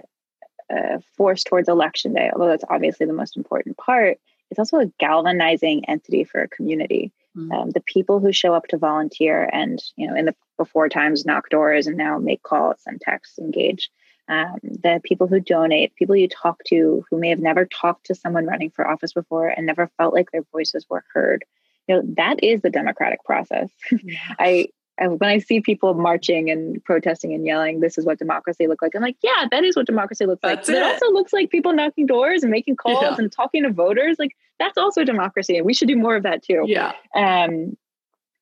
a 0.70 1.01
force 1.16 1.45
towards 1.45 1.68
election 1.68 2.14
day, 2.14 2.31
although 2.33 2.49
that's 2.49 2.64
obviously 2.68 3.07
the 3.07 3.12
most 3.12 3.37
important 3.37 3.77
part, 3.77 4.18
it's 4.51 4.59
also 4.59 4.79
a 4.79 4.87
galvanizing 4.99 5.85
entity 5.87 6.24
for 6.24 6.41
a 6.41 6.49
community. 6.49 7.12
Mm-hmm. 7.37 7.53
Um, 7.53 7.70
the 7.70 7.82
people 7.82 8.20
who 8.20 8.32
show 8.32 8.55
up 8.55 8.66
to 8.68 8.78
volunteer 8.78 9.49
and, 9.53 9.82
you 9.97 10.09
know, 10.09 10.16
in 10.16 10.24
the 10.24 10.34
before 10.57 10.89
times 10.89 11.26
knock 11.26 11.51
doors 11.51 11.87
and 11.87 11.97
now 11.97 12.18
make 12.18 12.43
calls 12.43 12.80
and 12.87 13.01
texts, 13.01 13.39
engage. 13.39 13.91
Um, 14.28 14.59
the 14.62 15.01
people 15.05 15.28
who 15.28 15.39
donate, 15.39 15.95
people 15.95 16.16
you 16.16 16.28
talk 16.28 16.62
to 16.66 17.05
who 17.11 17.18
may 17.18 17.28
have 17.28 17.39
never 17.39 17.64
talked 17.66 18.07
to 18.07 18.14
someone 18.14 18.47
running 18.47 18.70
for 18.70 18.89
office 18.89 19.12
before 19.12 19.49
and 19.49 19.66
never 19.66 19.91
felt 19.99 20.14
like 20.14 20.30
their 20.32 20.45
voices 20.53 20.87
were 20.89 21.05
heard. 21.12 21.45
You 21.87 21.97
know, 21.97 22.03
that 22.16 22.43
is 22.43 22.62
the 22.62 22.70
democratic 22.70 23.22
process. 23.24 23.70
Yeah. 24.03 24.18
I 24.39 24.68
when 24.99 25.30
I 25.30 25.38
see 25.38 25.61
people 25.61 25.94
marching 25.94 26.51
and 26.51 26.82
protesting 26.84 27.34
and 27.34 27.44
yelling, 27.44 27.80
this 27.80 27.99
is 27.99 28.05
what 28.05 28.18
democracy 28.18 28.66
looks 28.66 28.82
like. 28.82 28.94
I'm 28.94 29.03
like, 29.03 29.16
yeah, 29.22 29.47
that 29.51 29.64
is 29.64 29.76
what 29.76 29.86
democracy 29.86 30.24
looks 30.24 30.40
that's 30.42 30.68
like. 30.68 30.76
It. 30.76 30.80
it. 30.80 30.82
also 30.82 31.12
looks 31.12 31.32
like 31.32 31.51
people 31.51 31.72
knocking 31.72 32.07
doors 32.07 32.42
and 32.42 32.51
making 32.51 32.76
calls 32.76 33.03
yeah. 33.03 33.14
and 33.18 33.30
talking 33.30 33.62
to 33.64 33.70
voters. 33.70 34.16
Like 34.18 34.34
that's 34.59 34.78
also 34.78 35.05
democracy, 35.05 35.57
and 35.57 35.66
we 35.66 35.74
should 35.74 35.88
do 35.88 35.97
more 35.97 36.16
of 36.16 36.22
that 36.22 36.42
too. 36.42 36.64
Yeah. 36.66 36.92
Um, 37.14 37.76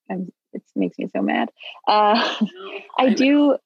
and 0.08 0.32
it 0.52 0.62
makes 0.76 0.98
me 0.98 1.08
so 1.12 1.22
mad. 1.22 1.50
Uh, 1.88 2.36
I, 2.98 3.10
do. 3.10 3.56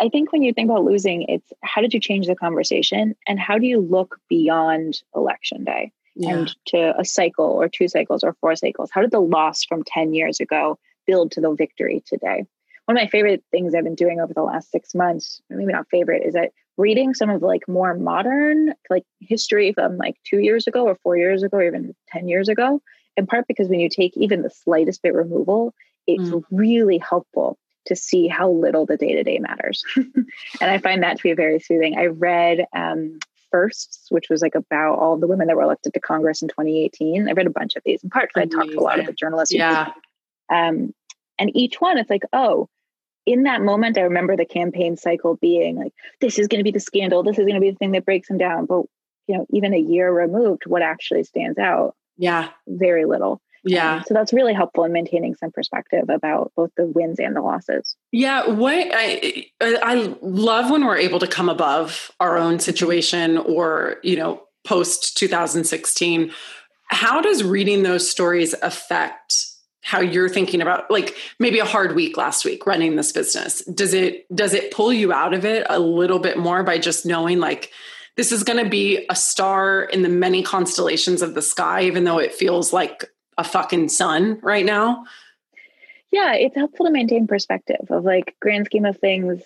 I 0.00 0.08
think 0.08 0.32
when 0.32 0.42
you 0.42 0.54
think 0.54 0.70
about 0.70 0.84
losing, 0.84 1.22
it's 1.28 1.52
how 1.62 1.82
did 1.82 1.92
you 1.92 2.00
change 2.00 2.26
the 2.26 2.36
conversation, 2.36 3.14
and 3.26 3.38
how 3.38 3.58
do 3.58 3.66
you 3.66 3.80
look 3.80 4.18
beyond 4.28 5.02
election 5.14 5.64
day 5.64 5.92
yeah. 6.14 6.30
and 6.30 6.56
to 6.66 6.98
a 6.98 7.04
cycle 7.04 7.44
or 7.44 7.68
two 7.68 7.88
cycles 7.88 8.24
or 8.24 8.34
four 8.40 8.56
cycles? 8.56 8.90
How 8.90 9.02
did 9.02 9.10
the 9.10 9.20
loss 9.20 9.64
from 9.64 9.82
ten 9.84 10.14
years 10.14 10.40
ago? 10.40 10.78
Build 11.06 11.32
to 11.32 11.40
the 11.40 11.52
victory 11.52 12.02
today. 12.06 12.44
One 12.86 12.96
of 12.96 13.02
my 13.02 13.08
favorite 13.08 13.44
things 13.50 13.74
I've 13.74 13.84
been 13.84 13.94
doing 13.94 14.20
over 14.20 14.34
the 14.34 14.42
last 14.42 14.70
six 14.70 14.94
months, 14.94 15.40
maybe 15.48 15.72
not 15.72 15.88
favorite, 15.90 16.26
is 16.26 16.34
that 16.34 16.52
reading 16.76 17.14
some 17.14 17.30
of 17.30 17.42
like 17.42 17.68
more 17.68 17.94
modern 17.94 18.74
like 18.88 19.04
history 19.20 19.72
from 19.72 19.96
like 19.96 20.16
two 20.24 20.38
years 20.38 20.66
ago 20.66 20.84
or 20.86 20.96
four 21.02 21.16
years 21.16 21.42
ago 21.42 21.58
or 21.58 21.62
even 21.62 21.94
10 22.08 22.28
years 22.28 22.48
ago. 22.48 22.80
In 23.16 23.26
part 23.26 23.46
because 23.46 23.68
when 23.68 23.80
you 23.80 23.88
take 23.88 24.16
even 24.16 24.42
the 24.42 24.50
slightest 24.50 25.02
bit 25.02 25.14
removal, 25.14 25.74
it's 26.06 26.30
mm. 26.30 26.42
really 26.50 26.98
helpful 26.98 27.58
to 27.86 27.96
see 27.96 28.28
how 28.28 28.50
little 28.50 28.86
the 28.86 28.96
day 28.96 29.14
to 29.14 29.22
day 29.22 29.38
matters. 29.38 29.84
and 29.96 30.26
I 30.60 30.78
find 30.78 31.02
that 31.02 31.18
to 31.18 31.22
be 31.22 31.34
very 31.34 31.60
soothing. 31.60 31.98
I 31.98 32.06
read 32.06 32.66
um, 32.74 33.18
Firsts, 33.50 34.06
which 34.10 34.28
was 34.30 34.42
like 34.42 34.54
about 34.54 34.98
all 34.98 35.16
the 35.16 35.26
women 35.26 35.48
that 35.48 35.56
were 35.56 35.62
elected 35.62 35.94
to 35.94 36.00
Congress 36.00 36.42
in 36.42 36.48
2018. 36.48 37.28
I 37.28 37.32
read 37.32 37.46
a 37.46 37.50
bunch 37.50 37.76
of 37.76 37.82
these, 37.84 38.02
in 38.02 38.10
part 38.10 38.30
because 38.32 38.48
I 38.48 38.56
talked 38.56 38.72
to 38.72 38.78
a 38.78 38.80
lot 38.80 39.00
of 39.00 39.06
the 39.06 39.12
journalists. 39.12 39.54
Yeah. 39.54 39.92
Um, 40.50 40.92
and 41.38 41.54
each 41.54 41.80
one, 41.80 41.98
it's 41.98 42.10
like, 42.10 42.24
oh, 42.32 42.68
in 43.26 43.44
that 43.44 43.62
moment, 43.62 43.98
I 43.98 44.02
remember 44.02 44.36
the 44.36 44.44
campaign 44.44 44.96
cycle 44.96 45.36
being 45.36 45.76
like, 45.76 45.92
this 46.20 46.38
is 46.38 46.48
going 46.48 46.58
to 46.58 46.64
be 46.64 46.70
the 46.70 46.80
scandal. 46.80 47.22
This 47.22 47.38
is 47.38 47.44
going 47.44 47.54
to 47.54 47.60
be 47.60 47.70
the 47.70 47.76
thing 47.76 47.92
that 47.92 48.04
breaks 48.04 48.28
them 48.28 48.38
down. 48.38 48.66
But, 48.66 48.82
you 49.26 49.38
know, 49.38 49.46
even 49.50 49.74
a 49.74 49.78
year 49.78 50.12
removed, 50.12 50.62
what 50.66 50.82
actually 50.82 51.24
stands 51.24 51.58
out? 51.58 51.94
Yeah. 52.16 52.48
Very 52.66 53.04
little. 53.04 53.40
Yeah. 53.62 53.96
Um, 53.96 54.04
so 54.06 54.14
that's 54.14 54.32
really 54.32 54.54
helpful 54.54 54.84
in 54.84 54.92
maintaining 54.92 55.34
some 55.34 55.50
perspective 55.50 56.04
about 56.08 56.52
both 56.56 56.70
the 56.76 56.86
wins 56.86 57.18
and 57.18 57.36
the 57.36 57.42
losses. 57.42 57.94
Yeah. 58.10 58.48
What 58.48 58.88
I, 58.92 59.46
I 59.60 60.16
love 60.22 60.70
when 60.70 60.84
we're 60.84 60.96
able 60.96 61.18
to 61.18 61.26
come 61.26 61.48
above 61.48 62.10
our 62.20 62.38
own 62.38 62.58
situation 62.58 63.36
or, 63.38 63.96
you 64.02 64.16
know, 64.16 64.42
post 64.66 65.16
2016. 65.18 66.32
How 66.88 67.20
does 67.20 67.44
reading 67.44 67.82
those 67.82 68.10
stories 68.10 68.54
affect 68.62 69.49
how 69.90 70.00
you're 70.00 70.28
thinking 70.28 70.62
about 70.62 70.88
like 70.88 71.16
maybe 71.40 71.58
a 71.58 71.64
hard 71.64 71.96
week 71.96 72.16
last 72.16 72.44
week 72.44 72.64
running 72.64 72.94
this 72.94 73.10
business. 73.10 73.60
Does 73.64 73.92
it 73.92 74.24
does 74.32 74.54
it 74.54 74.70
pull 74.70 74.92
you 74.92 75.12
out 75.12 75.34
of 75.34 75.44
it 75.44 75.66
a 75.68 75.80
little 75.80 76.20
bit 76.20 76.38
more 76.38 76.62
by 76.62 76.78
just 76.78 77.04
knowing 77.04 77.40
like 77.40 77.72
this 78.16 78.30
is 78.30 78.44
going 78.44 78.62
to 78.62 78.70
be 78.70 79.04
a 79.10 79.16
star 79.16 79.82
in 79.82 80.02
the 80.02 80.08
many 80.08 80.44
constellations 80.44 81.22
of 81.22 81.34
the 81.34 81.42
sky 81.42 81.82
even 81.82 82.04
though 82.04 82.18
it 82.18 82.32
feels 82.32 82.72
like 82.72 83.10
a 83.36 83.42
fucking 83.42 83.88
sun 83.88 84.38
right 84.44 84.64
now? 84.64 85.06
Yeah 86.12 86.34
it's 86.34 86.54
helpful 86.54 86.86
to 86.86 86.92
maintain 86.92 87.26
perspective 87.26 87.84
of 87.90 88.04
like 88.04 88.36
grand 88.38 88.66
scheme 88.66 88.84
of 88.84 88.96
things 88.98 89.42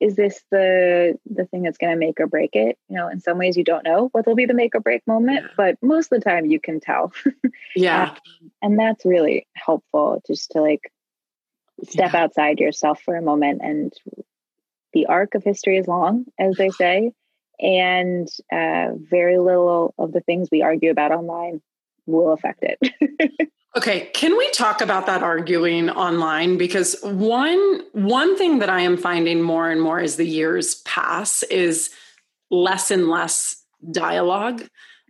is 0.00 0.14
this 0.14 0.42
the 0.50 1.18
the 1.26 1.44
thing 1.46 1.62
that's 1.62 1.78
going 1.78 1.92
to 1.92 1.98
make 1.98 2.20
or 2.20 2.26
break 2.26 2.54
it 2.54 2.78
you 2.88 2.96
know 2.96 3.08
in 3.08 3.20
some 3.20 3.38
ways 3.38 3.56
you 3.56 3.64
don't 3.64 3.84
know 3.84 4.08
what 4.12 4.26
will 4.26 4.34
be 4.34 4.46
the 4.46 4.54
make 4.54 4.74
or 4.74 4.80
break 4.80 5.06
moment 5.06 5.40
yeah. 5.42 5.48
but 5.56 5.76
most 5.82 6.12
of 6.12 6.20
the 6.20 6.24
time 6.24 6.46
you 6.46 6.60
can 6.60 6.80
tell 6.80 7.12
yeah 7.76 8.10
um, 8.10 8.50
and 8.62 8.78
that's 8.78 9.04
really 9.04 9.46
helpful 9.54 10.22
just 10.26 10.52
to 10.52 10.60
like 10.60 10.92
step 11.84 12.12
yeah. 12.12 12.22
outside 12.22 12.58
yourself 12.60 13.00
for 13.02 13.16
a 13.16 13.22
moment 13.22 13.60
and 13.62 13.92
the 14.92 15.06
arc 15.06 15.34
of 15.34 15.44
history 15.44 15.78
is 15.78 15.86
long 15.86 16.24
as 16.38 16.56
they 16.56 16.70
say 16.70 17.12
and 17.60 18.28
uh, 18.52 18.90
very 18.94 19.38
little 19.38 19.94
of 19.98 20.12
the 20.12 20.20
things 20.20 20.48
we 20.50 20.62
argue 20.62 20.90
about 20.90 21.10
online 21.12 21.60
will 22.06 22.32
affect 22.32 22.62
it 22.62 23.50
Okay, 23.76 24.10
can 24.14 24.36
we 24.36 24.50
talk 24.50 24.80
about 24.80 25.06
that 25.06 25.22
arguing 25.22 25.90
online 25.90 26.56
because 26.56 26.96
one 27.02 27.82
one 27.92 28.36
thing 28.36 28.60
that 28.60 28.70
I 28.70 28.80
am 28.80 28.96
finding 28.96 29.42
more 29.42 29.70
and 29.70 29.80
more 29.80 30.00
as 30.00 30.16
the 30.16 30.26
years 30.26 30.76
pass 30.82 31.42
is 31.44 31.90
less 32.50 32.90
and 32.90 33.08
less 33.08 33.62
dialogue 33.92 34.64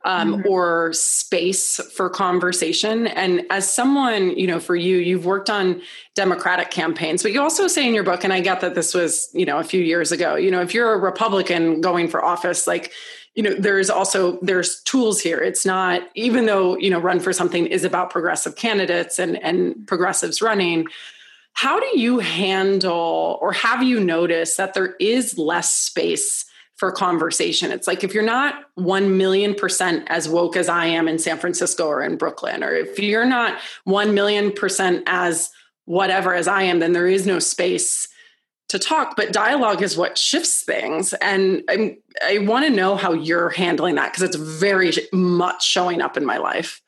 um, 0.04 0.36
mm-hmm. 0.36 0.48
or 0.48 0.92
space 0.92 1.80
for 1.94 2.08
conversation. 2.08 3.06
And 3.06 3.42
as 3.50 3.72
someone, 3.72 4.36
you 4.36 4.46
know, 4.46 4.60
for 4.60 4.76
you, 4.76 4.96
you've 4.96 5.26
worked 5.26 5.50
on 5.50 5.82
Democratic 6.14 6.70
campaigns, 6.70 7.22
but 7.22 7.32
you 7.32 7.40
also 7.40 7.66
say 7.66 7.86
in 7.86 7.94
your 7.94 8.04
book, 8.04 8.24
and 8.24 8.32
I 8.32 8.40
get 8.40 8.60
that 8.60 8.74
this 8.74 8.94
was, 8.94 9.28
you 9.34 9.44
know, 9.44 9.58
a 9.58 9.64
few 9.64 9.82
years 9.82 10.12
ago, 10.12 10.36
you 10.36 10.50
know, 10.50 10.60
if 10.60 10.72
you're 10.74 10.92
a 10.92 10.98
Republican 10.98 11.80
going 11.80 12.08
for 12.08 12.24
office, 12.24 12.66
like 12.66 12.92
you 13.38 13.44
know 13.44 13.54
there's 13.54 13.88
also 13.88 14.36
there's 14.42 14.82
tools 14.82 15.20
here. 15.20 15.38
It's 15.38 15.64
not 15.64 16.02
even 16.16 16.46
though 16.46 16.76
you 16.76 16.90
know 16.90 16.98
run 16.98 17.20
for 17.20 17.32
something 17.32 17.66
is 17.66 17.84
about 17.84 18.10
progressive 18.10 18.56
candidates 18.56 19.20
and 19.20 19.40
and 19.44 19.86
progressives 19.86 20.42
running 20.42 20.88
how 21.52 21.78
do 21.78 21.98
you 21.98 22.18
handle 22.18 23.38
or 23.40 23.52
have 23.52 23.80
you 23.80 24.00
noticed 24.00 24.56
that 24.56 24.74
there 24.74 24.96
is 25.00 25.38
less 25.38 25.72
space 25.72 26.46
for 26.74 26.90
conversation? 26.90 27.70
It's 27.70 27.86
like 27.86 28.02
if 28.02 28.12
you're 28.12 28.24
not 28.24 28.64
1 28.74 29.16
million 29.16 29.54
percent 29.54 30.04
as 30.08 30.28
woke 30.28 30.56
as 30.56 30.68
i 30.68 30.86
am 30.86 31.06
in 31.06 31.20
san 31.20 31.38
francisco 31.38 31.86
or 31.86 32.02
in 32.02 32.16
brooklyn 32.16 32.64
or 32.64 32.74
if 32.74 32.98
you're 32.98 33.24
not 33.24 33.60
1 33.84 34.14
million 34.14 34.50
percent 34.50 35.04
as 35.06 35.50
whatever 35.84 36.34
as 36.34 36.48
i 36.48 36.62
am 36.62 36.78
then 36.80 36.92
there 36.92 37.08
is 37.08 37.26
no 37.26 37.38
space 37.38 38.08
to 38.68 38.78
talk, 38.78 39.16
but 39.16 39.32
dialogue 39.32 39.82
is 39.82 39.96
what 39.96 40.18
shifts 40.18 40.62
things. 40.62 41.14
And 41.14 41.62
I'm, 41.68 41.96
i 42.22 42.38
want 42.38 42.66
to 42.66 42.70
know 42.70 42.96
how 42.96 43.12
you're 43.12 43.48
handling 43.48 43.94
that 43.94 44.12
because 44.12 44.22
it's 44.22 44.36
very 44.36 44.92
much 45.12 45.66
showing 45.66 46.02
up 46.02 46.16
in 46.16 46.24
my 46.24 46.36
life. 46.36 46.82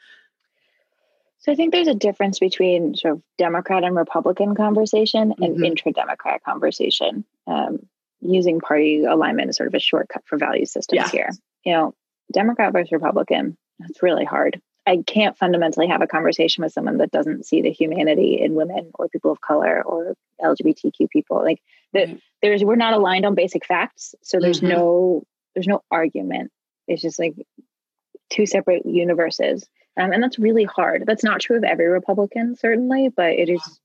So 1.38 1.52
I 1.52 1.54
think 1.54 1.72
there's 1.72 1.88
a 1.88 1.94
difference 1.94 2.38
between 2.38 2.94
sort 2.94 3.14
of 3.14 3.22
Democrat 3.38 3.82
and 3.82 3.96
Republican 3.96 4.54
conversation 4.54 5.34
and 5.38 5.54
mm-hmm. 5.54 5.64
intra-Democrat 5.64 6.44
conversation. 6.44 7.24
Um, 7.46 7.78
using 8.20 8.60
party 8.60 9.04
alignment 9.04 9.48
is 9.48 9.56
sort 9.56 9.68
of 9.68 9.74
a 9.74 9.80
shortcut 9.80 10.22
for 10.26 10.36
value 10.36 10.66
systems 10.66 11.00
yeah. 11.00 11.08
here. 11.08 11.30
You 11.64 11.72
know, 11.72 11.94
Democrat 12.30 12.74
versus 12.74 12.92
Republican, 12.92 13.56
that's 13.78 14.02
really 14.02 14.26
hard. 14.26 14.60
I 14.90 15.04
can't 15.06 15.38
fundamentally 15.38 15.86
have 15.86 16.02
a 16.02 16.08
conversation 16.08 16.64
with 16.64 16.72
someone 16.72 16.98
that 16.98 17.12
doesn't 17.12 17.46
see 17.46 17.62
the 17.62 17.70
humanity 17.70 18.40
in 18.40 18.54
women 18.54 18.90
or 18.94 19.08
people 19.08 19.30
of 19.30 19.40
color 19.40 19.80
or 19.84 20.16
LGBTQ 20.42 21.08
people. 21.10 21.36
Like 21.44 21.62
that, 21.92 22.08
there's 22.42 22.64
we're 22.64 22.74
not 22.74 22.94
aligned 22.94 23.24
on 23.24 23.36
basic 23.36 23.64
facts, 23.64 24.16
so 24.22 24.40
there's 24.40 24.58
mm-hmm. 24.58 24.72
no 24.76 25.22
there's 25.54 25.68
no 25.68 25.82
argument. 25.92 26.50
It's 26.88 27.02
just 27.02 27.20
like 27.20 27.34
two 28.30 28.46
separate 28.46 28.84
universes, 28.84 29.68
um, 29.96 30.10
and 30.10 30.20
that's 30.20 30.40
really 30.40 30.64
hard. 30.64 31.04
That's 31.06 31.22
not 31.22 31.40
true 31.40 31.58
of 31.58 31.62
every 31.62 31.86
Republican, 31.86 32.56
certainly, 32.56 33.10
but 33.10 33.34
it 33.34 33.48
is 33.48 33.80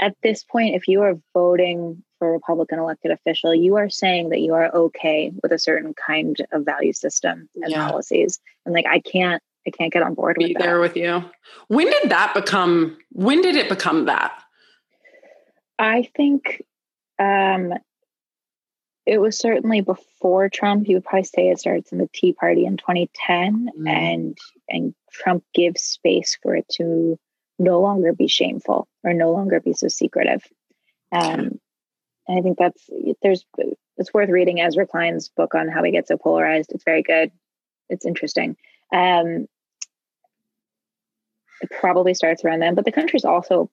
at 0.00 0.16
this 0.24 0.42
point. 0.42 0.74
If 0.74 0.88
you 0.88 1.02
are 1.02 1.14
voting 1.34 2.02
for 2.18 2.30
a 2.30 2.32
Republican 2.32 2.80
elected 2.80 3.12
official, 3.12 3.54
you 3.54 3.76
are 3.76 3.88
saying 3.88 4.30
that 4.30 4.40
you 4.40 4.54
are 4.54 4.74
okay 4.74 5.30
with 5.40 5.52
a 5.52 5.58
certain 5.58 5.94
kind 5.94 6.36
of 6.50 6.64
value 6.64 6.92
system 6.92 7.48
and 7.62 7.70
yeah. 7.70 7.88
policies, 7.88 8.40
and 8.66 8.74
like 8.74 8.86
I 8.86 8.98
can't 8.98 9.40
I 9.66 9.70
can't 9.70 9.92
get 9.92 10.02
on 10.02 10.14
board 10.14 10.36
Be 10.38 10.54
with 10.54 10.62
there 10.62 10.80
with 10.80 10.96
you. 10.96 11.24
When 11.68 11.90
did 11.90 12.10
that 12.10 12.34
become? 12.34 12.96
When 13.10 13.42
did 13.42 13.56
it 13.56 13.68
become 13.68 14.06
that? 14.06 14.42
I 15.78 16.08
think 16.16 16.62
um, 17.18 17.74
it 19.06 19.20
was 19.20 19.38
certainly 19.38 19.80
before 19.80 20.48
Trump. 20.48 20.88
You 20.88 20.96
would 20.96 21.04
probably 21.04 21.24
say 21.24 21.48
it 21.48 21.60
starts 21.60 21.92
in 21.92 21.98
the 21.98 22.08
Tea 22.12 22.32
Party 22.32 22.64
in 22.64 22.76
2010, 22.76 23.68
mm. 23.78 23.88
and 23.88 24.38
and 24.68 24.94
Trump 25.12 25.44
gives 25.54 25.82
space 25.82 26.38
for 26.42 26.54
it 26.54 26.68
to 26.72 27.18
no 27.58 27.80
longer 27.80 28.12
be 28.12 28.28
shameful 28.28 28.88
or 29.02 29.12
no 29.12 29.32
longer 29.32 29.60
be 29.60 29.72
so 29.72 29.88
secretive. 29.88 30.42
Um, 31.10 31.58
and 32.26 32.38
I 32.38 32.42
think 32.42 32.58
that's 32.58 32.88
there's 33.22 33.44
it's 33.96 34.14
worth 34.14 34.28
reading 34.28 34.60
Ezra 34.60 34.86
Klein's 34.86 35.28
book 35.28 35.54
on 35.54 35.68
how 35.68 35.82
we 35.82 35.90
get 35.90 36.06
so 36.06 36.16
polarized. 36.16 36.70
It's 36.72 36.84
very 36.84 37.02
good. 37.02 37.32
It's 37.88 38.06
interesting. 38.06 38.56
Um, 38.92 39.46
it 41.60 41.70
probably 41.70 42.14
starts 42.14 42.44
around 42.44 42.60
then, 42.60 42.74
but 42.74 42.84
the 42.84 42.92
country's 42.92 43.24
also 43.24 43.70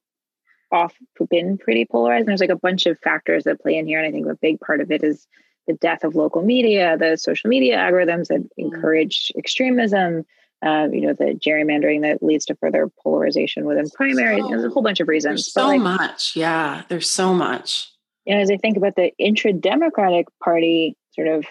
off 0.71 0.93
been 1.29 1.57
pretty 1.57 1.85
polarized. 1.85 2.21
And 2.21 2.29
there's 2.29 2.41
like 2.41 2.49
a 2.49 2.55
bunch 2.55 2.85
of 2.85 2.99
factors 2.99 3.43
that 3.43 3.61
play 3.61 3.77
in 3.77 3.87
here. 3.87 3.99
And 3.99 4.07
I 4.07 4.11
think 4.11 4.27
a 4.27 4.35
big 4.35 4.59
part 4.59 4.81
of 4.81 4.91
it 4.91 5.03
is 5.03 5.27
the 5.67 5.73
death 5.73 6.03
of 6.03 6.15
local 6.15 6.41
media, 6.41 6.97
the 6.97 7.17
social 7.17 7.49
media 7.49 7.77
algorithms 7.77 8.27
that 8.27 8.41
mm-hmm. 8.41 8.61
encourage 8.75 9.31
extremism, 9.37 10.25
um, 10.61 10.93
you 10.93 11.01
know, 11.01 11.13
the 11.13 11.33
gerrymandering 11.35 12.01
that 12.01 12.23
leads 12.23 12.45
to 12.45 12.55
further 12.55 12.91
polarization 13.03 13.65
within 13.65 13.89
primaries. 13.89 14.43
So, 14.43 14.49
there's 14.49 14.63
a 14.63 14.69
whole 14.69 14.83
bunch 14.83 14.99
of 14.99 15.07
reasons. 15.07 15.51
so 15.51 15.67
like, 15.67 15.81
much. 15.81 16.35
Yeah, 16.35 16.83
there's 16.89 17.09
so 17.09 17.33
much. 17.33 17.89
You 18.25 18.35
know, 18.35 18.41
as 18.41 18.49
I 18.49 18.57
think 18.57 18.77
about 18.77 18.95
the 18.95 19.11
intra 19.17 19.53
Democratic 19.53 20.27
Party 20.43 20.97
sort 21.11 21.27
of 21.27 21.45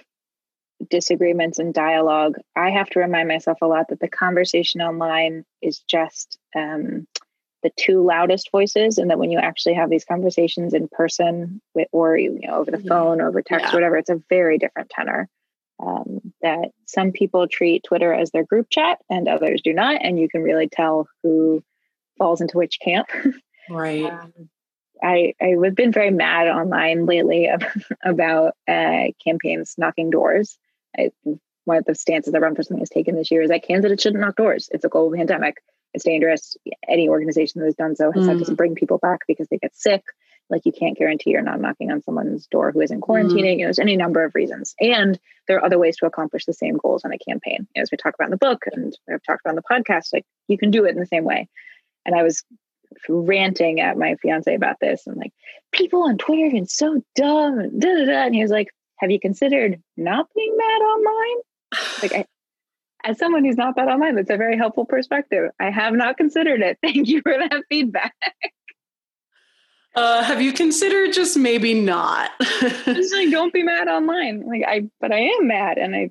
disagreements 0.88 1.58
and 1.58 1.74
dialogue, 1.74 2.36
I 2.56 2.70
have 2.70 2.90
to 2.90 3.00
remind 3.00 3.28
myself 3.28 3.58
a 3.62 3.66
lot 3.66 3.88
that 3.88 4.00
the 4.00 4.08
conversation 4.08 4.80
online 4.80 5.44
is 5.62 5.80
just 5.80 6.38
um, 6.54 7.06
the 7.62 7.70
two 7.76 8.04
loudest 8.04 8.50
voices, 8.50 8.98
and 8.98 9.10
that 9.10 9.18
when 9.18 9.30
you 9.30 9.38
actually 9.38 9.74
have 9.74 9.90
these 9.90 10.04
conversations 10.04 10.74
in 10.74 10.88
person 10.88 11.60
with, 11.74 11.88
or 11.92 12.16
you 12.16 12.38
know, 12.42 12.54
over 12.54 12.70
the 12.70 12.82
phone, 12.88 13.20
or 13.20 13.28
over 13.28 13.42
text, 13.42 13.66
yeah. 13.66 13.74
whatever, 13.74 13.96
it's 13.96 14.10
a 14.10 14.22
very 14.28 14.58
different 14.58 14.90
tenor. 14.90 15.28
Um, 15.84 16.20
that 16.40 16.70
some 16.86 17.10
people 17.10 17.48
treat 17.48 17.82
Twitter 17.82 18.14
as 18.14 18.30
their 18.30 18.44
group 18.44 18.68
chat 18.70 18.98
and 19.10 19.26
others 19.26 19.60
do 19.62 19.72
not, 19.72 20.04
and 20.04 20.18
you 20.18 20.28
can 20.28 20.42
really 20.42 20.68
tell 20.68 21.08
who 21.22 21.64
falls 22.16 22.40
into 22.40 22.58
which 22.58 22.78
camp. 22.80 23.08
Right. 23.68 24.04
Um, 24.04 24.50
I 25.02 25.34
I've 25.40 25.74
been 25.74 25.92
very 25.92 26.10
mad 26.10 26.48
online 26.48 27.06
lately 27.06 27.50
about 28.04 28.54
uh, 28.68 29.04
campaigns 29.22 29.74
knocking 29.78 30.10
doors. 30.10 30.58
I, 30.96 31.10
one 31.64 31.78
of 31.78 31.84
the 31.84 31.94
stances 31.94 32.32
that 32.32 32.40
Run 32.40 32.54
for 32.54 32.62
Something 32.62 32.80
has 32.80 32.90
taken 32.90 33.16
this 33.16 33.30
year 33.30 33.42
is 33.42 33.50
that 33.50 33.64
candidates 33.64 34.02
shouldn't 34.02 34.20
knock 34.20 34.36
doors. 34.36 34.68
It's 34.72 34.84
a 34.84 34.88
global 34.88 35.16
pandemic. 35.16 35.56
It's 35.92 36.04
dangerous. 36.04 36.56
Any 36.88 37.08
organization 37.08 37.60
that 37.60 37.66
has 37.66 37.74
done 37.74 37.96
so 37.96 38.10
has 38.12 38.24
mm. 38.24 38.28
had 38.28 38.44
to 38.44 38.52
mm. 38.52 38.56
bring 38.56 38.74
people 38.74 38.98
back 38.98 39.20
because 39.26 39.48
they 39.48 39.58
get 39.58 39.74
sick. 39.76 40.02
Like 40.50 40.66
you 40.66 40.72
can't 40.72 40.98
guarantee 40.98 41.30
you're 41.30 41.42
not 41.42 41.60
knocking 41.60 41.90
on 41.90 42.02
someone's 42.02 42.46
door 42.48 42.70
who 42.70 42.80
isn't 42.80 43.00
quarantining. 43.00 43.44
Mm. 43.44 43.52
You 43.52 43.58
know, 43.58 43.64
there's 43.66 43.78
any 43.78 43.96
number 43.96 44.24
of 44.24 44.34
reasons. 44.34 44.74
And 44.78 45.18
there 45.48 45.56
are 45.58 45.64
other 45.64 45.78
ways 45.78 45.96
to 45.98 46.06
accomplish 46.06 46.44
the 46.44 46.52
same 46.52 46.76
goals 46.76 47.04
on 47.04 47.12
a 47.12 47.18
campaign. 47.18 47.66
As 47.76 47.90
we 47.90 47.96
talk 47.96 48.14
about 48.14 48.26
in 48.26 48.32
the 48.32 48.36
book 48.36 48.64
and 48.72 48.94
I've 49.10 49.22
talked 49.22 49.42
about 49.44 49.56
on 49.56 49.56
the 49.56 49.62
podcast, 49.62 50.12
like 50.12 50.26
you 50.48 50.58
can 50.58 50.70
do 50.70 50.84
it 50.84 50.90
in 50.90 51.00
the 51.00 51.06
same 51.06 51.24
way. 51.24 51.48
And 52.04 52.14
I 52.14 52.22
was 52.24 52.42
ranting 53.08 53.80
at 53.80 53.96
my 53.96 54.16
fiance 54.16 54.54
about 54.54 54.76
this 54.80 55.06
and 55.06 55.16
like 55.16 55.32
people 55.72 56.02
on 56.02 56.18
Twitter 56.18 56.56
are 56.56 56.66
so 56.66 57.02
dumb. 57.14 57.78
Da, 57.78 57.94
da, 57.94 58.04
da. 58.04 58.26
And 58.26 58.34
he 58.34 58.42
was 58.42 58.50
like, 58.50 58.68
Have 58.96 59.10
you 59.10 59.20
considered 59.20 59.80
not 59.96 60.28
being 60.34 60.56
mad 60.56 60.80
online? 60.82 61.42
Like 62.02 62.12
I, 62.12 62.24
as 63.04 63.18
someone 63.18 63.44
who's 63.44 63.56
not 63.56 63.76
that 63.76 63.88
online, 63.88 64.16
that's 64.16 64.30
a 64.30 64.36
very 64.36 64.56
helpful 64.56 64.84
perspective. 64.84 65.50
I 65.60 65.70
have 65.70 65.94
not 65.94 66.16
considered 66.16 66.62
it. 66.62 66.78
Thank 66.82 67.08
you 67.08 67.20
for 67.22 67.32
that 67.32 67.62
feedback. 67.68 68.14
Uh, 69.94 70.22
have 70.24 70.42
you 70.42 70.52
considered 70.52 71.12
just 71.12 71.36
maybe 71.36 71.74
not? 71.74 72.30
just 72.40 73.14
like 73.14 73.30
don't 73.30 73.52
be 73.52 73.62
mad 73.62 73.86
online. 73.86 74.44
Like 74.46 74.62
I, 74.66 74.88
but 75.00 75.12
I 75.12 75.20
am 75.20 75.46
mad, 75.46 75.78
and 75.78 75.94
I, 75.94 76.10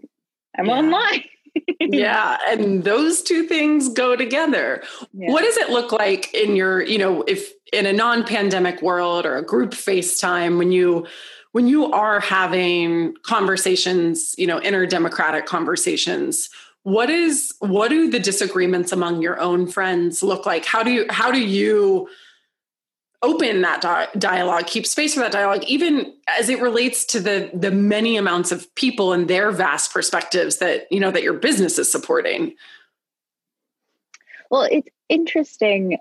I'm 0.58 0.68
yeah. 0.68 0.74
online. 0.74 1.24
yeah, 1.80 2.38
and 2.48 2.84
those 2.84 3.22
two 3.22 3.44
things 3.44 3.90
go 3.90 4.16
together. 4.16 4.84
Yeah. 5.14 5.32
What 5.32 5.44
does 5.44 5.58
it 5.58 5.70
look 5.70 5.92
like 5.92 6.34
in 6.34 6.56
your, 6.56 6.82
you 6.82 6.98
know, 6.98 7.24
if 7.28 7.52
in 7.74 7.86
a 7.86 7.94
non-pandemic 7.94 8.82
world 8.82 9.26
or 9.26 9.36
a 9.36 9.46
group 9.46 9.72
FaceTime 9.72 10.58
when 10.58 10.72
you 10.72 11.06
when 11.54 11.68
you 11.68 11.92
are 11.92 12.20
having 12.20 13.16
conversations, 13.24 14.36
you 14.38 14.46
know, 14.46 14.60
interdemocratic 14.60 15.46
conversations? 15.46 16.50
what 16.84 17.10
is 17.10 17.54
what 17.60 17.90
do 17.90 18.10
the 18.10 18.20
disagreements 18.20 18.92
among 18.92 19.22
your 19.22 19.40
own 19.40 19.68
friends 19.68 20.22
look 20.22 20.46
like 20.46 20.66
how 20.66 20.84
do 20.84 20.92
you 20.92 21.06
how 21.10 21.32
do 21.32 21.42
you 21.42 22.08
open 23.22 23.62
that 23.62 23.82
di- 23.82 24.10
dialogue 24.18 24.68
keep 24.68 24.86
space 24.86 25.14
for 25.14 25.22
that 25.22 25.32
dialogue 25.32 25.64
even 25.66 26.14
as 26.28 26.50
it 26.50 26.62
relates 26.62 27.06
to 27.06 27.22
the 27.22 27.50
the 27.54 27.72
many 27.72 28.18
amounts 28.18 28.52
of 28.52 28.74
people 28.76 29.14
and 29.14 29.30
their 29.30 29.50
vast 29.52 29.94
perspectives 29.94 30.58
that 30.58 30.86
you 30.92 31.00
know 31.00 31.10
that 31.10 31.24
your 31.24 31.34
business 31.34 31.80
is 31.80 31.90
supporting 31.90 32.54
well 34.50 34.68
it's 34.70 34.90
interesting 35.08 35.98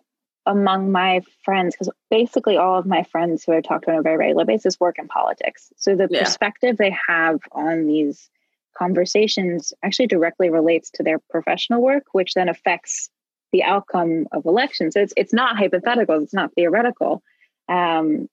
among 0.46 0.90
my 0.90 1.20
friends 1.44 1.74
because 1.74 1.90
basically 2.10 2.56
all 2.56 2.78
of 2.78 2.86
my 2.86 3.02
friends 3.04 3.44
who 3.44 3.52
i 3.52 3.60
talk 3.60 3.82
to 3.82 3.90
on 3.90 3.98
a 3.98 4.02
very 4.02 4.16
regular 4.16 4.44
basis 4.44 4.80
work 4.80 4.98
in 4.98 5.06
politics 5.06 5.72
so 5.76 5.94
the 5.94 6.08
yeah. 6.10 6.20
perspective 6.24 6.76
they 6.76 6.94
have 7.08 7.40
on 7.52 7.86
these 7.86 8.28
conversations 8.76 9.72
actually 9.82 10.06
directly 10.06 10.50
relates 10.50 10.90
to 10.90 11.02
their 11.02 11.18
professional 11.18 11.82
work, 11.82 12.04
which 12.12 12.34
then 12.34 12.48
affects 12.48 13.10
the 13.52 13.62
outcome 13.62 14.26
of 14.32 14.46
elections. 14.46 14.94
So 14.94 15.00
it's 15.00 15.12
it's 15.16 15.32
not 15.32 15.56
hypothetical, 15.56 16.22
it's 16.22 16.34
not 16.34 16.54
theoretical, 16.54 17.22
um, 17.68 18.28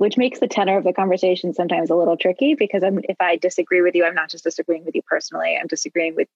which 0.00 0.16
makes 0.16 0.40
the 0.40 0.48
tenor 0.48 0.78
of 0.78 0.84
the 0.84 0.94
conversation 0.94 1.52
sometimes 1.52 1.90
a 1.90 1.94
little 1.94 2.16
tricky 2.16 2.54
because 2.54 2.82
I'm, 2.82 3.00
if 3.04 3.20
I 3.20 3.36
disagree 3.36 3.82
with 3.82 3.94
you, 3.94 4.06
I'm 4.06 4.14
not 4.14 4.30
just 4.30 4.44
disagreeing 4.44 4.82
with 4.86 4.94
you 4.94 5.02
personally. 5.02 5.58
I'm 5.60 5.66
disagreeing 5.66 6.14
with 6.14 6.26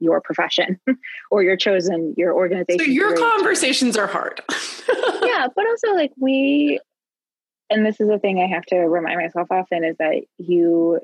your 0.00 0.20
profession 0.20 0.80
or 1.30 1.44
your 1.44 1.56
chosen 1.56 2.14
your 2.16 2.34
organization. 2.34 2.84
So 2.84 2.90
your 2.90 3.16
conversations 3.16 3.96
are 3.96 4.08
hard. 4.08 4.42
yeah, 5.22 5.46
but 5.54 5.64
also 5.64 5.94
like 5.94 6.10
we, 6.18 6.80
and 7.70 7.86
this 7.86 8.00
is 8.00 8.08
a 8.08 8.18
thing 8.18 8.42
I 8.42 8.52
have 8.52 8.66
to 8.66 8.78
remind 8.78 9.20
myself 9.20 9.46
often 9.48 9.84
is 9.84 9.96
that 9.98 10.22
you 10.38 10.98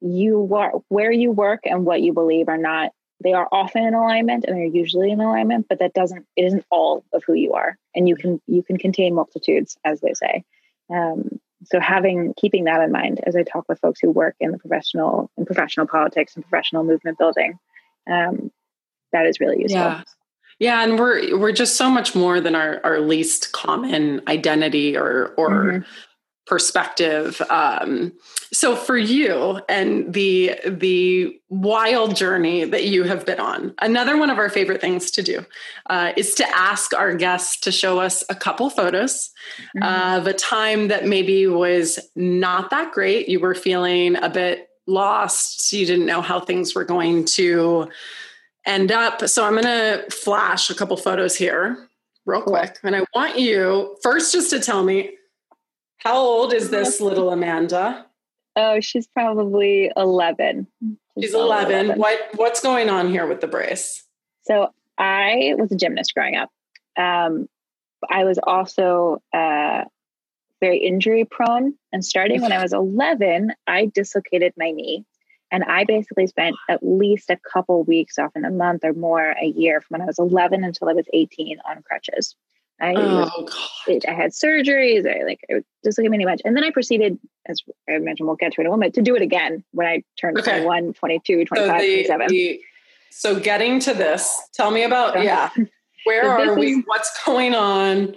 you 0.00 0.48
are 0.54 0.74
where 0.90 1.10
you 1.10 1.32
work 1.32 1.62
and 1.64 1.84
what 1.84 2.02
you 2.02 2.12
believe 2.12 2.48
are 2.48 2.56
not 2.56 2.92
they 3.22 3.32
are 3.32 3.48
often 3.50 3.84
in 3.84 3.94
alignment 3.94 4.44
and 4.46 4.56
they're 4.56 4.64
usually 4.64 5.10
in 5.10 5.20
alignment 5.20 5.66
but 5.68 5.78
that 5.78 5.94
doesn't 5.94 6.26
it 6.36 6.42
isn't 6.44 6.64
all 6.70 7.04
of 7.12 7.22
who 7.26 7.34
you 7.34 7.54
are. 7.54 7.78
And 7.94 8.08
you 8.08 8.16
can 8.16 8.40
you 8.46 8.62
can 8.62 8.78
contain 8.78 9.14
multitudes 9.14 9.76
as 9.84 10.00
they 10.00 10.14
say. 10.14 10.44
Um, 10.90 11.40
so 11.64 11.80
having 11.80 12.34
keeping 12.36 12.64
that 12.64 12.82
in 12.82 12.92
mind 12.92 13.20
as 13.24 13.34
i 13.34 13.42
talk 13.42 13.64
with 13.68 13.80
folks 13.80 13.98
who 13.98 14.10
work 14.10 14.36
in 14.38 14.52
the 14.52 14.58
professional 14.58 15.30
in 15.36 15.46
professional 15.46 15.86
politics 15.86 16.36
and 16.36 16.44
professional 16.48 16.84
movement 16.84 17.18
building 17.18 17.58
um, 18.08 18.52
that 19.12 19.26
is 19.26 19.40
really 19.40 19.62
useful. 19.62 19.80
Yeah. 19.80 20.02
Yeah 20.58 20.82
and 20.82 20.98
we're 20.98 21.38
we're 21.38 21.52
just 21.52 21.76
so 21.76 21.90
much 21.90 22.14
more 22.14 22.40
than 22.40 22.54
our 22.54 22.80
our 22.84 23.00
least 23.00 23.52
common 23.52 24.22
identity 24.28 24.96
or 24.96 25.34
or 25.36 25.50
mm-hmm 25.50 25.90
perspective. 26.46 27.42
Um, 27.50 28.12
so 28.52 28.76
for 28.76 28.96
you 28.96 29.60
and 29.68 30.12
the 30.12 30.58
the 30.64 31.38
wild 31.48 32.14
journey 32.14 32.64
that 32.64 32.84
you 32.84 33.02
have 33.04 33.26
been 33.26 33.40
on, 33.40 33.74
another 33.80 34.16
one 34.16 34.30
of 34.30 34.38
our 34.38 34.48
favorite 34.48 34.80
things 34.80 35.10
to 35.12 35.22
do 35.22 35.44
uh, 35.90 36.12
is 36.16 36.34
to 36.36 36.56
ask 36.56 36.94
our 36.94 37.14
guests 37.14 37.60
to 37.62 37.72
show 37.72 37.98
us 37.98 38.22
a 38.28 38.34
couple 38.34 38.70
photos 38.70 39.30
mm-hmm. 39.76 40.18
of 40.18 40.26
a 40.26 40.32
time 40.32 40.88
that 40.88 41.06
maybe 41.06 41.46
was 41.46 41.98
not 42.14 42.70
that 42.70 42.92
great. 42.92 43.28
You 43.28 43.40
were 43.40 43.54
feeling 43.54 44.16
a 44.16 44.30
bit 44.30 44.68
lost. 44.86 45.72
You 45.72 45.84
didn't 45.84 46.06
know 46.06 46.20
how 46.20 46.40
things 46.40 46.74
were 46.74 46.84
going 46.84 47.24
to 47.24 47.88
end 48.64 48.92
up. 48.92 49.28
So 49.28 49.44
I'm 49.44 49.52
going 49.52 49.64
to 49.64 50.04
flash 50.10 50.70
a 50.70 50.74
couple 50.74 50.96
photos 50.96 51.36
here 51.36 51.88
real 52.24 52.42
quick. 52.42 52.78
And 52.82 52.94
I 52.94 53.04
want 53.14 53.38
you 53.38 53.96
first 54.02 54.32
just 54.32 54.50
to 54.50 54.60
tell 54.60 54.84
me 54.84 55.15
how 55.98 56.16
old 56.16 56.52
is 56.52 56.70
this 56.70 57.00
little 57.00 57.30
Amanda? 57.30 58.06
Oh, 58.54 58.80
she's 58.80 59.06
probably 59.06 59.90
11. 59.96 60.66
She's, 60.80 61.24
she's 61.24 61.34
11. 61.34 61.86
11. 61.86 61.98
What 61.98 62.18
what's 62.34 62.60
going 62.60 62.88
on 62.88 63.10
here 63.10 63.26
with 63.26 63.40
the 63.40 63.46
brace? 63.46 64.04
So, 64.42 64.72
I 64.98 65.54
was 65.58 65.70
a 65.72 65.76
gymnast 65.76 66.14
growing 66.14 66.36
up. 66.36 66.50
Um, 66.96 67.48
I 68.08 68.24
was 68.24 68.38
also 68.42 69.22
uh, 69.32 69.84
very 70.60 70.78
injury 70.78 71.24
prone. 71.24 71.74
And 71.92 72.04
starting 72.04 72.40
when 72.40 72.52
I 72.52 72.62
was 72.62 72.72
11, 72.72 73.52
I 73.66 73.86
dislocated 73.94 74.54
my 74.56 74.70
knee. 74.70 75.04
And 75.52 75.62
I 75.64 75.84
basically 75.84 76.26
spent 76.26 76.56
at 76.68 76.80
least 76.82 77.30
a 77.30 77.38
couple 77.52 77.84
weeks, 77.84 78.18
often 78.18 78.44
a 78.44 78.50
month 78.50 78.84
or 78.84 78.92
more, 78.92 79.34
a 79.40 79.46
year 79.46 79.80
from 79.80 79.96
when 79.96 80.02
I 80.02 80.06
was 80.06 80.18
11 80.18 80.64
until 80.64 80.88
I 80.88 80.92
was 80.92 81.06
18 81.12 81.58
on 81.68 81.82
crutches. 81.82 82.34
I 82.80 82.94
oh, 82.94 83.48
I 83.88 84.12
had 84.12 84.32
surgeries. 84.32 85.06
I 85.06 85.24
like 85.24 85.40
I 85.50 85.62
just 85.84 85.98
look 85.98 86.04
at 86.04 86.10
many 86.10 86.26
much. 86.26 86.42
And 86.44 86.56
then 86.56 86.62
I 86.62 86.70
proceeded, 86.70 87.18
as 87.46 87.62
I 87.88 87.98
mentioned, 87.98 88.26
we'll 88.26 88.36
get 88.36 88.52
to 88.52 88.60
it 88.60 88.64
in 88.64 88.66
a 88.66 88.70
moment, 88.70 88.94
to 88.94 89.02
do 89.02 89.16
it 89.16 89.22
again 89.22 89.64
when 89.72 89.86
I 89.86 90.02
turned 90.20 90.38
okay. 90.38 90.62
21, 90.62 90.92
22, 90.92 91.44
25, 91.46 91.68
so 91.68 91.86
the, 91.86 92.04
27. 92.04 92.28
The, 92.28 92.60
so 93.10 93.40
getting 93.40 93.80
to 93.80 93.94
this, 93.94 94.42
tell 94.52 94.70
me 94.70 94.82
about, 94.82 95.22
yeah, 95.22 95.48
where 96.04 96.24
so 96.24 96.52
are 96.52 96.58
we? 96.58 96.72
Is, 96.72 96.84
What's 96.86 97.24
going 97.24 97.54
on? 97.54 98.14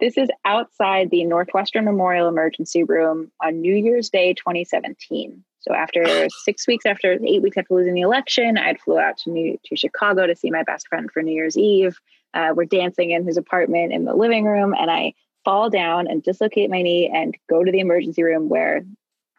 This 0.00 0.16
is 0.16 0.28
outside 0.44 1.10
the 1.10 1.24
Northwestern 1.24 1.84
Memorial 1.84 2.28
Emergency 2.28 2.84
Room 2.84 3.30
on 3.42 3.60
New 3.60 3.74
Year's 3.74 4.08
Day, 4.08 4.32
2017. 4.32 5.44
So 5.58 5.74
after 5.74 6.28
six 6.44 6.66
weeks 6.66 6.86
after 6.86 7.18
eight 7.22 7.42
weeks 7.42 7.58
after 7.58 7.74
losing 7.74 7.94
the 7.94 8.00
election, 8.02 8.56
I'd 8.56 8.80
flew 8.80 8.98
out 8.98 9.18
to 9.18 9.30
New 9.30 9.58
to 9.66 9.76
Chicago 9.76 10.26
to 10.26 10.34
see 10.34 10.50
my 10.50 10.62
best 10.62 10.88
friend 10.88 11.10
for 11.10 11.22
New 11.22 11.34
Year's 11.34 11.58
Eve. 11.58 11.98
Uh, 12.38 12.52
we're 12.54 12.64
dancing 12.64 13.10
in 13.10 13.26
his 13.26 13.36
apartment 13.36 13.92
in 13.92 14.04
the 14.04 14.14
living 14.14 14.44
room, 14.44 14.72
and 14.72 14.88
I 14.88 15.14
fall 15.44 15.70
down 15.70 16.06
and 16.06 16.22
dislocate 16.22 16.70
my 16.70 16.82
knee 16.82 17.10
and 17.12 17.36
go 17.50 17.64
to 17.64 17.72
the 17.72 17.80
emergency 17.80 18.22
room 18.22 18.48
where 18.48 18.84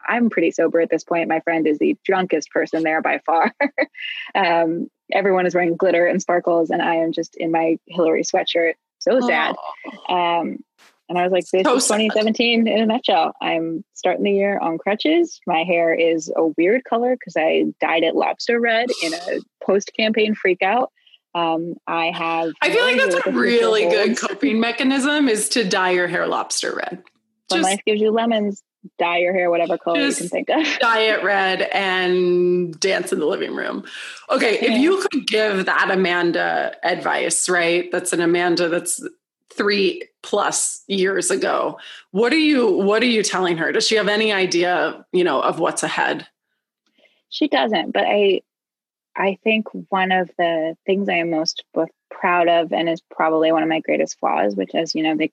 I'm 0.06 0.30
pretty 0.30 0.52
sober 0.52 0.82
at 0.82 0.90
this 0.90 1.06
point. 1.06 1.30
My 1.30 1.40
friend 1.40 1.66
is 1.66 1.80
the 1.80 1.98
drunkest 2.04 2.52
person 2.52 2.84
there 2.84 3.02
by 3.02 3.20
far. 3.26 3.54
um, 4.36 4.90
everyone 5.14 5.46
is 5.46 5.56
wearing 5.56 5.78
glitter 5.78 6.06
and 6.06 6.22
sparkles, 6.22 6.72
and 6.72 6.82
I 6.82 6.96
am 6.96 7.14
just 7.14 7.38
in 7.38 7.52
my 7.52 7.78
Hillary 7.88 8.24
sweatshirt. 8.24 8.74
So 8.98 9.22
sad. 9.22 9.56
Oh. 10.10 10.14
Um, 10.14 10.58
and 11.08 11.18
I 11.18 11.24
was 11.24 11.32
like, 11.32 11.46
this 11.50 11.64
so 11.64 11.78
is 11.78 11.86
2017 11.86 12.66
sad. 12.66 12.74
in 12.74 12.82
a 12.82 12.86
nutshell. 12.86 13.32
I'm 13.42 13.86
starting 13.94 14.26
the 14.26 14.32
year 14.32 14.60
on 14.60 14.78
crutches. 14.78 15.40
My 15.48 15.64
hair 15.64 15.94
is 15.94 16.30
a 16.36 16.48
weird 16.58 16.84
color 16.84 17.16
because 17.16 17.38
I 17.38 17.66
dyed 17.80 18.04
it 18.04 18.16
lobster 18.16 18.60
red 18.60 18.90
in 19.02 19.14
a 19.14 19.40
post 19.64 19.92
campaign 19.96 20.36
freak 20.36 20.62
out. 20.62 20.92
Um, 21.36 21.76
I 21.86 22.08
have. 22.08 22.54
I 22.62 22.72
feel 22.72 22.84
like 22.84 22.98
that's 22.98 23.28
a 23.28 23.32
really 23.32 23.84
good 23.84 24.18
coping 24.18 24.60
mechanism 24.60 25.30
is 25.30 25.50
to 25.50 25.64
dye 25.64 25.92
your 25.92 26.08
hair 26.08 26.28
lobster 26.28 26.76
red. 26.76 27.04
When 27.50 27.62
life 27.62 27.82
gives 27.86 28.02
you 28.02 28.12
lemons, 28.12 28.64
dye 28.98 29.20
your 29.20 29.34
hair 29.34 29.50
whatever 29.50 29.78
color 29.78 30.00
you 30.00 30.14
can 30.14 30.28
think 30.28 30.50
of. 30.50 30.66
dye 30.80 31.02
it 31.02 31.24
red 31.24 31.64
and 31.74 32.80
dance 32.80 33.12
in 33.12 33.20
the 33.20 33.26
living 33.26 33.56
room. 33.56 33.86
Okay, 34.30 34.60
yeah. 34.62 34.72
if 34.72 34.82
you 34.82 35.06
could 35.12 35.28
give 35.28 35.66
that 35.66 35.90
Amanda 35.92 36.76
advice, 36.84 37.48
right? 37.48 37.92
That's 37.92 38.14
an 38.14 38.22
Amanda 38.22 38.70
that's 38.70 39.02
three 39.52 40.04
plus 40.24 40.84
years 40.88 41.32
ago. 41.32 41.78
What 42.12 42.34
are 42.34 42.38
you 42.38 42.72
what 42.72 43.04
are 43.04 43.08
you 43.08 43.24
telling 43.24 43.58
her? 43.58 43.72
Does 43.72 43.88
she 43.88 43.96
have 43.96 44.08
any 44.08 44.32
idea, 44.32 45.06
you 45.12 45.24
know, 45.24 45.42
of 45.42 45.60
what's 45.60 45.84
ahead? 45.84 46.28
She 47.30 47.48
doesn't, 47.48 47.92
but 47.92 48.06
I 48.08 48.42
I 49.16 49.38
think 49.44 49.68
one 49.90 50.12
of 50.12 50.30
the 50.38 50.76
things 50.86 51.10
I 51.10 51.16
am 51.16 51.32
most 51.32 51.64
both 51.74 51.90
proud 52.10 52.48
of 52.48 52.72
and 52.72 52.90
is 52.90 53.02
probably 53.12 53.52
one 53.52 53.64
of 53.64 53.70
my 53.70 53.80
greatest 53.80 54.20
flaws, 54.20 54.56
which 54.56 54.74
as 54.74 54.96
you 54.96 55.04
know, 55.04 55.16
the 55.16 55.32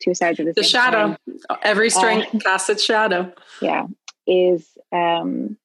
two 0.00 0.14
sides 0.14 0.40
of 0.40 0.46
the, 0.46 0.52
the 0.52 0.62
shadow. 0.62 1.16
Coin, 1.26 1.58
Every 1.62 1.90
strength 1.90 2.34
uh, 2.34 2.38
casts 2.38 2.68
its 2.68 2.84
shadow. 2.84 3.32
Yeah. 3.60 3.86
Is 4.26 4.66
um 4.92 5.56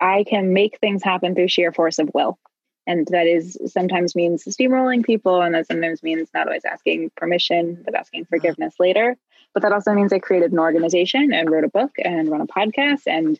I 0.00 0.24
can 0.24 0.52
make 0.52 0.78
things 0.78 1.02
happen 1.02 1.34
through 1.34 1.48
sheer 1.48 1.72
force 1.72 1.98
of 1.98 2.10
will. 2.14 2.38
And 2.86 3.06
that 3.08 3.26
is 3.26 3.58
sometimes 3.66 4.16
means 4.16 4.44
steamrolling 4.44 5.04
people, 5.04 5.42
and 5.42 5.54
that 5.54 5.66
sometimes 5.66 6.02
means 6.02 6.30
not 6.32 6.46
always 6.46 6.64
asking 6.64 7.10
permission, 7.16 7.82
but 7.84 7.94
asking 7.94 8.22
uh-huh. 8.22 8.36
forgiveness 8.36 8.74
later. 8.78 9.16
But 9.52 9.62
that 9.62 9.72
also 9.72 9.92
means 9.92 10.12
I 10.12 10.18
created 10.18 10.52
an 10.52 10.58
organization 10.58 11.32
and 11.32 11.50
wrote 11.50 11.64
a 11.64 11.68
book 11.68 11.90
and 12.02 12.30
run 12.30 12.40
a 12.40 12.46
podcast 12.46 13.02
and 13.06 13.38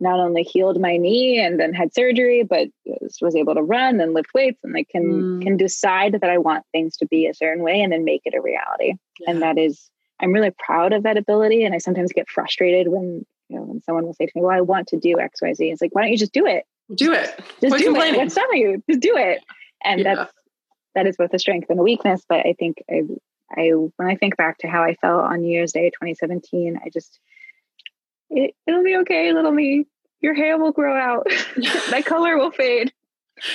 not 0.00 0.20
only 0.20 0.42
healed 0.42 0.80
my 0.80 0.96
knee 0.96 1.38
and 1.38 1.58
then 1.58 1.72
had 1.72 1.94
surgery, 1.94 2.42
but 2.42 2.68
was 3.20 3.34
able 3.34 3.54
to 3.54 3.62
run 3.62 4.00
and 4.00 4.14
lift 4.14 4.34
weights 4.34 4.60
and 4.62 4.74
like 4.74 4.88
can 4.88 5.04
mm. 5.04 5.42
can 5.42 5.56
decide 5.56 6.12
that 6.20 6.30
I 6.30 6.38
want 6.38 6.64
things 6.72 6.96
to 6.98 7.06
be 7.06 7.26
a 7.26 7.34
certain 7.34 7.62
way 7.62 7.80
and 7.80 7.92
then 7.92 8.04
make 8.04 8.22
it 8.24 8.34
a 8.34 8.42
reality. 8.42 8.94
Yeah. 9.20 9.30
And 9.30 9.42
that 9.42 9.58
is 9.58 9.90
I'm 10.20 10.32
really 10.32 10.52
proud 10.58 10.92
of 10.92 11.02
that 11.04 11.16
ability. 11.16 11.64
And 11.64 11.74
I 11.74 11.78
sometimes 11.78 12.12
get 12.12 12.28
frustrated 12.28 12.88
when 12.88 13.24
you 13.48 13.58
know 13.58 13.62
when 13.62 13.80
someone 13.82 14.04
will 14.04 14.14
say 14.14 14.26
to 14.26 14.32
me, 14.34 14.42
Well, 14.42 14.56
I 14.56 14.60
want 14.60 14.88
to 14.88 14.98
do 14.98 15.16
XYZ. 15.16 15.56
It's 15.60 15.80
like, 15.80 15.94
why 15.94 16.02
don't 16.02 16.12
you 16.12 16.18
just 16.18 16.32
do 16.32 16.46
it? 16.46 16.64
Do 16.94 17.12
it. 17.12 17.34
Just 17.60 17.78
do 17.78 17.96
it. 17.96 18.16
What's 18.16 18.36
with 18.36 18.46
you? 18.52 18.82
Just 18.88 19.00
do 19.00 19.16
it. 19.16 19.40
And 19.84 20.00
yeah. 20.00 20.14
that's 20.14 20.32
that 20.94 21.06
is 21.06 21.16
both 21.16 21.32
a 21.34 21.38
strength 21.38 21.68
and 21.70 21.78
a 21.78 21.82
weakness. 21.82 22.22
But 22.28 22.46
I 22.46 22.54
think 22.58 22.82
I 22.90 23.02
I 23.56 23.68
when 23.70 24.08
I 24.08 24.16
think 24.16 24.36
back 24.36 24.58
to 24.58 24.68
how 24.68 24.82
I 24.82 24.94
felt 24.94 25.24
on 25.24 25.40
New 25.40 25.50
Year's 25.50 25.72
Day 25.72 25.90
2017, 25.90 26.80
I 26.84 26.88
just 26.90 27.18
it, 28.30 28.54
it'll 28.66 28.84
be 28.84 28.96
okay, 28.98 29.32
little 29.32 29.52
me. 29.52 29.86
Your 30.20 30.34
hair 30.34 30.58
will 30.58 30.72
grow 30.72 30.96
out. 30.96 31.26
that 31.90 32.04
color 32.04 32.36
will 32.36 32.50
fade. 32.50 32.92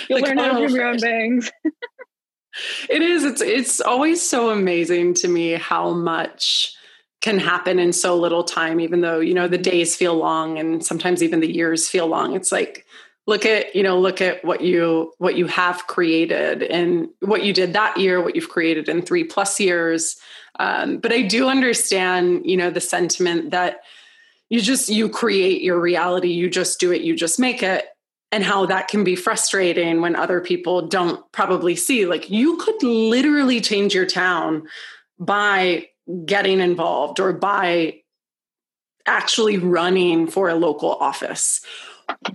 You'll 0.07 0.19
the 0.19 0.27
learn 0.27 0.37
how 0.37 0.59
to 0.59 0.59
trim 0.59 0.75
your 0.75 0.85
own 0.85 0.97
bangs. 0.97 1.51
it 2.89 3.01
is. 3.01 3.23
It's 3.23 3.41
it's 3.41 3.81
always 3.81 4.21
so 4.21 4.49
amazing 4.49 5.15
to 5.15 5.27
me 5.27 5.53
how 5.53 5.91
much 5.91 6.73
can 7.21 7.37
happen 7.37 7.79
in 7.79 7.93
so 7.93 8.15
little 8.15 8.43
time, 8.43 8.79
even 8.79 9.01
though, 9.01 9.19
you 9.19 9.33
know, 9.33 9.47
the 9.47 9.57
days 9.57 9.95
feel 9.95 10.15
long 10.15 10.57
and 10.57 10.83
sometimes 10.83 11.21
even 11.21 11.39
the 11.39 11.51
years 11.51 11.87
feel 11.87 12.07
long. 12.07 12.35
It's 12.35 12.51
like 12.51 12.85
look 13.27 13.45
at, 13.45 13.75
you 13.75 13.83
know, 13.83 13.99
look 13.99 14.21
at 14.21 14.43
what 14.43 14.61
you 14.61 15.13
what 15.19 15.35
you 15.35 15.45
have 15.47 15.85
created 15.87 16.63
and 16.63 17.09
what 17.19 17.43
you 17.43 17.53
did 17.53 17.73
that 17.73 17.97
year, 17.97 18.21
what 18.21 18.35
you've 18.35 18.49
created 18.49 18.89
in 18.89 19.01
three 19.03 19.23
plus 19.23 19.59
years. 19.59 20.17
Um, 20.59 20.97
but 20.97 21.11
I 21.11 21.21
do 21.21 21.47
understand, 21.47 22.45
you 22.45 22.57
know, 22.57 22.71
the 22.71 22.81
sentiment 22.81 23.51
that 23.51 23.81
you 24.51 24.59
just 24.59 24.89
you 24.89 25.07
create 25.07 25.61
your 25.61 25.79
reality. 25.79 26.27
You 26.27 26.49
just 26.49 26.77
do 26.77 26.91
it. 26.91 27.01
You 27.01 27.15
just 27.15 27.39
make 27.39 27.63
it. 27.63 27.85
And 28.33 28.43
how 28.43 28.65
that 28.65 28.89
can 28.89 29.05
be 29.05 29.15
frustrating 29.15 30.01
when 30.01 30.15
other 30.15 30.41
people 30.41 30.87
don't 30.87 31.29
probably 31.31 31.75
see 31.75 32.05
like 32.05 32.29
you 32.29 32.57
could 32.57 32.83
literally 32.83 33.61
change 33.61 33.95
your 33.95 34.05
town 34.05 34.67
by 35.17 35.87
getting 36.25 36.59
involved 36.59 37.19
or 37.19 37.31
by 37.31 38.01
actually 39.05 39.57
running 39.57 40.27
for 40.27 40.49
a 40.49 40.55
local 40.55 40.95
office. 40.95 41.61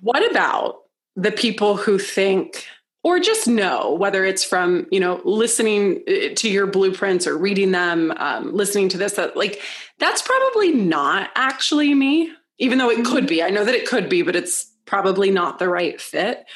What 0.01 0.29
about 0.31 0.77
the 1.17 1.33
people 1.33 1.77
who 1.77 1.99
think 1.99 2.67
or 3.07 3.21
just 3.21 3.47
know 3.47 3.95
whether 3.95 4.25
it's 4.25 4.43
from 4.43 4.85
you 4.91 4.99
know 4.99 5.21
listening 5.25 6.03
uh, 6.09 6.35
to 6.35 6.51
your 6.51 6.67
blueprints 6.67 7.25
or 7.25 7.39
reading 7.39 7.71
them 7.71 8.13
um, 8.17 8.53
listening 8.53 8.89
to 8.89 8.99
this 8.99 9.13
that 9.13 9.37
like 9.37 9.61
that's 10.01 10.23
probably 10.23 10.73
not 10.73 11.31
actually 11.37 11.95
me 11.95 12.33
even 12.59 12.79
though 12.79 12.91
it 12.91 13.05
could 13.05 13.25
mm-hmm. 13.25 13.27
be. 13.27 13.43
I 13.45 13.51
know 13.51 13.65
that 13.65 13.77
it 13.77 13.87
could 13.87 14.09
be 14.09 14.23
but 14.23 14.35
it's 14.35 14.73
probably 14.87 15.31
not 15.31 15.61
the 15.61 15.69
right 15.69 16.01
fit. 16.01 16.47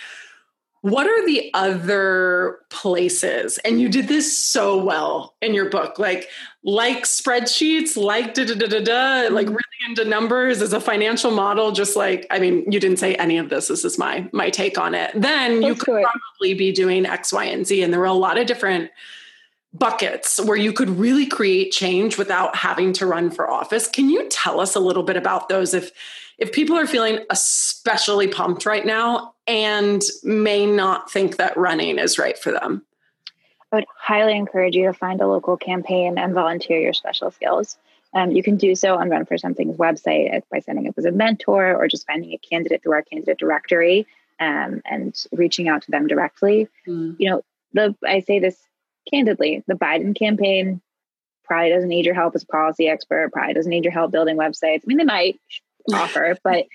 What 0.81 1.07
are 1.07 1.25
the 1.25 1.53
other 1.55 2.59
places? 2.69 3.59
And 3.59 3.81
you 3.81 3.89
did 3.89 4.09
this 4.09 4.37
so 4.37 4.83
well 4.83 5.37
in 5.41 5.55
your 5.55 5.71
book 5.71 6.01
like 6.01 6.29
like 6.63 7.05
spreadsheets 7.05 7.97
like 7.97 8.35
da 8.35 8.45
da 8.45 8.55
da 8.55 8.67
da 8.67 8.81
da 8.81 9.35
like 9.35 9.47
mm-hmm. 9.47 9.55
really 9.55 9.89
into 9.89 10.05
numbers 10.05 10.61
as 10.61 10.75
a 10.75 10.81
financial 10.81 11.31
model 11.31 11.73
just 11.73 11.97
like 11.97 12.27
i 12.31 12.39
mean 12.39 12.71
you 12.71 12.79
didn't 12.79 12.99
say 12.99 13.15
any 13.15 13.39
of 13.39 13.49
this 13.49 13.69
this 13.69 13.85
is 13.85 13.99
my 13.99 14.29
my 14.33 14.51
take 14.51 14.77
on 14.77 14.95
it 14.95 15.11
then 15.15 15.63
you 15.63 15.75
could 15.75 16.03
probably 16.03 16.53
be 16.55 16.71
doing 16.71 17.07
x 17.07 17.33
y 17.33 17.45
and 17.45 17.67
z 17.67 17.83
and 17.83 17.93
there 17.93 18.01
were 18.01 18.07
a 18.07 18.13
lot 18.13 18.37
of 18.37 18.47
different 18.47 18.91
buckets 19.73 20.39
where 20.45 20.57
you 20.57 20.73
could 20.73 20.91
really 20.91 21.27
create 21.27 21.71
change 21.71 22.19
without 22.19 22.55
having 22.55 22.93
to 22.93 23.07
run 23.07 23.31
for 23.31 23.51
office 23.51 23.89
can 23.89 24.11
you 24.11 24.29
tell 24.29 24.61
us 24.61 24.75
a 24.75 24.81
little 24.81 25.03
bit 25.03 25.17
about 25.17 25.49
those 25.49 25.73
if 25.73 25.93
if 26.41 26.53
people 26.53 26.77
are 26.77 26.87
feeling 26.87 27.21
especially 27.29 28.27
pumped 28.27 28.65
right 28.65 28.85
now 28.85 29.35
and 29.47 30.03
may 30.25 30.65
not 30.65 31.11
think 31.11 31.37
that 31.37 31.57
running 31.57 31.99
is 31.99 32.19
right 32.19 32.39
for 32.39 32.51
them? 32.51 32.85
I 33.73 33.77
would 33.77 33.87
highly 33.97 34.37
encourage 34.37 34.75
you 34.75 34.87
to 34.87 34.93
find 34.93 35.21
a 35.21 35.27
local 35.27 35.57
campaign 35.57 36.19
and 36.19 36.35
volunteer 36.35 36.81
your 36.81 36.93
special 36.93 37.31
skills. 37.31 37.79
Um, 38.13 38.33
you 38.33 38.43
can 38.43 38.57
do 38.57 38.75
so 38.75 38.97
on 38.97 39.09
Run 39.09 39.25
for 39.25 39.39
Something's 39.39 39.77
website 39.77 40.43
by 40.51 40.61
signing 40.61 40.89
up 40.89 40.95
as 40.99 41.05
a 41.05 41.13
mentor 41.13 41.75
or 41.75 41.87
just 41.87 42.07
finding 42.07 42.33
a 42.33 42.39
candidate 42.39 42.83
through 42.83 42.95
our 42.95 43.03
candidate 43.03 43.39
directory 43.39 44.07
um, 44.41 44.83
and 44.85 45.15
reaching 45.33 45.69
out 45.69 45.83
to 45.83 45.91
them 45.91 46.09
directly. 46.09 46.69
Mm. 46.89 47.15
You 47.19 47.31
know, 47.31 47.45
the 47.73 47.95
I 48.05 48.21
say 48.21 48.41
this 48.41 48.57
candidly, 49.09 49.63
the 49.69 49.75
Biden 49.75 50.19
campaign 50.19 50.81
probably 51.45 51.71
doesn't 51.71 51.89
need 51.89 52.07
your 52.07 52.15
help 52.15 52.35
as 52.35 52.43
a 52.43 52.47
policy 52.47 52.89
expert, 52.89 53.33
probably 53.33 53.55
doesn't 53.55 53.71
need 53.71 53.85
your 53.85 53.93
help 53.93 54.11
building 54.11 54.37
websites. 54.37 54.81
I 54.83 54.87
mean, 54.87 54.99
they 54.99 55.05
might 55.05 55.41
offer, 55.93 56.37
but 56.45 56.67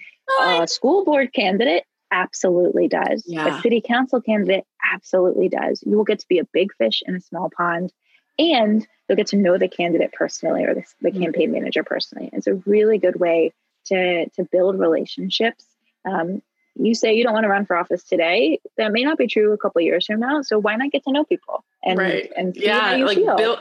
a 0.42 0.68
school 0.68 1.04
board 1.04 1.34
candidate 1.34 1.84
absolutely 2.16 2.88
does. 2.88 3.24
Yeah. 3.28 3.58
A 3.58 3.62
city 3.62 3.82
council 3.82 4.22
candidate 4.22 4.66
absolutely 4.94 5.50
does. 5.50 5.84
You 5.86 5.98
will 5.98 6.04
get 6.04 6.20
to 6.20 6.28
be 6.28 6.40
a 6.40 6.46
big 6.46 6.74
fish 6.78 7.04
in 7.06 7.16
a 7.16 7.22
small 7.22 7.50
pond 7.56 7.92
and 8.40 8.88
you'll 9.08 9.18
get 9.18 9.28
to 9.28 9.38
know 9.38 9.58
the 9.58 9.68
candidate 9.68 10.14
personally 10.14 10.64
or 10.64 10.74
the, 10.74 10.84
the 11.02 11.12
mm-hmm. 11.12 11.24
campaign 11.24 11.52
manager 11.52 11.84
personally. 11.84 12.30
It's 12.34 12.48
a 12.48 12.56
really 12.66 12.98
good 12.98 13.20
way 13.20 13.54
to, 13.88 14.30
to 14.30 14.44
build 14.52 14.80
relationships. 14.80 15.66
Um, 16.06 16.42
you 16.76 16.96
say 16.96 17.14
you 17.14 17.24
don't 17.24 17.34
want 17.34 17.44
to 17.46 17.50
run 17.50 17.66
for 17.66 17.76
office 17.76 18.04
today. 18.04 18.60
That 18.78 18.92
may 18.92 19.04
not 19.04 19.18
be 19.18 19.28
true 19.28 19.54
a 19.54 19.58
couple 19.58 19.82
years 19.82 20.06
from 20.06 20.20
now. 20.20 20.42
So 20.42 20.60
why 20.60 20.76
not 20.76 20.92
get 20.92 21.04
to 21.06 21.12
know 21.12 21.24
people 21.24 21.64
and 21.84 21.98
right. 21.98 22.32
and 22.36 22.56
yeah, 22.56 22.96
like 22.98 23.18
feel? 23.18 23.38
build 23.38 23.60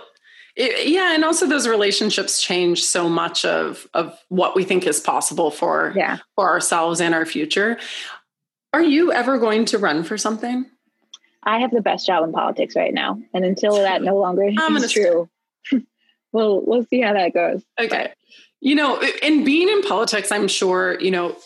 it, 0.56 0.88
yeah, 0.88 1.14
and 1.14 1.24
also 1.24 1.46
those 1.46 1.66
relationships 1.66 2.40
change 2.40 2.84
so 2.84 3.08
much 3.08 3.44
of 3.44 3.88
of 3.92 4.16
what 4.28 4.54
we 4.54 4.62
think 4.62 4.86
is 4.86 5.00
possible 5.00 5.50
for 5.50 5.92
yeah. 5.96 6.18
for 6.36 6.48
ourselves 6.48 7.00
and 7.00 7.14
our 7.14 7.26
future. 7.26 7.76
Are 8.74 8.82
you 8.82 9.12
ever 9.12 9.38
going 9.38 9.66
to 9.66 9.78
run 9.78 10.02
for 10.02 10.18
something? 10.18 10.66
I 11.44 11.60
have 11.60 11.70
the 11.70 11.80
best 11.80 12.08
job 12.08 12.24
in 12.24 12.32
politics 12.32 12.74
right 12.74 12.92
now, 12.92 13.20
and 13.32 13.44
until 13.44 13.76
that 13.76 14.02
no 14.02 14.18
longer 14.18 14.42
is 14.48 14.90
true, 14.90 15.30
we'll 16.32 16.60
we'll 16.66 16.84
see 16.86 17.00
how 17.00 17.12
that 17.12 17.32
goes. 17.32 17.62
Okay, 17.78 18.08
but. 18.08 18.16
you 18.60 18.74
know, 18.74 19.00
in 19.22 19.44
being 19.44 19.68
in 19.68 19.82
politics, 19.82 20.32
I'm 20.32 20.48
sure 20.48 21.00
you 21.00 21.12
know 21.12 21.36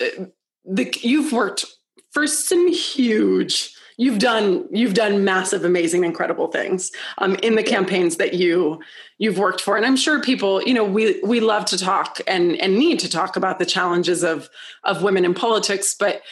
the 0.65 0.99
you've 1.03 1.31
worked 1.31 1.67
for 2.13 2.27
some 2.27 2.67
huge 2.73 3.75
you've 3.99 4.21
done 4.21 4.67
you've 4.71 4.95
done 4.95 5.25
massive 5.25 5.65
amazing 5.65 6.05
incredible 6.05 6.47
things 6.47 6.91
um, 7.19 7.35
in 7.43 7.57
the 7.57 7.63
campaigns 7.63 8.17
that 8.17 8.33
you 8.33 8.81
you've 9.19 9.39
worked 9.39 9.61
for 9.61 9.77
and 9.77 9.85
i'm 9.85 9.97
sure 9.97 10.23
people 10.23 10.63
you 10.63 10.73
know 10.73 10.85
we 10.85 11.21
we 11.23 11.41
love 11.41 11.65
to 11.65 11.77
talk 11.77 12.21
and 12.27 12.57
and 12.57 12.79
need 12.79 12.99
to 12.99 13.11
talk 13.11 13.37
about 13.37 13.59
the 13.59 13.67
challenges 13.67 14.23
of 14.23 14.49
of 14.85 15.03
women 15.03 15.25
in 15.25 15.35
politics 15.35 15.95
but 15.99 16.23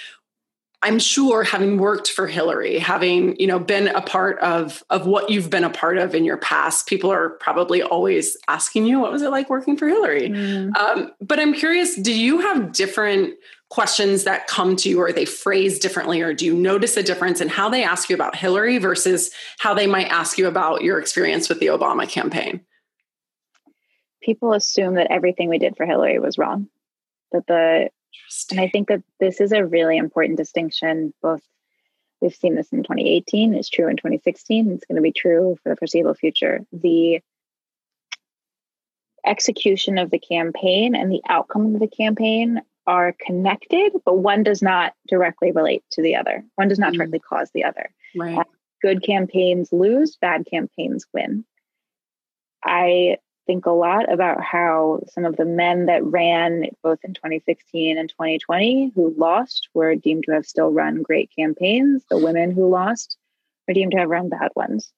I'm 0.87 1.01
sure 1.01 1.43
having 1.43 1.79
worked 1.79 2.13
for 2.13 2.29
Hillary, 2.29 2.79
having, 2.79 3.35
you 3.41 3.49
know, 3.49 3.59
been 3.59 3.89
a 3.89 4.01
part 4.01 4.39
of 4.39 4.85
of 4.89 5.05
what 5.05 5.31
you've 5.31 5.51
been 5.51 5.65
a 5.65 5.71
part 5.71 5.99
of 5.99 6.15
in 6.15 6.25
your 6.25 6.37
past, 6.37 6.87
people 6.87 7.11
are 7.11 7.31
probably 7.31 7.83
always 7.83 8.37
asking 8.47 8.87
you, 8.87 9.01
what 9.01 9.11
was 9.11 9.23
it 9.23 9.31
like 9.31 9.51
working 9.51 9.77
for 9.77 9.89
Hillary? 9.89 10.29
Mm. 10.29 10.77
Um, 10.77 11.11
but 11.21 11.41
I'm 11.41 11.55
curious, 11.55 11.97
do 11.97 12.15
you 12.15 12.39
have 12.39 12.71
different 12.71 13.35
questions 13.69 14.23
that 14.23 14.47
come 14.47 14.77
to 14.77 14.89
you 14.89 15.01
or 15.01 15.11
they 15.11 15.25
phrase 15.25 15.81
differently 15.81 16.21
or 16.21 16.33
do 16.33 16.47
you 16.47 16.55
notice 16.55 16.97
a 16.97 17.03
difference 17.03 17.41
in 17.41 17.49
how 17.49 17.69
they 17.69 17.83
ask 17.83 18.09
you 18.09 18.15
about 18.15 18.37
Hillary 18.37 18.79
versus 18.79 19.33
how 19.59 19.75
they 19.75 19.89
might 19.89 20.07
ask 20.07 20.39
you 20.39 20.47
about 20.47 20.83
your 20.83 21.01
experience 21.01 21.49
with 21.49 21.59
the 21.59 21.67
Obama 21.67 22.09
campaign? 22.09 22.61
People 24.23 24.53
assume 24.53 24.95
that 24.95 25.09
everything 25.11 25.49
we 25.49 25.59
did 25.59 25.77
for 25.77 25.85
Hillary 25.85 26.21
was 26.21 26.39
wrong. 26.39 26.69
That 27.33 27.49
the 27.49 27.91
and 28.51 28.61
I 28.61 28.69
think 28.69 28.89
that 28.89 29.03
this 29.21 29.41
is 29.41 29.53
a 29.53 29.65
really 29.65 29.97
important 29.97 30.39
distinction 30.39 31.13
both 31.23 31.43
we've 32.21 32.35
seen 32.35 32.55
this 32.55 32.73
in 32.73 32.83
2018 32.83 33.55
it's 33.55 33.69
true 33.69 33.89
in 33.89 33.97
2016 33.97 34.73
it's 34.73 34.87
going 34.87 34.97
to 34.97 35.03
be 35.03 35.13
true 35.13 35.57
for 35.63 35.71
the 35.71 35.77
foreseeable 35.77 36.15
future 36.15 36.61
the 36.73 37.21
execution 39.27 39.99
of 39.99 40.11
the 40.11 40.19
campaign 40.19 40.95
and 40.95 41.11
the 41.11 41.23
outcome 41.29 41.75
of 41.75 41.81
the 41.81 41.89
campaign 41.89 42.61
are 42.87 43.15
connected, 43.21 43.93
but 44.05 44.19
one 44.19 44.43
does 44.43 44.63
not 44.63 44.95
directly 45.09 45.51
relate 45.51 45.83
to 45.91 46.03
the 46.03 46.15
other. 46.15 46.45
One 46.55 46.69
does 46.69 46.79
not 46.79 46.93
mm. 46.93 46.97
directly 46.97 47.19
cause 47.19 47.51
the 47.53 47.65
other. 47.65 47.91
Right. 48.15 48.39
Uh, 48.39 48.45
good 48.81 49.03
campaigns 49.03 49.73
lose, 49.73 50.17
bad 50.17 50.47
campaigns 50.49 51.07
win. 51.13 51.45
I 52.65 53.19
think 53.47 53.67
a 53.67 53.71
lot 53.71 54.13
about 54.13 54.43
how 54.43 55.01
some 55.09 55.25
of 55.25 55.37
the 55.37 55.45
men 55.45 55.87
that 55.87 56.05
ran 56.05 56.67
both 56.83 56.99
in 57.05 57.15
2016 57.15 57.99
and 57.99 58.09
2020 58.09 58.93
who 58.95 59.15
lost 59.17 59.69
were 59.75 59.95
deemed 59.95 60.25
to 60.25 60.33
have 60.33 60.47
still 60.47 60.71
run 60.71 61.03
great 61.03 61.31
campaigns. 61.37 62.05
The 62.11 62.19
women 62.19 62.51
who 62.51 62.69
lost 62.69 63.17
were 63.67 63.75
deemed 63.75 63.93
to 63.93 63.99
have 63.99 64.09
run 64.09 64.29
bad 64.29 64.51
ones. 64.55 64.93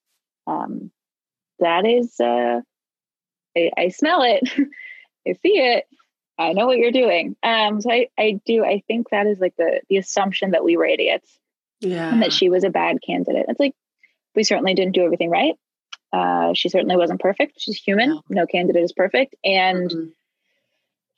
Um, 0.47 0.91
that 1.59 1.85
is, 1.85 2.19
uh, 2.19 2.61
I, 3.55 3.71
I 3.77 3.89
smell 3.89 4.23
it, 4.23 4.49
I 5.27 5.33
see 5.33 5.57
it, 5.59 5.85
I 6.37 6.53
know 6.53 6.67
what 6.67 6.77
you're 6.77 6.91
doing. 6.91 7.35
Um, 7.43 7.81
so 7.81 7.91
I, 7.91 8.07
I 8.17 8.39
do, 8.45 8.63
I 8.63 8.81
think 8.87 9.09
that 9.09 9.27
is 9.27 9.39
like 9.39 9.55
the 9.57 9.81
the 9.89 9.97
assumption 9.97 10.51
that 10.51 10.63
we 10.63 10.77
were 10.77 10.85
idiots. 10.85 11.37
Yeah. 11.81 12.11
And 12.11 12.23
that 12.23 12.33
she 12.33 12.49
was 12.49 12.63
a 12.63 12.69
bad 12.69 12.97
candidate. 13.05 13.45
It's 13.47 13.59
like 13.59 13.73
we 14.35 14.43
certainly 14.43 14.73
didn't 14.73 14.95
do 14.95 15.03
everything 15.03 15.29
right. 15.29 15.55
Uh, 16.11 16.53
she 16.53 16.69
certainly 16.69 16.97
wasn't 16.97 17.19
perfect. 17.19 17.59
She's 17.59 17.77
human. 17.77 18.09
No, 18.09 18.23
no 18.29 18.45
candidate 18.45 18.83
is 18.83 18.93
perfect. 18.93 19.35
And 19.43 19.89
mm-hmm. 19.89 20.09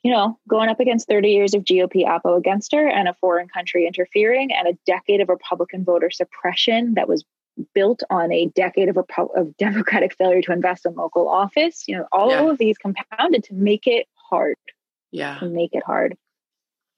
you 0.02 0.12
know, 0.12 0.38
going 0.48 0.68
up 0.68 0.80
against 0.80 1.08
30 1.08 1.30
years 1.30 1.54
of 1.54 1.64
GOP 1.64 2.04
oppo 2.06 2.36
against 2.36 2.72
her 2.72 2.88
and 2.88 3.08
a 3.08 3.14
foreign 3.14 3.48
country 3.48 3.86
interfering 3.86 4.52
and 4.52 4.68
a 4.68 4.78
decade 4.86 5.20
of 5.20 5.28
Republican 5.28 5.84
voter 5.84 6.10
suppression 6.10 6.94
that 6.94 7.08
was 7.08 7.24
built 7.74 8.02
on 8.10 8.32
a 8.32 8.46
decade 8.46 8.88
of, 8.88 8.96
Repo- 8.96 9.36
of 9.36 9.56
Democratic 9.58 10.14
failure 10.16 10.42
to 10.42 10.52
invest 10.52 10.86
in 10.86 10.94
local 10.94 11.28
office, 11.28 11.84
you 11.86 11.96
know, 11.96 12.06
all 12.12 12.30
yeah. 12.30 12.50
of 12.50 12.58
these 12.58 12.76
compounded 12.78 13.44
to 13.44 13.54
make 13.54 13.86
it 13.86 14.06
hard 14.30 14.56
yeah 15.12 15.38
can 15.38 15.52
make 15.52 15.74
it 15.74 15.84
hard 15.84 16.16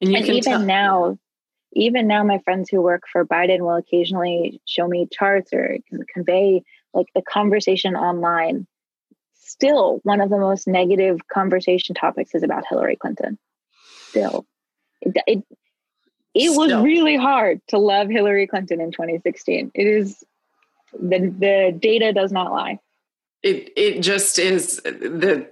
and, 0.00 0.16
and 0.16 0.26
even 0.26 0.42
tell- 0.42 0.60
now 0.60 1.18
even 1.72 2.06
now 2.06 2.22
my 2.22 2.38
friends 2.38 2.70
who 2.70 2.80
work 2.80 3.02
for 3.10 3.26
biden 3.26 3.60
will 3.60 3.74
occasionally 3.74 4.62
show 4.64 4.88
me 4.88 5.06
charts 5.12 5.52
or 5.52 5.78
convey 6.12 6.62
like 6.94 7.06
the 7.14 7.22
conversation 7.22 7.94
online 7.94 8.66
still 9.34 10.00
one 10.02 10.20
of 10.20 10.30
the 10.30 10.38
most 10.38 10.66
negative 10.66 11.20
conversation 11.28 11.94
topics 11.94 12.34
is 12.34 12.42
about 12.42 12.64
hillary 12.68 12.96
clinton 12.96 13.38
still 14.08 14.46
it, 15.00 15.16
it, 15.26 15.44
it 16.34 16.56
was 16.56 16.72
really 16.82 17.16
hard 17.16 17.60
to 17.68 17.78
love 17.78 18.08
hillary 18.08 18.46
clinton 18.46 18.80
in 18.80 18.90
2016 18.90 19.70
it 19.74 19.86
is 19.86 20.24
the 20.92 21.18
the 21.38 21.76
data 21.78 22.12
does 22.12 22.32
not 22.32 22.52
lie 22.52 22.78
it 23.42 23.70
it 23.76 24.00
just 24.00 24.38
is 24.38 24.76
the 24.84 25.48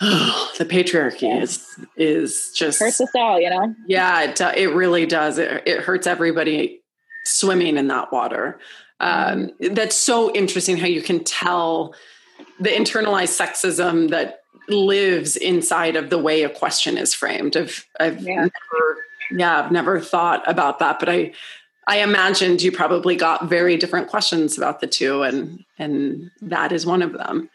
Oh, 0.00 0.52
the 0.58 0.64
patriarchy 0.64 1.22
yeah. 1.22 1.38
is 1.38 1.66
is 1.96 2.52
just 2.54 2.78
hurts 2.78 3.00
us 3.00 3.10
all, 3.14 3.40
you 3.40 3.50
know. 3.50 3.74
Yeah, 3.86 4.22
it 4.22 4.40
it 4.40 4.74
really 4.74 5.06
does. 5.06 5.38
It 5.38 5.62
it 5.66 5.80
hurts 5.80 6.06
everybody 6.06 6.82
swimming 7.24 7.76
in 7.76 7.88
that 7.88 8.12
water. 8.12 8.58
Um. 9.00 9.52
That's 9.60 9.96
so 9.96 10.32
interesting 10.34 10.76
how 10.76 10.86
you 10.86 11.02
can 11.02 11.24
tell 11.24 11.94
the 12.60 12.70
internalized 12.70 13.38
sexism 13.38 14.10
that 14.10 14.42
lives 14.68 15.36
inside 15.36 15.96
of 15.96 16.10
the 16.10 16.18
way 16.18 16.42
a 16.42 16.50
question 16.50 16.98
is 16.98 17.14
framed. 17.14 17.56
I've 17.56 17.86
I've 17.98 18.20
yeah. 18.20 18.34
never 18.36 19.04
yeah 19.30 19.60
I've 19.60 19.72
never 19.72 20.00
thought 20.00 20.42
about 20.46 20.78
that, 20.80 20.98
but 20.98 21.08
I 21.08 21.32
I 21.88 21.98
imagined 21.98 22.60
you 22.60 22.70
probably 22.70 23.16
got 23.16 23.48
very 23.48 23.78
different 23.78 24.08
questions 24.08 24.58
about 24.58 24.80
the 24.80 24.86
two, 24.86 25.22
and 25.22 25.64
and 25.78 26.30
that 26.42 26.70
is 26.70 26.84
one 26.84 27.02
of 27.02 27.14
them. 27.14 27.48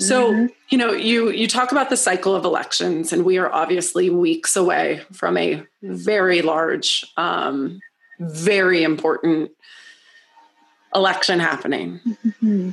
So, 0.00 0.32
mm-hmm. 0.32 0.46
you 0.68 0.78
know, 0.78 0.92
you 0.92 1.30
you 1.30 1.46
talk 1.46 1.72
about 1.72 1.88
the 1.88 1.96
cycle 1.96 2.34
of 2.34 2.44
elections, 2.44 3.12
and 3.12 3.24
we 3.24 3.38
are 3.38 3.52
obviously 3.52 4.10
weeks 4.10 4.56
away 4.56 5.02
from 5.12 5.36
a 5.36 5.62
very 5.82 6.42
large, 6.42 7.04
um, 7.16 7.80
very 8.20 8.82
important 8.82 9.50
election 10.94 11.40
happening. 11.40 12.00
Mm-hmm. 12.06 12.70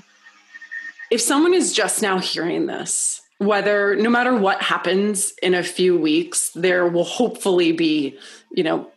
If 1.11 1.21
someone 1.21 1.53
is 1.53 1.73
just 1.73 2.01
now 2.01 2.19
hearing 2.19 2.65
this, 2.65 3.21
whether 3.37 3.95
no 3.95 4.09
matter 4.09 4.35
what 4.35 4.61
happens 4.61 5.33
in 5.43 5.53
a 5.53 5.63
few 5.63 5.97
weeks, 5.97 6.49
there 6.55 6.87
will 6.87 7.03
hopefully 7.03 7.71
be, 7.71 8.17
you 8.51 8.63
know, 8.63 8.89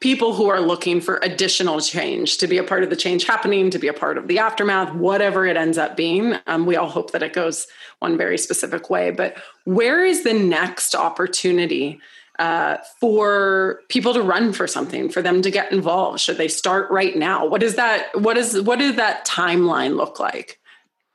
people 0.00 0.32
who 0.32 0.48
are 0.48 0.60
looking 0.60 1.00
for 1.00 1.18
additional 1.22 1.80
change 1.80 2.38
to 2.38 2.46
be 2.46 2.56
a 2.56 2.62
part 2.62 2.84
of 2.84 2.90
the 2.90 2.96
change 2.96 3.24
happening, 3.24 3.68
to 3.70 3.78
be 3.78 3.88
a 3.88 3.92
part 3.92 4.16
of 4.16 4.28
the 4.28 4.38
aftermath, 4.38 4.94
whatever 4.94 5.44
it 5.44 5.56
ends 5.56 5.76
up 5.76 5.96
being. 5.96 6.36
Um, 6.46 6.66
we 6.66 6.76
all 6.76 6.88
hope 6.88 7.10
that 7.10 7.22
it 7.22 7.32
goes 7.32 7.66
one 7.98 8.16
very 8.16 8.38
specific 8.38 8.90
way. 8.90 9.10
But 9.10 9.36
where 9.64 10.04
is 10.04 10.22
the 10.22 10.34
next 10.34 10.94
opportunity? 10.94 12.00
Uh, 12.38 12.76
for 13.00 13.80
people 13.88 14.14
to 14.14 14.22
run 14.22 14.52
for 14.52 14.68
something, 14.68 15.08
for 15.08 15.20
them 15.20 15.42
to 15.42 15.50
get 15.50 15.72
involved? 15.72 16.20
Should 16.20 16.36
they 16.36 16.46
start 16.46 16.88
right 16.88 17.16
now? 17.16 17.44
What 17.44 17.64
is 17.64 17.74
that? 17.74 18.10
What 18.14 18.38
is 18.38 18.60
what 18.62 18.78
does 18.78 18.94
that 18.94 19.26
timeline 19.26 19.96
look 19.96 20.20
like? 20.20 20.60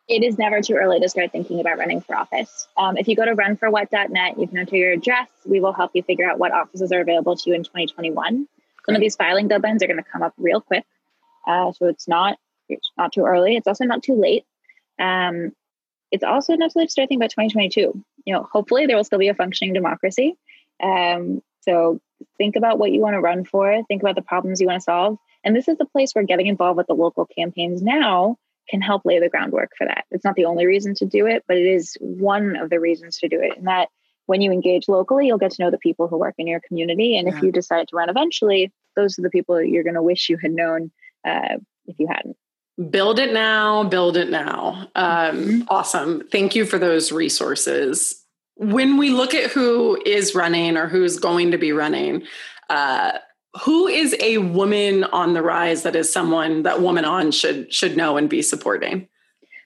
It 0.09 0.21
is 0.21 0.37
never 0.37 0.61
too 0.61 0.73
early 0.73 0.99
to 0.99 1.07
start 1.07 1.31
thinking 1.31 1.61
about 1.61 1.77
running 1.77 2.01
for 2.01 2.15
office. 2.15 2.67
Um, 2.75 2.97
if 2.97 3.07
you 3.07 3.15
go 3.15 3.23
to 3.23 3.35
runforwhat.net, 3.35 4.37
you 4.37 4.47
can 4.47 4.57
enter 4.57 4.75
your 4.75 4.91
address. 4.91 5.29
We 5.45 5.61
will 5.61 5.71
help 5.71 5.91
you 5.93 6.03
figure 6.03 6.29
out 6.29 6.39
what 6.39 6.51
offices 6.51 6.91
are 6.91 6.99
available 6.99 7.37
to 7.37 7.49
you 7.49 7.55
in 7.55 7.63
2021. 7.63 8.47
Some 8.85 8.95
of 8.95 8.99
these 8.99 9.15
filing 9.15 9.47
deadlines 9.47 9.81
are 9.81 9.87
going 9.87 9.95
to 9.95 10.03
come 10.03 10.21
up 10.21 10.33
real 10.37 10.59
quick. 10.59 10.83
Uh, 11.47 11.71
so 11.71 11.87
it's 11.87 12.07
not 12.07 12.37
it's 12.69 12.91
not 12.97 13.13
too 13.13 13.23
early. 13.25 13.55
It's 13.55 13.67
also 13.67 13.85
not 13.85 14.03
too 14.03 14.15
late. 14.15 14.45
Um, 14.99 15.53
it's 16.11 16.23
also 16.23 16.55
not 16.55 16.71
too 16.71 16.79
late 16.79 16.85
to 16.87 16.91
start 16.91 17.09
thinking 17.09 17.19
about 17.19 17.31
2022. 17.31 18.03
You 18.25 18.33
know, 18.33 18.43
hopefully 18.43 18.85
there 18.85 18.95
will 18.95 19.03
still 19.03 19.19
be 19.19 19.29
a 19.29 19.33
functioning 19.33 19.73
democracy. 19.73 20.37
Um, 20.81 21.41
so 21.61 21.99
think 22.37 22.55
about 22.55 22.79
what 22.79 22.91
you 22.91 23.01
want 23.01 23.15
to 23.15 23.21
run 23.21 23.45
for. 23.45 23.83
Think 23.87 24.01
about 24.01 24.15
the 24.15 24.21
problems 24.21 24.61
you 24.61 24.67
want 24.67 24.79
to 24.79 24.83
solve. 24.83 25.17
And 25.43 25.55
this 25.55 25.67
is 25.67 25.77
the 25.77 25.85
place 25.85 26.13
where 26.13 26.23
getting 26.23 26.47
involved 26.47 26.77
with 26.77 26.87
the 26.87 26.93
local 26.93 27.25
campaigns 27.25 27.81
now 27.81 28.37
can 28.69 28.81
help 28.81 29.03
lay 29.05 29.19
the 29.19 29.29
groundwork 29.29 29.71
for 29.77 29.85
that. 29.85 30.05
It's 30.11 30.23
not 30.23 30.35
the 30.35 30.45
only 30.45 30.65
reason 30.65 30.95
to 30.95 31.05
do 31.05 31.25
it, 31.25 31.43
but 31.47 31.57
it 31.57 31.65
is 31.65 31.97
one 31.99 32.55
of 32.55 32.69
the 32.69 32.79
reasons 32.79 33.17
to 33.19 33.27
do 33.27 33.41
it. 33.41 33.57
And 33.57 33.67
that 33.67 33.89
when 34.25 34.41
you 34.41 34.51
engage 34.51 34.87
locally, 34.87 35.27
you'll 35.27 35.37
get 35.37 35.51
to 35.51 35.63
know 35.63 35.71
the 35.71 35.77
people 35.77 36.07
who 36.07 36.17
work 36.17 36.35
in 36.37 36.47
your 36.47 36.61
community. 36.61 37.17
And 37.17 37.27
yeah. 37.27 37.35
if 37.35 37.43
you 37.43 37.51
decide 37.51 37.89
to 37.89 37.95
run 37.95 38.09
eventually, 38.09 38.71
those 38.95 39.19
are 39.19 39.21
the 39.21 39.29
people 39.29 39.61
you're 39.61 39.83
going 39.83 39.95
to 39.95 40.01
wish 40.01 40.29
you 40.29 40.37
had 40.37 40.51
known 40.51 40.91
uh, 41.25 41.57
if 41.85 41.99
you 41.99 42.07
hadn't. 42.07 42.37
Build 42.89 43.19
it 43.19 43.33
now, 43.33 43.83
build 43.83 44.17
it 44.17 44.29
now. 44.29 44.87
Um, 44.95 45.37
mm-hmm. 45.37 45.61
Awesome. 45.67 46.27
Thank 46.31 46.55
you 46.55 46.65
for 46.65 46.79
those 46.79 47.11
resources. 47.11 48.22
When 48.55 48.97
we 48.97 49.09
look 49.09 49.33
at 49.33 49.51
who 49.51 50.01
is 50.05 50.35
running 50.35 50.77
or 50.77 50.87
who's 50.87 51.17
going 51.17 51.51
to 51.51 51.57
be 51.57 51.71
running, 51.71 52.23
uh, 52.69 53.13
who 53.61 53.87
is 53.87 54.15
a 54.19 54.37
woman 54.39 55.03
on 55.05 55.33
the 55.33 55.41
rise 55.41 55.83
that 55.83 55.95
is 55.95 56.11
someone 56.11 56.63
that 56.63 56.81
woman 56.81 57.05
on 57.05 57.31
should 57.31 57.73
should 57.73 57.95
know 57.97 58.17
and 58.17 58.29
be 58.29 58.41
supporting? 58.41 59.07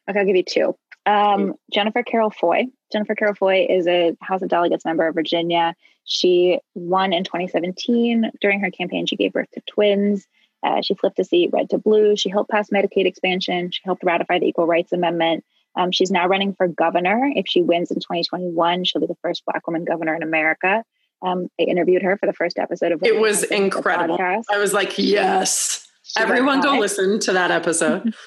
Okay, 0.10 0.20
I'll 0.20 0.26
give 0.26 0.36
you 0.36 0.44
two. 0.44 0.76
Um, 1.06 1.54
Jennifer 1.72 2.04
Carroll 2.04 2.30
Foy. 2.30 2.66
Jennifer 2.92 3.16
Carroll 3.16 3.36
Foy 3.36 3.66
is 3.70 3.88
a 3.88 4.16
House 4.22 4.42
of 4.42 4.50
Delegates 4.50 4.86
member 4.86 5.08
of 5.08 5.16
Virginia. 5.16 5.74
She 6.04 6.60
won 6.76 7.14
in 7.14 7.24
2017. 7.24 8.32
During 8.42 8.60
her 8.62 8.72
campaign, 8.72 9.06
she 9.06 9.16
gave 9.16 9.34
birth 9.34 9.52
to 9.54 9.62
twins. 9.68 10.28
Uh, 10.64 10.82
she 10.82 10.96
flipped 10.96 11.20
a 11.20 11.24
seat 11.24 11.50
red 11.54 11.70
to 11.70 11.78
blue. 11.78 12.16
She 12.16 12.30
helped 12.30 12.50
pass 12.50 12.70
Medicaid 12.70 13.06
expansion. 13.06 13.72
She 13.72 13.82
helped 13.86 14.04
ratify 14.04 14.40
the 14.40 14.48
Equal 14.48 14.68
Rights 14.68 14.92
Amendment. 14.92 15.46
Um, 15.78 15.91
she's 15.91 16.11
now 16.11 16.28
running 16.28 16.53
for 16.53 16.67
governor. 16.67 17.32
If 17.36 17.45
she 17.47 17.61
wins 17.61 17.91
in 17.91 17.97
2021, 17.97 18.84
she'll 18.84 19.01
be 19.01 19.07
the 19.07 19.15
first 19.21 19.45
Black 19.45 19.67
woman 19.67 19.86
governor 19.86 20.15
in 20.15 20.23
America. 20.23 20.84
Um, 21.21 21.47
I 21.59 21.63
interviewed 21.63 22.01
her 22.03 22.17
for 22.17 22.25
the 22.25 22.34
first 22.34 22.59
episode 22.59 22.91
of. 22.91 23.01
It 23.03 23.19
was 23.19 23.43
incredible. 23.43 24.17
I 24.19 24.57
was 24.57 24.73
like, 24.73 24.97
yes. 24.97 25.88
Everyone 26.17 26.61
go 26.61 26.78
listen 26.78 27.19
to 27.21 27.34
that 27.34 27.51
episode. 27.51 28.13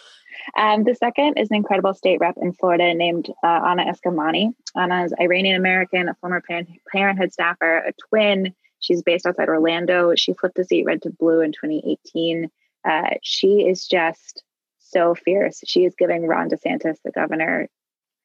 Um, 0.57 0.85
the 0.85 0.95
second 0.95 1.35
is 1.39 1.49
an 1.51 1.57
incredible 1.57 1.95
state 1.95 2.19
rep 2.21 2.37
in 2.41 2.53
Florida 2.53 2.95
named 2.95 3.29
uh, 3.45 3.61
Anna 3.67 3.85
Eskamani. 3.85 4.53
Anna 4.77 5.05
is 5.05 5.15
Iranian 5.21 5.57
American, 5.57 6.09
a 6.09 6.15
former 6.15 6.41
parent, 6.41 6.69
Parenthood 6.91 7.33
staffer, 7.33 7.79
a 7.79 7.93
twin. 8.09 8.55
She's 8.81 9.03
based 9.03 9.27
outside 9.27 9.49
Orlando. 9.49 10.15
She 10.17 10.33
flipped 10.33 10.57
the 10.57 10.65
seat 10.65 10.85
red 10.85 11.03
to 11.03 11.11
blue 11.11 11.41
in 11.41 11.53
2018. 11.53 12.51
Uh, 12.85 13.11
she 13.23 13.67
is 13.69 13.87
just 13.87 14.43
so 14.91 15.15
fierce. 15.15 15.61
She 15.67 15.85
is 15.85 15.95
giving 15.97 16.27
Ron 16.27 16.51
DeSantis, 16.51 16.97
the 17.05 17.11
governor, 17.11 17.69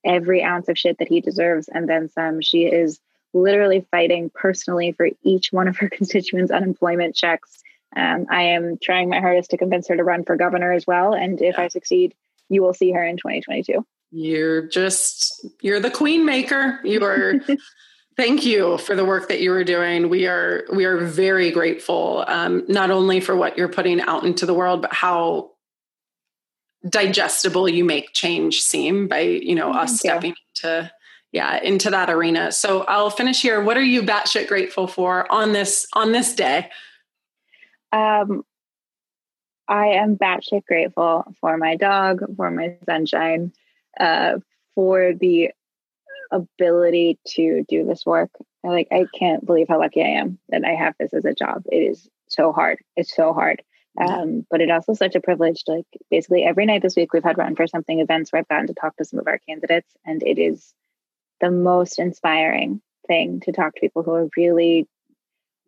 every 0.04 0.44
ounce 0.44 0.70
of 0.70 0.78
shit 0.78 1.00
that 1.00 1.08
he 1.08 1.22
deserves 1.22 1.68
and 1.68 1.90
then 1.90 2.10
some. 2.10 2.42
She 2.42 2.66
is 2.66 3.00
literally 3.34 3.86
fighting 3.92 4.32
personally 4.34 4.94
for 4.94 5.10
each 5.24 5.52
one 5.52 5.68
of 5.68 5.78
her 5.78 5.90
constituents' 5.94 6.52
unemployment 6.52 7.16
checks. 7.16 7.62
Um, 7.96 8.26
I 8.30 8.44
am 8.44 8.78
trying 8.82 9.10
my 9.10 9.20
hardest 9.20 9.52
to 9.52 9.58
convince 9.58 9.88
her 9.88 9.96
to 9.96 10.04
run 10.04 10.24
for 10.24 10.36
governor 10.36 10.72
as 10.72 10.86
well. 10.86 11.14
And 11.14 11.42
if 11.42 11.58
I 11.58 11.70
succeed, 11.70 12.14
you 12.50 12.62
will 12.62 12.74
see 12.74 12.92
her 12.92 13.04
in 13.04 13.18
2022. 13.18 13.86
You're 14.12 14.68
just, 14.68 15.46
you're 15.62 15.80
the 15.80 15.92
queen 15.92 16.26
maker. 16.26 16.80
You 16.84 17.04
are. 17.04 17.36
Thank 18.18 18.46
you 18.46 18.78
for 18.78 18.96
the 18.96 19.04
work 19.04 19.28
that 19.28 19.42
you 19.42 19.52
are 19.52 19.66
doing. 19.66 20.08
We 20.08 20.26
are 20.26 20.64
we 20.72 20.86
are 20.86 21.04
very 21.04 21.52
grateful, 21.52 22.24
um, 22.28 22.64
not 22.70 22.90
only 22.90 23.20
for 23.20 23.36
what 23.36 23.58
you're 23.58 23.68
putting 23.68 24.00
out 24.00 24.24
into 24.24 24.46
the 24.46 24.54
world, 24.54 24.84
but 24.84 24.94
how 24.94 25.52
digestible 26.90 27.68
you 27.68 27.84
make 27.84 28.14
change 28.14 28.60
seem 28.60 29.08
by 29.08 29.22
you 29.22 29.56
know 29.56 29.72
us 29.72 30.00
stepping 30.00 30.36
into 30.56 30.92
yeah 31.32 31.60
into 31.62 31.90
that 31.90 32.10
arena. 32.10 32.52
So 32.52 32.82
i'll 32.84 33.10
finish 33.10 33.42
here. 33.42 33.62
What 33.62 33.78
are 33.78 33.84
you 33.84 34.04
batshit 34.04 34.48
grateful 34.48 34.88
for 34.88 35.32
on 35.32 35.54
this 35.54 35.88
on 35.94 36.12
this 36.12 36.36
day? 36.36 36.70
Um 37.92 38.44
i 39.68 39.88
am 39.88 40.16
batshit 40.16 40.66
grateful 40.66 41.26
for 41.42 41.58
my 41.58 41.76
dog 41.76 42.22
for 42.38 42.52
my 42.52 42.78
sunshine 42.86 43.52
uh 44.00 44.38
for 44.76 45.14
the 45.14 45.50
ability 46.32 47.18
to 47.28 47.64
do 47.68 47.86
this 47.86 48.06
work. 48.06 48.30
I, 48.64 48.68
like 48.70 48.88
i 48.92 49.06
can't 49.18 49.46
believe 49.46 49.68
how 49.70 49.80
lucky 49.80 50.04
i 50.04 50.20
am 50.20 50.38
that 50.50 50.64
i 50.64 50.74
have 50.74 50.94
this 51.00 51.14
as 51.14 51.26
a 51.26 51.34
job. 51.34 51.64
It 51.72 51.78
is 51.78 52.08
so 52.28 52.52
hard. 52.52 52.80
It's 52.96 53.16
so 53.16 53.34
hard 53.34 53.64
um, 53.98 54.46
but 54.50 54.62
it 54.62 54.72
also 54.72 54.94
such 54.94 55.16
a 55.16 55.22
privilege. 55.22 55.64
Like 55.68 55.86
basically 56.10 56.44
every 56.44 56.66
night 56.66 56.82
this 56.82 56.96
week, 56.96 57.14
we've 57.14 57.24
had 57.24 57.38
run 57.38 57.56
for 57.56 57.68
something 57.68 58.00
events 58.00 58.32
where 58.32 58.40
I've 58.40 58.48
gotten 58.48 58.68
to 58.68 58.74
talk 58.74 58.96
to 58.98 59.06
some 59.06 59.20
of 59.20 59.28
our 59.28 59.40
candidates, 59.40 59.92
and 60.06 60.22
it 60.24 60.40
is 60.40 60.74
the 61.42 61.52
most 61.52 62.00
inspiring 62.00 62.82
thing 63.08 63.42
to 63.42 63.52
talk 63.52 63.76
to 63.76 63.82
people 63.82 64.04
who 64.04 64.14
are 64.14 64.30
really 64.36 64.88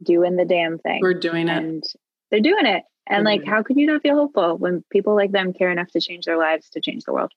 doing 0.01 0.35
the 0.35 0.45
damn 0.45 0.77
thing. 0.77 0.99
We're 1.01 1.13
doing 1.13 1.47
it, 1.47 1.57
and 1.57 1.83
they're 2.31 2.39
doing 2.39 2.65
it. 2.65 2.83
And 3.09 3.23
We're 3.23 3.31
like, 3.31 3.45
how 3.45 3.63
could 3.63 3.77
you 3.77 3.87
not 3.87 4.01
feel 4.01 4.15
hopeful 4.15 4.57
when 4.57 4.83
people 4.91 5.15
like 5.15 5.31
them 5.31 5.53
care 5.53 5.71
enough 5.71 5.89
to 5.91 6.01
change 6.01 6.25
their 6.25 6.37
lives 6.37 6.69
to 6.71 6.81
change 6.81 7.03
the 7.03 7.13
world? 7.13 7.31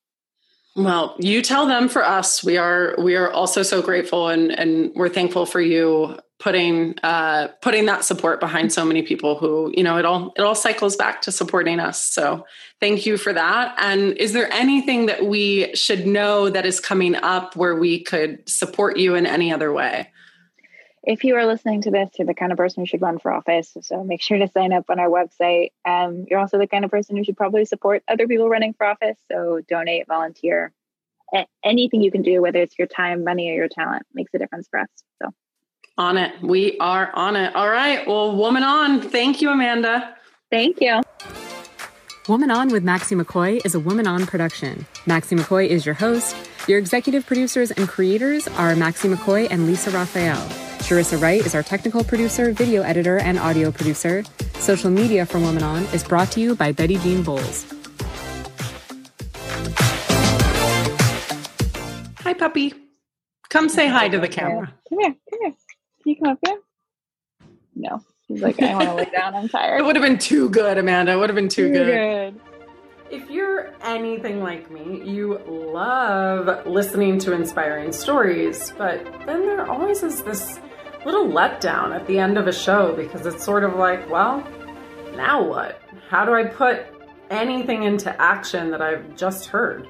Well, 0.77 1.17
you 1.19 1.43
tell 1.43 1.67
them 1.67 1.89
for 1.89 2.05
us. 2.05 2.45
We 2.45 2.57
are 2.57 2.95
we 2.99 3.17
are 3.17 3.31
also 3.31 3.63
so 3.63 3.83
grateful 3.83 4.29
and 4.29 4.57
and 4.57 4.93
we're 4.95 5.09
thankful 5.09 5.47
for 5.47 5.61
you 5.61 6.19
putting 6.39 6.95
uh, 7.03 7.49
putting 7.61 7.87
that 7.87 8.05
support 8.05 8.41
behind 8.41 8.73
so 8.73 8.85
many 8.85 9.03
people 9.03 9.37
who 9.37 9.73
you 9.77 9.83
know 9.83 9.99
it 9.99 10.05
all 10.05 10.33
it 10.37 10.43
all 10.43 10.55
cycles 10.55 10.97
back 10.97 11.23
to 11.23 11.33
supporting 11.33 11.81
us. 11.81 12.03
So 12.03 12.47
thank 12.79 13.05
you 13.05 13.17
for 13.17 13.33
that. 13.33 13.75
And 13.79 14.17
is 14.17 14.33
there 14.33 14.51
anything 14.53 15.07
that 15.07 15.25
we 15.25 15.75
should 15.75 16.07
know 16.07 16.49
that 16.49 16.65
is 16.65 16.81
coming 16.81 17.17
up 17.17 17.57
where 17.57 17.75
we 17.75 18.03
could 18.03 18.49
support 18.49 18.97
you 18.97 19.17
in 19.17 19.27
any 19.27 19.53
other 19.53 19.73
way 19.73 20.11
if 21.03 21.25
you 21.25 21.37
are 21.37 21.47
listening 21.47 21.83
to 21.83 21.91
this 21.91 22.11
you're 22.19 22.27
the 22.27 22.35
kind 22.35 22.53
of 22.53 22.59
person 22.59 22.83
who 22.83 22.87
should 22.87 23.03
run 23.03 23.19
for 23.19 23.33
office 23.33 23.77
so 23.83 24.05
make 24.05 24.23
sure 24.23 24.39
to 24.39 24.49
sign 24.49 24.73
up 24.73 24.85
on 24.89 24.99
our 24.99 25.09
website 25.09 25.71
um, 25.87 26.27
you're 26.29 26.41
also 26.41 26.59
the 26.59 26.67
kind 26.67 26.85
of 26.85 26.91
person 26.91 27.17
who 27.17 27.25
should 27.25 27.37
probably 27.37 27.65
support 27.65 28.03
other 28.09 28.27
people 28.27 28.49
running 28.49 28.75
for 28.75 28.87
office 28.87 29.19
so 29.31 29.61
donate 29.69 30.07
volunteer 30.07 30.73
anything 31.63 32.03
you 32.03 32.11
can 32.11 32.23
do 32.23 32.43
whether 32.43 32.61
it's 32.61 32.77
your 32.79 32.89
time 32.89 33.23
money 33.25 33.51
or 33.51 33.55
your 33.55 33.69
talent 33.69 34.05
makes 34.13 34.35
a 34.35 34.39
difference 34.39 34.67
for 34.69 34.81
us 34.81 34.89
so 35.23 35.31
on 36.01 36.17
it. 36.17 36.33
We 36.41 36.79
are 36.79 37.11
on 37.15 37.37
it. 37.37 37.55
All 37.55 37.69
right. 37.69 38.07
Well, 38.07 38.35
Woman 38.35 38.63
On. 38.63 39.03
Thank 39.03 39.43
you, 39.43 39.51
Amanda. 39.51 40.17
Thank 40.51 40.81
you. 40.81 41.03
Woman 42.27 42.51
On 42.51 42.69
with 42.69 42.83
Maxie 42.83 43.15
McCoy 43.15 43.61
is 43.67 43.75
a 43.75 43.81
Woman 43.81 44.07
On 44.07 44.25
production. 44.27 44.87
Maxie 45.05 45.37
McCoy 45.37 45.69
is 45.69 45.85
your 45.85 45.95
host. 45.95 46.35
Your 46.67 46.79
executive 46.79 47.27
producers 47.27 47.71
and 47.71 47.87
creators 47.87 48.49
are 48.49 48.75
Maxie 48.77 49.09
McCoy 49.09 49.49
and 49.51 49.67
Lisa 49.67 49.91
Raphael. 49.91 50.70
Sharissa 50.81 51.21
Wright 51.21 51.45
is 51.45 51.55
our 51.55 51.63
technical 51.63 52.03
producer, 52.03 52.53
video 52.53 52.83
editor, 52.83 53.19
and 53.19 53.39
audio 53.39 53.71
producer. 53.71 54.25
Social 54.55 54.91
media 54.91 55.25
for 55.25 55.39
Woman 55.39 55.63
On 55.63 55.85
is 55.95 56.03
brought 56.03 56.33
to 56.33 56.41
you 56.41 56.57
by 56.57 56.73
Betty 56.73 56.97
Jean 56.99 57.23
Bowles. 57.23 57.65
Hi, 62.21 62.35
puppy. 62.35 62.75
Come 63.51 63.69
say 63.69 63.89
hi 63.89 64.09
to 64.09 64.19
the 64.19 64.27
camera. 64.27 64.73
Come 64.89 64.99
here. 64.99 65.15
Come 65.31 65.41
here. 65.43 65.53
Can 66.03 66.11
you 66.11 66.17
come 66.17 66.33
up 66.33 66.39
here? 66.45 66.59
No. 67.77 68.01
He's 68.27 68.43
like, 68.43 68.61
I 68.63 68.75
want 68.75 68.89
to 68.89 68.95
lay 68.95 69.05
down. 69.05 69.35
I'm 69.35 69.49
tired. 69.49 69.81
It 69.81 69.85
would 69.85 69.97
have 69.97 70.05
been 70.05 70.19
too 70.19 70.49
good, 70.49 70.79
Amanda. 70.79 71.13
It 71.13 71.17
would 71.17 71.29
have 71.29 71.37
been 71.37 71.49
too, 71.49 71.69
too 71.69 71.73
good. 71.73 72.35
good. 72.35 72.41
If 73.11 73.29
you're 73.29 73.75
anything 73.83 74.41
like 74.43 74.71
me, 74.71 75.03
you 75.05 75.39
love 75.47 76.65
listening 76.67 77.19
to 77.21 77.33
inspiring 77.33 77.93
stories, 77.93 78.73
but 78.79 79.05
then 79.27 79.47
there 79.47 79.69
always 79.69 80.03
is 80.03 80.23
this 80.23 80.61
little 81.05 81.27
letdown 81.27 81.95
at 81.95 82.07
the 82.07 82.19
end 82.19 82.39
of 82.39 82.47
a 82.47 82.53
show 82.53 82.95
because 82.95 83.27
it's 83.27 83.45
sort 83.45 83.65
of 83.65 83.77
like, 83.77 84.09
well, 84.11 84.47
now 85.17 85.43
what? 85.43 85.81
How 86.09 86.25
do 86.25 86.35
I 86.35 86.45
put 86.45 86.87
anything 87.31 87.85
into 87.85 88.21
action 88.21 88.71
that 88.71 88.83
I've 88.83 89.17
just 89.17 89.47
heard? 89.47 89.89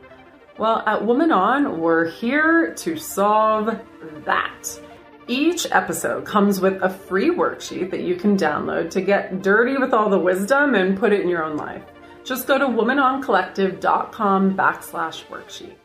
Well, 0.59 0.83
at 0.87 1.05
Woman 1.05 1.33
On, 1.33 1.81
we're 1.81 2.11
here 2.11 2.75
to 2.75 2.97
solve 2.97 3.79
that. 4.25 4.81
Each 5.27 5.67
episode 5.71 6.27
comes 6.27 6.61
with 6.61 6.83
a 6.83 6.91
free 6.91 7.31
worksheet 7.31 7.91
that 7.93 8.01
you 8.01 8.17
can 8.17 8.37
download 8.37 8.91
to 8.91 9.01
get 9.01 9.43
dirty 9.43 9.79
with 9.79 9.95
all 9.95 10.11
the 10.11 10.19
wisdom 10.19 10.75
and 10.75 10.99
put 10.99 11.13
it 11.13 11.21
in 11.21 11.29
your 11.29 11.45
own 11.45 11.57
life. 11.57 11.85
Just 12.25 12.47
go 12.47 12.59
to 12.59 12.67
womanoncollective.com 12.67 14.57
backslash 14.57 15.25
worksheet. 15.27 15.77